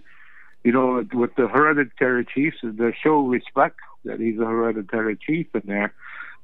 you 0.63 0.71
know, 0.71 1.05
with 1.13 1.35
the 1.35 1.47
hereditary 1.47 2.25
chiefs, 2.25 2.57
they 2.63 2.95
show 3.01 3.21
respect 3.21 3.79
that 4.05 4.19
he's 4.19 4.39
a 4.39 4.45
hereditary 4.45 5.17
chief 5.17 5.47
in 5.53 5.61
there. 5.65 5.93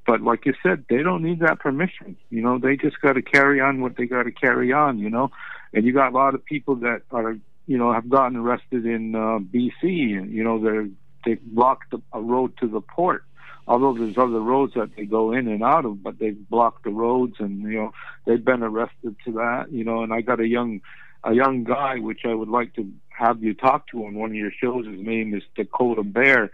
But 0.06 0.22
like 0.22 0.46
you 0.46 0.54
said, 0.62 0.86
they 0.90 1.02
don't 1.02 1.24
need 1.24 1.40
that 1.40 1.60
permission. 1.60 2.16
You 2.30 2.42
know, 2.42 2.60
they 2.60 2.78
just 2.78 3.02
got 3.02 3.14
to 3.14 3.22
carry 3.22 3.60
on 3.60 3.82
what 3.82 3.98
they 3.98 4.06
got 4.06 4.24
to 4.24 4.32
carry 4.32 4.72
on. 4.72 5.00
You 5.00 5.10
know, 5.10 5.32
and 5.74 5.86
you 5.86 5.94
got 5.94 6.12
a 6.12 6.16
lot 6.16 6.36
of 6.36 6.46
people 6.46 6.76
that 6.78 7.02
are, 7.12 7.38
you 7.66 7.78
know, 7.78 7.92
have 7.92 8.10
gotten 8.10 8.38
arrested 8.38 8.86
in 8.86 9.16
uh, 9.16 9.40
BC, 9.40 10.18
and 10.18 10.32
you 10.32 10.44
know, 10.44 10.62
they're 10.62 10.88
they 11.26 11.36
blocked 11.42 11.94
a 12.14 12.22
road 12.22 12.56
to 12.60 12.68
the 12.68 12.82
port. 12.82 13.24
Although 13.68 13.94
there's 13.98 14.18
other 14.18 14.40
roads 14.40 14.76
that 14.76 14.96
they 14.96 15.06
go 15.06 15.32
in 15.32 15.48
and 15.48 15.64
out 15.64 15.86
of, 15.86 16.04
but 16.04 16.20
they've 16.20 16.38
blocked 16.50 16.84
the 16.84 16.92
roads, 16.92 17.38
and 17.40 17.64
you 17.64 17.78
know, 17.80 17.94
they've 18.26 18.46
been 18.46 18.62
arrested 18.62 19.16
to 19.26 19.32
that. 19.34 19.72
You 19.72 19.84
know, 19.84 20.04
and 20.04 20.14
I 20.14 20.22
got 20.22 20.40
a 20.40 20.48
young 20.48 20.82
a 21.24 21.34
young 21.34 21.64
guy, 21.64 21.98
which 21.98 22.22
I 22.26 22.34
would 22.36 22.50
like 22.50 22.76
to 22.76 22.88
have 23.18 23.44
you 23.44 23.54
talk 23.54 23.88
to 23.88 24.06
on 24.06 24.16
one 24.16 24.32
of 24.32 24.36
your 24.36 24.52
shows. 24.52 24.86
His 24.86 25.00
name 25.00 25.34
is 25.34 25.44
Dakota 25.56 26.04
Bear. 26.04 26.52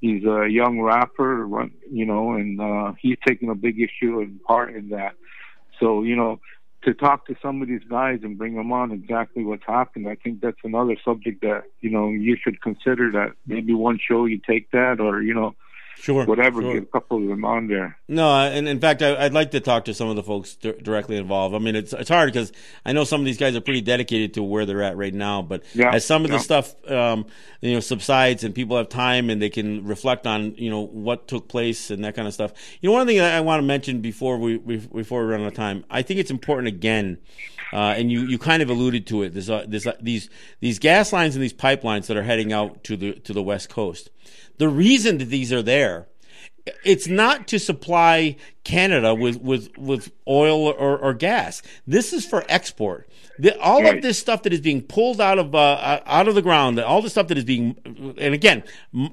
He's 0.00 0.24
a 0.24 0.46
young 0.48 0.80
rapper, 0.80 1.68
you 1.90 2.04
know, 2.04 2.32
and 2.32 2.60
uh, 2.60 2.92
he's 3.00 3.16
taking 3.26 3.48
a 3.48 3.54
big 3.54 3.80
issue 3.80 4.20
and 4.20 4.42
part 4.42 4.74
in 4.74 4.90
that. 4.90 5.14
So, 5.80 6.02
you 6.02 6.14
know, 6.14 6.40
to 6.82 6.92
talk 6.92 7.26
to 7.26 7.36
some 7.40 7.62
of 7.62 7.68
these 7.68 7.84
guys 7.88 8.20
and 8.22 8.36
bring 8.36 8.54
them 8.54 8.70
on 8.72 8.92
exactly 8.92 9.44
what's 9.44 9.64
happened, 9.66 10.06
I 10.08 10.16
think 10.16 10.40
that's 10.40 10.58
another 10.62 10.96
subject 11.02 11.40
that, 11.40 11.64
you 11.80 11.90
know, 11.90 12.10
you 12.10 12.36
should 12.42 12.60
consider 12.60 13.10
that 13.12 13.32
maybe 13.46 13.72
one 13.72 13.98
show 13.98 14.26
you 14.26 14.38
take 14.38 14.70
that 14.72 15.00
or, 15.00 15.22
you 15.22 15.32
know, 15.32 15.54
Sure. 15.96 16.26
Whatever, 16.26 16.60
sure. 16.60 16.74
get 16.74 16.82
a 16.82 16.86
couple 16.86 17.22
of 17.22 17.28
them 17.28 17.44
on 17.44 17.66
there. 17.66 17.98
No, 18.08 18.28
and 18.30 18.68
in 18.68 18.80
fact, 18.80 19.00
I, 19.02 19.24
would 19.24 19.32
like 19.32 19.52
to 19.52 19.60
talk 19.60 19.86
to 19.86 19.94
some 19.94 20.08
of 20.08 20.16
the 20.16 20.22
folks 20.22 20.54
d- 20.56 20.74
directly 20.82 21.16
involved. 21.16 21.54
I 21.54 21.58
mean, 21.58 21.76
it's 21.76 21.92
it's 21.92 22.10
hard 22.10 22.32
because 22.32 22.52
I 22.84 22.92
know 22.92 23.04
some 23.04 23.20
of 23.20 23.24
these 23.24 23.38
guys 23.38 23.56
are 23.56 23.60
pretty 23.60 23.80
dedicated 23.80 24.34
to 24.34 24.42
where 24.42 24.66
they're 24.66 24.82
at 24.82 24.96
right 24.96 25.14
now. 25.14 25.40
But 25.40 25.62
yeah, 25.72 25.94
as 25.94 26.04
some 26.04 26.24
of 26.24 26.30
yeah. 26.30 26.36
the 26.36 26.42
stuff, 26.42 26.90
um, 26.90 27.26
you 27.60 27.72
know, 27.72 27.80
subsides 27.80 28.44
and 28.44 28.54
people 28.54 28.76
have 28.76 28.88
time 28.88 29.30
and 29.30 29.40
they 29.40 29.50
can 29.50 29.84
reflect 29.86 30.26
on, 30.26 30.54
you 30.56 30.68
know, 30.68 30.80
what 30.80 31.26
took 31.26 31.48
place 31.48 31.90
and 31.90 32.04
that 32.04 32.14
kind 32.14 32.28
of 32.28 32.34
stuff. 32.34 32.52
You 32.80 32.90
know, 32.90 32.94
one 32.94 33.06
thing 33.06 33.18
that 33.18 33.34
I 33.34 33.40
want 33.40 33.60
to 33.62 33.66
mention 33.66 34.00
before 34.00 34.38
we, 34.38 34.58
we 34.58 34.76
before 34.76 35.24
we 35.24 35.32
run 35.32 35.42
out 35.42 35.48
of 35.48 35.54
time, 35.54 35.84
I 35.88 36.02
think 36.02 36.20
it's 36.20 36.30
important 36.30 36.68
again. 36.68 37.18
Uh, 37.72 37.94
and 37.96 38.12
you, 38.12 38.20
you 38.20 38.38
kind 38.38 38.62
of 38.62 38.70
alluded 38.70 39.04
to 39.08 39.22
it. 39.22 39.32
There's, 39.32 39.50
uh, 39.50 39.64
there's 39.66 39.84
uh, 39.84 39.96
these 40.00 40.30
these 40.60 40.78
gas 40.78 41.12
lines 41.12 41.34
and 41.34 41.42
these 41.42 41.52
pipelines 41.52 42.06
that 42.06 42.16
are 42.16 42.22
heading 42.22 42.52
out 42.52 42.84
to 42.84 42.96
the 42.96 43.14
to 43.20 43.32
the 43.32 43.42
west 43.42 43.68
coast. 43.68 44.10
The 44.58 44.68
reason 44.68 45.18
that 45.18 45.26
these 45.26 45.52
are 45.52 45.62
there, 45.62 46.06
it's 46.84 47.08
not 47.08 47.46
to 47.48 47.58
supply 47.58 48.36
Canada 48.62 49.14
with, 49.14 49.40
with, 49.40 49.76
with 49.76 50.12
oil 50.26 50.68
or, 50.68 50.98
or 50.98 51.12
gas. 51.14 51.62
This 51.86 52.12
is 52.12 52.24
for 52.26 52.44
export. 52.48 53.08
The, 53.38 53.58
all 53.60 53.82
right. 53.82 53.96
of 53.96 54.02
this 54.02 54.18
stuff 54.18 54.44
that 54.44 54.52
is 54.52 54.60
being 54.60 54.80
pulled 54.80 55.20
out 55.20 55.40
of 55.40 55.56
uh, 55.56 55.58
uh 55.58 56.00
out 56.06 56.28
of 56.28 56.36
the 56.36 56.42
ground, 56.42 56.78
all 56.78 57.02
the 57.02 57.10
stuff 57.10 57.26
that 57.28 57.38
is 57.38 57.44
being, 57.44 57.76
and 58.16 58.32
again, 58.32 58.62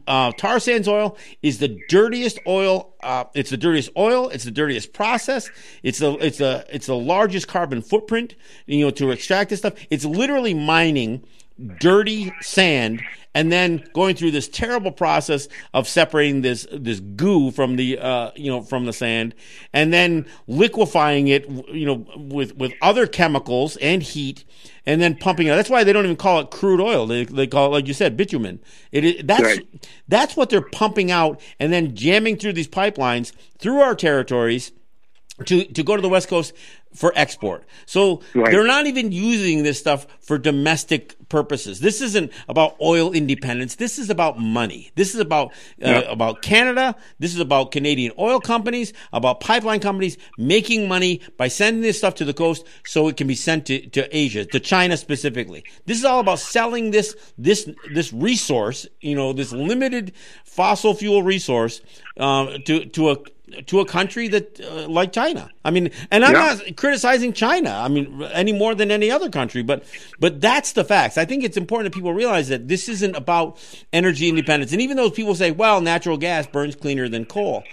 uh, 0.06 0.32
tar 0.34 0.60
sands 0.60 0.88
oil 0.88 1.18
is 1.42 1.58
the 1.58 1.80
dirtiest 1.90 2.38
oil. 2.46 2.94
Uh, 3.02 3.24
it's 3.34 3.50
the 3.50 3.58
dirtiest 3.58 3.90
oil. 3.98 4.30
It's 4.30 4.44
the 4.44 4.52
dirtiest 4.52 4.94
process. 4.94 5.50
It's 5.82 5.98
the 5.98 6.12
it's 6.24 6.38
the 6.38 6.68
it's 6.70 6.86
the 6.86 6.96
largest 6.96 7.48
carbon 7.48 7.82
footprint. 7.82 8.36
You 8.68 8.86
know 8.86 8.92
to 8.92 9.10
extract 9.10 9.50
this 9.50 9.60
stuff. 9.60 9.74
It's 9.90 10.06
literally 10.06 10.54
mining 10.54 11.26
dirty 11.80 12.34
sand 12.42 13.02
and 13.34 13.52
then 13.52 13.84
going 13.94 14.16
through 14.16 14.32
this 14.32 14.48
terrible 14.48 14.92
process 14.92 15.48
of 15.74 15.88
separating 15.88 16.42
this 16.42 16.68
this 16.72 17.00
goo 17.00 17.52
from 17.52 17.76
the 17.76 17.98
uh, 17.98 18.32
you 18.36 18.52
know 18.52 18.62
from 18.62 18.86
the 18.86 18.94
sand, 18.94 19.34
and 19.74 19.94
then 19.94 20.26
liquefying 20.48 21.28
it 21.28 21.50
you 21.70 21.86
know 21.86 22.06
with 22.18 22.56
with 22.58 22.74
other 22.82 23.08
chemicals 23.08 23.78
and 23.78 24.04
heat, 24.04 24.44
and 24.86 25.02
then 25.02 25.16
pumping 25.16 25.48
it. 25.48 25.56
That's 25.56 25.70
why 25.70 25.84
they 25.84 25.94
don't 25.94 26.06
even 26.06 26.18
call 26.18 26.40
it 26.42 26.52
crude 26.52 26.82
oil. 26.82 27.08
They, 27.08 27.24
they 27.26 27.48
call 27.48 27.68
it 27.68 27.70
like 27.70 27.88
you 27.88 27.94
said 27.94 28.18
bitumen. 28.18 28.60
It 28.92 29.26
that's 29.26 29.44
right. 29.44 29.90
that's 30.08 30.36
what 30.36 30.50
they're 30.50 30.62
pumping 30.62 31.10
out 31.10 31.42
and 31.60 31.72
then 31.72 31.96
jamming 31.96 32.38
through 32.38 32.54
these 32.54 32.68
pipelines 32.68 33.32
through 33.60 33.80
our 33.80 33.96
territories 33.96 34.72
to 35.46 35.64
to 35.66 35.84
go 35.84 35.96
to 35.96 36.02
the 36.02 36.10
west 36.10 36.28
coast 36.28 36.54
for 36.94 37.14
export. 37.16 37.64
So 37.86 38.22
right. 38.36 38.52
they're 38.52 38.66
not 38.66 38.86
even 38.86 39.12
using 39.12 39.64
this 39.64 39.80
stuff 39.80 40.06
for 40.20 40.38
domestic 40.38 41.16
purposes. 41.30 41.80
This 41.80 42.02
isn't 42.02 42.32
about 42.50 42.76
oil 42.82 43.14
independence. 43.14 43.76
This 43.76 43.98
is 43.98 44.10
about 44.10 44.38
money. 44.38 44.92
This 44.96 45.16
is 45.16 45.20
about 45.20 45.52
uh, 45.84 46.04
yep. 46.04 46.06
about 46.10 46.42
Canada. 46.42 46.96
This 47.20 47.34
is 47.34 47.40
about 47.40 47.72
Canadian 47.72 48.12
oil 48.20 48.40
companies, 48.40 48.94
about 49.14 49.40
pipeline 49.40 49.80
companies 49.80 50.18
making 50.38 50.88
money 50.88 51.22
by 51.38 51.48
sending 51.48 51.82
this 51.82 51.98
stuff 51.98 52.16
to 52.16 52.26
the 52.26 52.34
coast 52.34 52.66
so 52.86 53.08
it 53.08 53.18
can 53.18 53.28
be 53.28 53.36
sent 53.36 53.66
to, 53.68 53.88
to 53.90 54.16
Asia, 54.16 54.46
to 54.46 54.60
China 54.60 54.98
specifically. 54.98 55.64
This 55.86 55.98
is 55.98 56.06
all 56.06 56.20
about 56.20 56.40
selling 56.40 56.92
this 56.92 57.16
this 57.38 57.70
this 57.94 58.12
resource, 58.12 58.86
you 59.00 59.16
know, 59.16 59.34
this 59.34 59.52
limited 59.54 60.14
fossil 60.44 60.94
fuel 60.94 61.24
resource 61.24 61.82
uh, 62.18 62.58
to 62.66 62.86
to 62.86 63.12
a 63.12 63.18
to 63.66 63.80
a 63.80 63.86
country 63.86 64.28
that 64.30 64.60
uh, 64.62 64.88
like 64.88 65.12
China. 65.14 65.50
I 65.64 65.72
mean, 65.72 65.92
and 66.10 66.24
I'm 66.24 66.34
yeah. 66.34 66.56
not 66.56 66.76
criticizing 66.82 67.32
China. 67.32 67.70
I 67.70 67.88
mean, 67.90 68.24
any 68.34 68.54
more 68.54 68.74
than 68.74 68.90
any 68.90 69.12
other 69.12 69.30
country, 69.30 69.62
but 69.62 69.84
but 70.20 70.42
that's 70.42 70.72
the 70.72 70.84
facts. 70.84 71.16
I 71.16 71.26
think 71.26 71.44
it's 71.44 71.56
important 71.56 71.86
that 71.92 71.96
people 71.96 72.12
realize 72.12 72.48
that 72.48 72.68
this 72.68 72.90
isn't 72.90 73.16
about 73.16 73.60
energy 73.94 74.28
independence. 74.28 74.72
And 74.72 74.82
even 74.82 74.98
though 74.98 75.12
people 75.12 75.36
say, 75.36 75.52
"Well, 75.52 75.80
natural 75.80 76.18
gas 76.18 76.48
burns 76.48 76.76
cleaner 76.76 77.08
than 77.08 77.26
coal," 77.26 77.64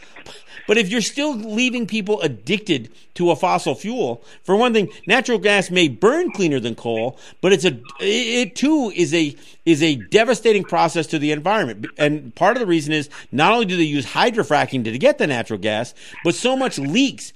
But 0.66 0.76
if 0.76 0.90
you're 0.90 1.00
still 1.00 1.34
leaving 1.34 1.86
people 1.86 2.20
addicted 2.20 2.90
to 3.14 3.30
a 3.30 3.36
fossil 3.36 3.74
fuel, 3.74 4.22
for 4.42 4.54
one 4.54 4.74
thing, 4.74 4.90
natural 5.06 5.38
gas 5.38 5.70
may 5.70 5.88
burn 5.88 6.30
cleaner 6.30 6.60
than 6.60 6.74
coal, 6.74 7.18
but 7.40 7.54
it's 7.54 7.64
a 7.64 7.80
it 8.00 8.54
too 8.54 8.92
is 8.94 9.14
a 9.14 9.34
is 9.64 9.82
a 9.82 9.94
devastating 9.94 10.64
process 10.64 11.06
to 11.06 11.18
the 11.18 11.32
environment. 11.32 11.86
And 11.96 12.34
part 12.34 12.58
of 12.58 12.60
the 12.60 12.66
reason 12.66 12.92
is 12.92 13.08
not 13.32 13.54
only 13.54 13.64
do 13.64 13.78
they 13.78 13.84
use 13.84 14.04
hydrofracking 14.04 14.84
to 14.84 14.98
get 14.98 15.16
the 15.16 15.26
natural 15.26 15.58
gas, 15.58 15.94
but 16.22 16.34
so 16.34 16.54
much 16.54 16.78
leaks 16.78 17.32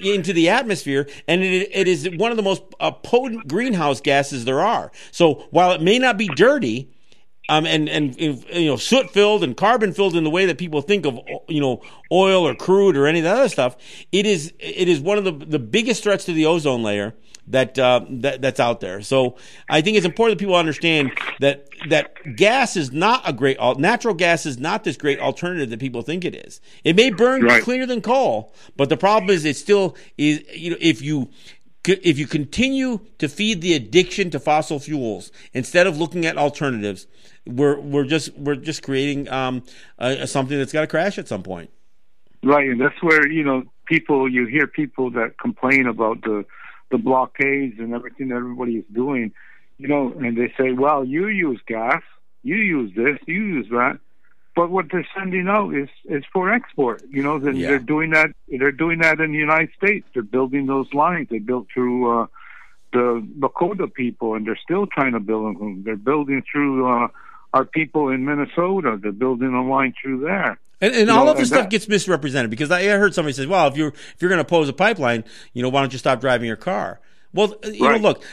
into 0.00 0.32
the 0.32 0.48
atmosphere, 0.48 1.08
and 1.26 1.42
it, 1.42 1.68
it 1.72 1.88
is 1.88 2.08
one 2.16 2.30
of 2.30 2.36
the 2.36 2.42
most 2.42 2.62
uh, 2.80 2.90
potent 2.90 3.48
greenhouse 3.48 4.00
gases 4.00 4.44
there 4.44 4.60
are. 4.60 4.90
So 5.10 5.46
while 5.50 5.72
it 5.72 5.82
may 5.82 5.98
not 5.98 6.18
be 6.18 6.28
dirty, 6.28 6.90
um, 7.48 7.66
and, 7.66 7.88
and, 7.88 8.18
you 8.20 8.66
know, 8.66 8.76
soot 8.76 9.10
filled 9.10 9.42
and 9.42 9.56
carbon 9.56 9.92
filled 9.92 10.14
in 10.14 10.22
the 10.22 10.30
way 10.30 10.46
that 10.46 10.56
people 10.56 10.82
think 10.82 11.04
of, 11.04 11.18
you 11.48 11.60
know, 11.60 11.82
oil 12.12 12.46
or 12.46 12.54
crude 12.54 12.96
or 12.96 13.06
any 13.06 13.18
of 13.18 13.24
that 13.24 13.38
other 13.38 13.48
stuff. 13.48 13.76
It 14.12 14.24
is, 14.24 14.52
it 14.60 14.88
is 14.88 15.00
one 15.00 15.18
of 15.18 15.24
the, 15.24 15.32
the 15.32 15.58
biggest 15.58 16.04
threats 16.04 16.24
to 16.26 16.32
the 16.32 16.46
ozone 16.46 16.84
layer 16.84 17.14
that, 17.50 17.78
uh, 17.78 18.04
that, 18.08 18.42
that's 18.42 18.60
out 18.60 18.80
there. 18.80 19.02
So 19.02 19.36
I 19.68 19.80
think 19.80 19.96
it's 19.96 20.06
important 20.06 20.38
that 20.38 20.42
people 20.42 20.56
understand 20.56 21.12
that, 21.40 21.68
that 21.88 22.36
gas 22.36 22.76
is 22.76 22.92
not 22.92 23.28
a 23.28 23.32
great, 23.32 23.58
natural 23.78 24.14
gas 24.14 24.46
is 24.46 24.58
not 24.58 24.84
this 24.84 24.96
great 24.96 25.20
alternative 25.20 25.70
that 25.70 25.80
people 25.80 26.02
think 26.02 26.24
it 26.24 26.34
is. 26.34 26.60
It 26.84 26.96
may 26.96 27.10
burn 27.10 27.42
right. 27.42 27.62
cleaner 27.62 27.86
than 27.86 28.00
coal, 28.00 28.54
but 28.76 28.88
the 28.88 28.96
problem 28.96 29.30
is 29.30 29.44
it 29.44 29.56
still 29.56 29.96
is, 30.18 30.42
you 30.54 30.70
know, 30.70 30.76
if 30.80 31.02
you, 31.02 31.28
if 31.86 32.18
you 32.18 32.26
continue 32.26 33.00
to 33.18 33.28
feed 33.28 33.62
the 33.62 33.74
addiction 33.74 34.30
to 34.30 34.38
fossil 34.38 34.78
fuels 34.78 35.32
instead 35.52 35.86
of 35.86 35.98
looking 35.98 36.26
at 36.26 36.36
alternatives, 36.36 37.06
we're 37.46 37.80
we're 37.80 38.04
just 38.04 38.36
we're 38.36 38.56
just 38.56 38.82
creating 38.82 39.28
um, 39.30 39.62
something 40.26 40.58
that's 40.58 40.72
got 40.72 40.82
to 40.82 40.86
crash 40.86 41.18
at 41.18 41.28
some 41.28 41.42
point. 41.42 41.70
Right, 42.42 42.68
and 42.68 42.80
that's 42.80 43.02
where 43.02 43.26
you 43.30 43.44
know 43.44 43.64
people 43.86 44.30
you 44.30 44.46
hear 44.46 44.66
people 44.66 45.10
that 45.12 45.38
complain 45.38 45.86
about 45.86 46.22
the 46.22 46.44
the 46.90 46.98
blockades 46.98 47.78
and 47.78 47.94
everything 47.94 48.28
that 48.28 48.36
everybody 48.36 48.76
is 48.76 48.84
doing, 48.92 49.32
you 49.78 49.88
know, 49.88 50.12
and 50.12 50.36
they 50.36 50.52
say, 50.58 50.72
"Well, 50.72 51.04
you 51.04 51.28
use 51.28 51.60
gas, 51.66 52.02
you 52.42 52.56
use 52.56 52.92
this, 52.94 53.18
you 53.26 53.42
use 53.42 53.68
that." 53.70 53.98
But 54.56 54.70
what 54.70 54.86
they're 54.90 55.06
sending 55.16 55.48
out 55.48 55.74
is 55.74 55.88
is 56.04 56.24
for 56.32 56.52
export. 56.52 57.02
You 57.08 57.22
know, 57.22 57.38
they're, 57.38 57.52
yeah. 57.52 57.68
they're 57.68 57.78
doing 57.78 58.10
that. 58.10 58.30
They're 58.48 58.72
doing 58.72 58.98
that 59.00 59.20
in 59.20 59.32
the 59.32 59.38
United 59.38 59.70
States. 59.76 60.06
They're 60.12 60.22
building 60.22 60.66
those 60.66 60.92
lines. 60.92 61.28
They 61.30 61.38
built 61.38 61.68
through 61.72 62.22
uh, 62.22 62.26
the 62.92 63.26
Lakota 63.38 63.92
people, 63.92 64.34
and 64.34 64.46
they're 64.46 64.58
still 64.62 64.86
trying 64.86 65.12
to 65.12 65.20
build 65.20 65.56
them. 65.58 65.82
They're 65.84 65.96
building 65.96 66.42
through 66.50 66.88
uh, 66.88 67.08
our 67.54 67.64
people 67.64 68.08
in 68.08 68.24
Minnesota. 68.24 68.98
They're 69.00 69.12
building 69.12 69.54
a 69.54 69.66
line 69.66 69.94
through 70.00 70.20
there. 70.20 70.58
And, 70.80 70.94
and 70.94 71.10
all 71.10 71.26
know, 71.26 71.32
of 71.32 71.36
this 71.36 71.48
stuff 71.48 71.64
that, 71.64 71.70
gets 71.70 71.88
misrepresented 71.88 72.50
because 72.50 72.70
I 72.70 72.84
heard 72.84 73.14
somebody 73.14 73.34
say, 73.34 73.46
"Well, 73.46 73.68
if 73.68 73.76
you're 73.76 73.88
if 73.88 74.16
you're 74.20 74.30
going 74.30 74.38
to 74.38 74.46
oppose 74.46 74.68
a 74.68 74.72
pipeline, 74.72 75.24
you 75.52 75.62
know, 75.62 75.68
why 75.68 75.80
don't 75.80 75.92
you 75.92 75.98
stop 75.98 76.20
driving 76.20 76.46
your 76.46 76.56
car?" 76.56 77.00
Well, 77.32 77.54
you 77.64 77.86
right. 77.86 78.00
know, 78.00 78.08
look, 78.08 78.24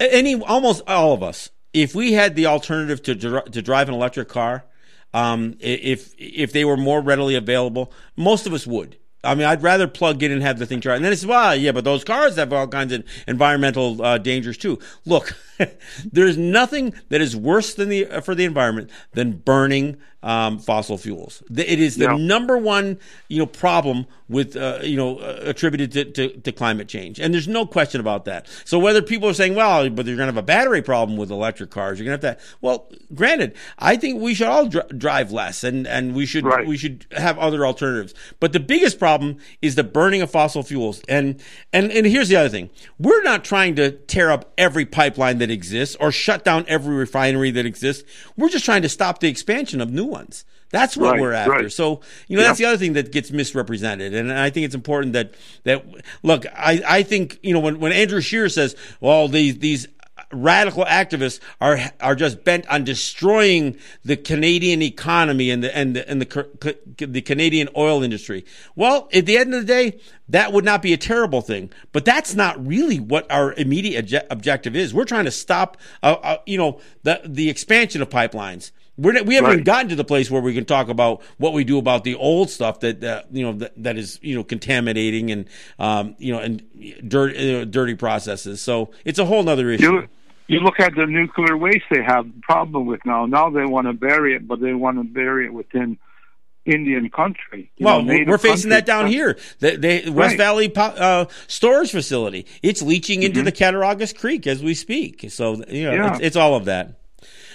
any 0.00 0.40
almost 0.42 0.82
all 0.86 1.12
of 1.12 1.22
us, 1.22 1.50
if 1.72 1.94
we 1.94 2.12
had 2.12 2.34
the 2.34 2.46
alternative 2.46 3.02
to 3.04 3.14
to 3.42 3.62
drive 3.62 3.88
an 3.88 3.94
electric 3.94 4.28
car, 4.28 4.64
um, 5.12 5.56
if 5.60 6.12
if 6.18 6.52
they 6.52 6.64
were 6.64 6.76
more 6.76 7.00
readily 7.00 7.36
available, 7.36 7.92
most 8.16 8.46
of 8.46 8.52
us 8.52 8.66
would. 8.66 8.96
I 9.24 9.34
mean, 9.34 9.46
I'd 9.46 9.62
rather 9.62 9.88
plug 9.88 10.22
in 10.22 10.30
and 10.30 10.42
have 10.42 10.58
the 10.58 10.66
thing 10.66 10.80
charge. 10.80 10.96
And 10.96 11.04
then 11.04 11.12
it's, 11.12 11.24
well, 11.24 11.56
yeah, 11.56 11.72
but 11.72 11.84
those 11.84 12.04
cars 12.04 12.36
have 12.36 12.52
all 12.52 12.68
kinds 12.68 12.92
of 12.92 13.04
environmental 13.26 14.02
uh, 14.02 14.18
dangers 14.18 14.58
too. 14.58 14.78
Look, 15.04 15.34
there's 16.12 16.36
nothing 16.36 16.94
that 17.08 17.20
is 17.20 17.34
worse 17.34 17.74
than 17.74 17.88
the 17.88 18.06
uh, 18.06 18.20
for 18.20 18.34
the 18.34 18.44
environment 18.44 18.90
than 19.12 19.38
burning 19.38 19.96
um, 20.24 20.58
fossil 20.58 20.96
fuels. 20.96 21.42
It 21.54 21.78
is 21.78 21.96
the 21.96 22.06
yeah. 22.06 22.16
number 22.16 22.56
one, 22.56 22.98
you 23.28 23.38
know, 23.38 23.46
problem 23.46 24.06
with, 24.26 24.56
uh, 24.56 24.78
you 24.82 24.96
know, 24.96 25.18
uh, 25.18 25.40
attributed 25.42 25.92
to, 25.92 26.04
to, 26.06 26.40
to, 26.40 26.50
climate 26.50 26.88
change. 26.88 27.20
And 27.20 27.34
there's 27.34 27.46
no 27.46 27.66
question 27.66 28.00
about 28.00 28.24
that. 28.24 28.48
So 28.64 28.78
whether 28.78 29.02
people 29.02 29.28
are 29.28 29.34
saying, 29.34 29.54
well, 29.54 29.90
but 29.90 30.06
you're 30.06 30.16
going 30.16 30.28
to 30.28 30.32
have 30.32 30.38
a 30.38 30.42
battery 30.42 30.80
problem 30.80 31.18
with 31.18 31.30
electric 31.30 31.70
cars, 31.70 31.98
you're 31.98 32.06
going 32.06 32.18
to 32.18 32.26
have 32.26 32.38
that. 32.38 32.56
Well, 32.62 32.90
granted, 33.12 33.54
I 33.78 33.96
think 33.96 34.22
we 34.22 34.32
should 34.32 34.46
all 34.46 34.66
dr- 34.66 34.98
drive 34.98 35.30
less 35.30 35.62
and, 35.62 35.86
and 35.86 36.14
we 36.14 36.24
should, 36.24 36.46
right. 36.46 36.66
we 36.66 36.78
should 36.78 37.04
have 37.12 37.38
other 37.38 37.66
alternatives. 37.66 38.14
But 38.40 38.54
the 38.54 38.60
biggest 38.60 38.98
problem 38.98 39.36
is 39.60 39.74
the 39.74 39.84
burning 39.84 40.22
of 40.22 40.30
fossil 40.30 40.62
fuels. 40.62 41.02
And, 41.06 41.42
and, 41.70 41.92
and 41.92 42.06
here's 42.06 42.30
the 42.30 42.36
other 42.36 42.48
thing. 42.48 42.70
We're 42.98 43.22
not 43.24 43.44
trying 43.44 43.76
to 43.76 43.90
tear 43.90 44.30
up 44.30 44.54
every 44.56 44.86
pipeline 44.86 45.36
that 45.38 45.50
exists 45.50 45.96
or 46.00 46.10
shut 46.10 46.44
down 46.44 46.64
every 46.66 46.94
refinery 46.94 47.50
that 47.50 47.66
exists. 47.66 48.04
We're 48.38 48.48
just 48.48 48.64
trying 48.64 48.82
to 48.82 48.88
stop 48.88 49.20
the 49.20 49.28
expansion 49.28 49.82
of 49.82 49.92
new 49.92 50.13
ones. 50.18 50.44
That's 50.70 50.96
what 50.96 51.12
right, 51.12 51.20
we're 51.20 51.32
after. 51.32 51.50
Right. 51.52 51.72
So, 51.72 52.00
you 52.26 52.36
know, 52.36 52.42
yeah. 52.42 52.48
that's 52.48 52.58
the 52.58 52.64
other 52.64 52.78
thing 52.78 52.94
that 52.94 53.12
gets 53.12 53.30
misrepresented. 53.30 54.14
And 54.14 54.32
I 54.32 54.50
think 54.50 54.64
it's 54.66 54.74
important 54.74 55.12
that, 55.12 55.34
that, 55.62 55.84
look, 56.22 56.46
I, 56.70 56.82
I 56.98 57.02
think, 57.02 57.38
you 57.42 57.52
know, 57.54 57.60
when, 57.60 57.78
when 57.78 57.92
Andrew 57.92 58.20
Scheer 58.20 58.48
says, 58.48 58.74
well, 59.00 59.28
these, 59.28 59.58
these 59.58 59.86
radical 60.32 60.84
activists 60.84 61.38
are 61.60 61.78
are 62.00 62.14
just 62.14 62.44
bent 62.44 62.66
on 62.68 62.84
destroying 62.84 63.76
the 64.04 64.16
Canadian 64.16 64.82
economy 64.82 65.50
and 65.50 65.62
the 65.62 65.76
and 65.76 65.94
the 65.94 66.08
and 66.10 66.20
the, 66.20 67.06
the 67.06 67.22
Canadian 67.22 67.68
oil 67.76 68.02
industry. 68.02 68.44
Well, 68.74 69.08
at 69.12 69.26
the 69.26 69.36
end 69.38 69.54
of 69.54 69.60
the 69.60 69.66
day, 69.66 70.00
that 70.28 70.52
would 70.52 70.64
not 70.64 70.82
be 70.82 70.92
a 70.92 70.96
terrible 70.96 71.40
thing, 71.40 71.70
but 71.92 72.04
that's 72.04 72.34
not 72.34 72.54
really 72.66 72.98
what 72.98 73.30
our 73.30 73.52
immediate 73.52 74.12
objective 74.30 74.74
is. 74.74 74.92
We're 74.92 75.04
trying 75.04 75.26
to 75.26 75.30
stop, 75.30 75.76
uh, 76.02 76.16
uh, 76.22 76.36
you 76.46 76.58
know, 76.58 76.80
the 77.02 77.20
the 77.24 77.48
expansion 77.48 78.02
of 78.02 78.08
pipelines. 78.08 78.72
We're, 78.96 79.24
we 79.24 79.34
haven't 79.34 79.48
right. 79.48 79.52
even 79.54 79.64
gotten 79.64 79.88
to 79.88 79.96
the 79.96 80.04
place 80.04 80.30
where 80.30 80.40
we 80.40 80.54
can 80.54 80.64
talk 80.64 80.88
about 80.88 81.22
what 81.38 81.52
we 81.52 81.64
do 81.64 81.78
about 81.78 82.04
the 82.04 82.14
old 82.14 82.48
stuff 82.48 82.80
that, 82.80 83.26
you 83.32 83.44
know 83.44 83.52
that, 83.54 83.72
that 83.82 83.96
is 83.96 84.20
you 84.22 84.36
know 84.36 84.44
contaminating 84.44 85.30
and 85.30 85.46
um, 85.78 86.14
you 86.18 86.32
know 86.32 86.38
and 86.38 86.62
dirty 87.06 87.62
uh, 87.62 87.64
dirty 87.64 87.94
processes. 87.94 88.60
So 88.60 88.92
it's 89.04 89.18
a 89.18 89.24
whole 89.24 89.48
other 89.48 89.70
issue. 89.70 89.92
You, 89.92 90.08
you 90.46 90.60
look 90.60 90.78
at 90.78 90.94
the 90.94 91.06
nuclear 91.06 91.56
waste 91.56 91.84
they 91.90 92.02
have 92.02 92.26
problem 92.42 92.86
with 92.86 93.00
now. 93.04 93.26
Now 93.26 93.50
they 93.50 93.64
want 93.64 93.86
to 93.88 93.94
bury 93.94 94.36
it, 94.36 94.46
but 94.46 94.60
they 94.60 94.74
want 94.74 94.98
to 94.98 95.04
bury 95.04 95.46
it 95.46 95.52
within 95.52 95.98
Indian 96.64 97.10
country. 97.10 97.70
Well, 97.78 98.02
know, 98.02 98.24
we're 98.26 98.38
facing 98.38 98.70
country. 98.70 98.70
that 98.70 98.86
down 98.86 99.06
here. 99.08 99.36
The, 99.58 99.76
the 99.76 100.10
West 100.10 100.32
right. 100.32 100.38
Valley 100.38 100.72
uh, 100.76 101.26
storage 101.46 101.90
facility. 101.90 102.46
It's 102.62 102.80
leaching 102.80 103.22
into 103.22 103.40
mm-hmm. 103.40 103.46
the 103.46 103.52
Cattaraugus 103.52 104.12
Creek 104.12 104.46
as 104.46 104.62
we 104.62 104.74
speak. 104.74 105.30
So 105.30 105.62
you 105.68 105.84
know, 105.84 105.94
yeah. 105.94 106.12
it's, 106.12 106.20
it's 106.20 106.36
all 106.36 106.54
of 106.54 106.66
that. 106.66 107.00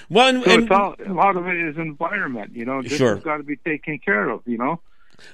Well, 0.09 0.27
and, 0.27 0.43
so 0.43 0.51
and, 0.51 0.71
all, 0.71 0.95
a 1.05 1.13
lot 1.13 1.37
of 1.37 1.47
it 1.47 1.57
is 1.57 1.77
environment. 1.77 2.55
You 2.55 2.65
know, 2.65 2.81
this 2.81 2.97
sure. 2.97 3.15
has 3.15 3.23
got 3.23 3.37
to 3.37 3.43
be 3.43 3.57
taken 3.57 3.99
care 3.99 4.29
of. 4.29 4.41
You 4.45 4.57
know. 4.57 4.79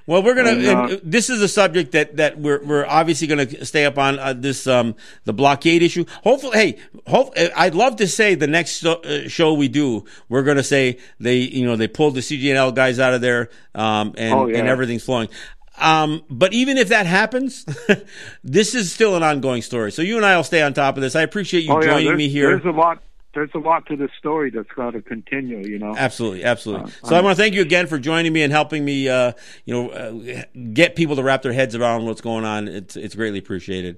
Well, 0.08 0.24
we're 0.24 0.36
gonna. 0.36 0.52
And, 0.52 0.92
uh, 0.92 0.98
this 1.04 1.30
is 1.30 1.42
a 1.42 1.48
subject 1.48 1.92
that 1.94 2.18
that 2.18 2.40
we're 2.40 2.64
we're 2.64 2.86
obviously 2.86 3.28
gonna 3.28 3.66
stay 3.66 3.86
up 3.86 3.98
on 3.98 4.20
uh, 4.20 4.34
this 4.34 4.68
um 4.68 4.96
the 5.26 5.34
blockade 5.34 5.84
issue. 5.84 6.06
Hopefully, 6.24 6.58
hey, 6.58 6.78
hope 7.08 7.34
I'd 7.56 7.76
love 7.76 7.98
to 7.98 8.08
say 8.08 8.36
the 8.36 8.48
next 8.48 8.86
uh, 8.86 9.28
show 9.28 9.54
we 9.54 9.68
do, 9.68 10.06
we're 10.30 10.44
gonna 10.44 10.64
say 10.64 11.00
they 11.20 11.38
you 11.38 11.66
know 11.66 11.76
they 11.76 11.88
pulled 11.88 12.16
the 12.16 12.22
CGNL 12.22 12.74
guys 12.74 13.00
out 13.00 13.14
of 13.14 13.22
there 13.22 13.50
um 13.74 14.14
and 14.18 14.34
oh, 14.34 14.48
yeah. 14.48 14.60
and 14.60 14.68
everything's 14.68 15.04
flowing. 15.04 15.30
Um, 15.78 16.24
but 16.30 16.54
even 16.54 16.78
if 16.78 16.90
that 16.90 17.06
happens, 17.06 17.66
this 18.44 18.76
is 18.76 18.94
still 18.94 19.18
an 19.18 19.24
ongoing 19.24 19.62
story. 19.62 19.92
So 19.92 20.02
you 20.02 20.16
and 20.16 20.26
I 20.26 20.38
will 20.38 20.46
stay 20.46 20.62
on 20.62 20.74
top 20.74 20.96
of 20.96 21.02
this. 21.02 21.18
I 21.18 21.22
appreciate 21.22 21.66
you 21.66 21.74
oh, 21.74 21.82
joining 21.82 22.16
me 22.16 22.30
here. 22.30 22.58
There's 22.58 22.74
a 22.74 22.78
lot 22.78 23.04
there's 23.36 23.52
a 23.54 23.60
lot 23.60 23.86
to 23.88 23.96
the 23.96 24.10
story 24.18 24.50
that's 24.50 24.72
got 24.76 24.92
to 24.92 25.02
continue. 25.02 25.60
You 25.68 25.78
know. 25.78 25.94
Absolutely, 25.96 26.44
absolutely. 26.44 26.92
Uh, 26.92 27.08
so 27.08 27.16
I 27.16 27.22
want 27.22 27.38
to 27.38 27.44
thank 27.44 27.54
you 27.54 27.62
again 27.62 27.86
for 27.86 28.00
joining 28.00 28.34
me 28.34 28.42
and 28.42 28.52
helping 28.52 28.84
me, 28.84 29.08
uh, 29.08 29.34
you 29.66 29.74
know, 29.74 29.90
uh, 29.90 30.44
get 30.74 30.96
people 30.96 31.16
to 31.18 31.24
wrap 31.24 31.44
their 31.44 31.54
heads 31.54 31.76
around 31.76 32.06
what's 32.06 32.22
going 32.22 32.46
on. 32.46 32.68
It's 32.68 32.96
it's 32.96 33.14
greatly 33.14 33.40
appreciated. 33.40 33.98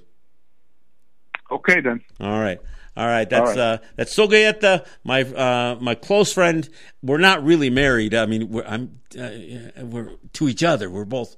Okay 1.50 1.80
then. 1.80 2.02
All 2.20 2.42
right. 2.42 2.60
All 2.98 3.06
right, 3.06 3.30
that's 3.30 3.52
All 3.52 3.56
right. 3.56 3.60
uh 3.60 3.78
that's 3.96 4.16
Sogayeta, 4.16 4.86
my 5.04 5.22
uh 5.22 5.78
my 5.80 5.94
close 5.94 6.34
friend. 6.34 6.68
We're 7.04 7.20
not 7.20 7.44
really 7.44 7.70
married. 7.70 8.16
I 8.16 8.26
mean, 8.26 8.50
we're 8.50 8.66
I'm 8.66 9.00
uh, 9.18 9.30
we're 9.84 10.14
to 10.34 10.50
each 10.50 10.64
other. 10.64 10.90
We're 10.90 11.06
both 11.06 11.36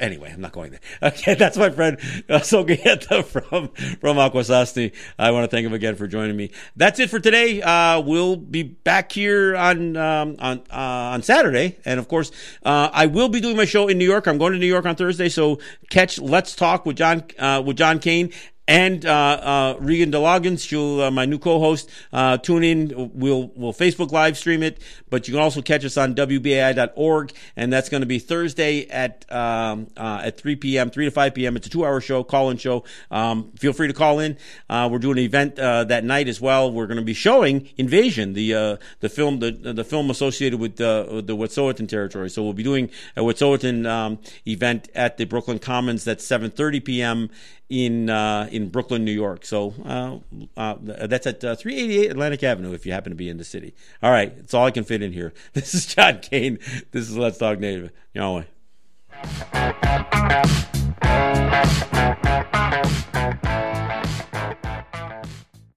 Anyway, 0.00 0.30
I'm 0.32 0.40
not 0.40 0.52
going 0.52 0.70
there. 0.70 0.80
Okay, 1.02 1.34
that's 1.34 1.56
my 1.56 1.70
friend 1.70 1.98
uh, 2.28 2.40
Solgayeta 2.40 3.24
from 3.50 3.68
from 3.68 4.16
Akwesasne. 4.16 4.92
I 5.18 5.30
want 5.30 5.44
to 5.44 5.54
thank 5.54 5.66
him 5.66 5.72
again 5.72 5.94
for 5.94 6.06
joining 6.06 6.36
me. 6.36 6.50
That's 6.76 6.98
it 6.98 7.10
for 7.10 7.20
today. 7.20 7.62
Uh, 7.62 8.00
we'll 8.00 8.36
be 8.36 8.62
back 8.62 9.12
here 9.12 9.56
on 9.56 9.96
um, 9.96 10.36
on 10.38 10.58
uh, 10.70 11.14
on 11.14 11.22
Saturday, 11.22 11.78
and 11.84 12.00
of 12.00 12.08
course, 12.08 12.30
uh, 12.64 12.90
I 12.92 13.06
will 13.06 13.28
be 13.28 13.40
doing 13.40 13.56
my 13.56 13.64
show 13.64 13.88
in 13.88 13.98
New 13.98 14.04
York. 14.04 14.26
I'm 14.26 14.38
going 14.38 14.52
to 14.52 14.58
New 14.58 14.66
York 14.66 14.86
on 14.86 14.96
Thursday, 14.96 15.28
so 15.28 15.58
catch 15.90 16.18
Let's 16.18 16.56
Talk 16.56 16.86
with 16.86 16.96
John 16.96 17.24
uh, 17.38 17.62
with 17.64 17.76
John 17.76 17.98
Kane 17.98 18.32
and 18.68 19.06
uh, 19.06 19.10
uh, 19.10 19.76
Regan 19.78 20.10
DeLoggins, 20.10 20.66
she'll 20.66 21.00
uh, 21.02 21.10
my 21.10 21.24
new 21.24 21.38
co-host. 21.38 21.88
Uh, 22.12 22.36
tune 22.36 22.64
in. 22.64 23.10
We'll 23.14 23.52
we'll 23.54 23.72
Facebook 23.72 24.10
live 24.10 24.36
stream 24.36 24.62
it, 24.62 24.80
but 25.08 25.28
you 25.28 25.34
can 25.34 25.42
also 25.42 25.62
catch 25.62 25.84
us 25.84 25.96
on 25.96 26.14
wbai.org, 26.14 27.32
and 27.54 27.72
that's 27.72 27.88
going 27.88 28.00
to 28.00 28.06
be 28.06 28.18
Thursday 28.18 28.86
at 28.88 29.30
um, 29.32 29.86
uh, 29.96 30.22
at 30.24 30.38
3 30.38 30.56
p.m., 30.56 30.90
3 30.90 31.04
to 31.04 31.10
5 31.10 31.34
p.m. 31.34 31.56
It's 31.56 31.66
a 31.66 31.70
two-hour 31.70 32.00
show, 32.00 32.24
call-in 32.24 32.56
show. 32.56 32.84
Um, 33.10 33.52
feel 33.52 33.72
free 33.72 33.86
to 33.86 33.94
call 33.94 34.18
in. 34.18 34.36
Uh, 34.68 34.88
we're 34.90 34.98
doing 34.98 35.18
an 35.18 35.24
event 35.24 35.56
that 35.56 36.04
night 36.04 36.28
as 36.28 36.40
well. 36.40 36.70
We're 36.72 36.86
going 36.86 36.98
to 36.98 37.04
be 37.04 37.14
showing 37.14 37.68
Invasion, 37.76 38.32
the 38.32 38.78
the 39.00 39.08
film 39.08 39.38
the 39.38 39.52
the 39.52 39.84
film 39.84 40.10
associated 40.10 40.58
with 40.58 40.76
the 40.76 41.22
the 41.24 41.36
Wet'suwet'en 41.36 41.88
territory. 41.88 42.30
So 42.30 42.42
we'll 42.42 42.52
be 42.52 42.64
doing 42.64 42.90
a 43.16 43.20
Wet'suwet'en 43.20 43.86
um, 43.86 44.18
event 44.46 44.88
at 44.94 45.18
the 45.18 45.24
Brooklyn 45.24 45.60
Commons. 45.60 46.02
That's 46.02 46.26
7:30 46.26 46.84
p.m 46.84 47.30
in 47.68 48.08
uh, 48.08 48.48
in 48.56 48.68
Brooklyn, 48.68 49.04
New 49.04 49.12
York. 49.12 49.44
So 49.44 49.74
uh, 49.84 50.18
uh, 50.56 50.76
that's 50.80 51.26
at 51.26 51.44
uh, 51.44 51.54
388 51.54 52.10
Atlantic 52.10 52.42
Avenue 52.42 52.72
if 52.72 52.86
you 52.86 52.92
happen 52.92 53.10
to 53.10 53.16
be 53.16 53.28
in 53.28 53.36
the 53.36 53.44
city. 53.44 53.74
All 54.02 54.10
right, 54.10 54.32
it's 54.38 54.54
all 54.54 54.64
I 54.64 54.70
can 54.70 54.84
fit 54.84 55.02
in 55.02 55.12
here. 55.12 55.32
This 55.52 55.74
is 55.74 55.86
John 55.86 56.18
Kane. 56.20 56.58
This 56.92 57.08
is 57.08 57.16
Let's 57.16 57.38
Talk 57.38 57.58
Native. 57.58 57.90
Yahweh. 58.14 58.44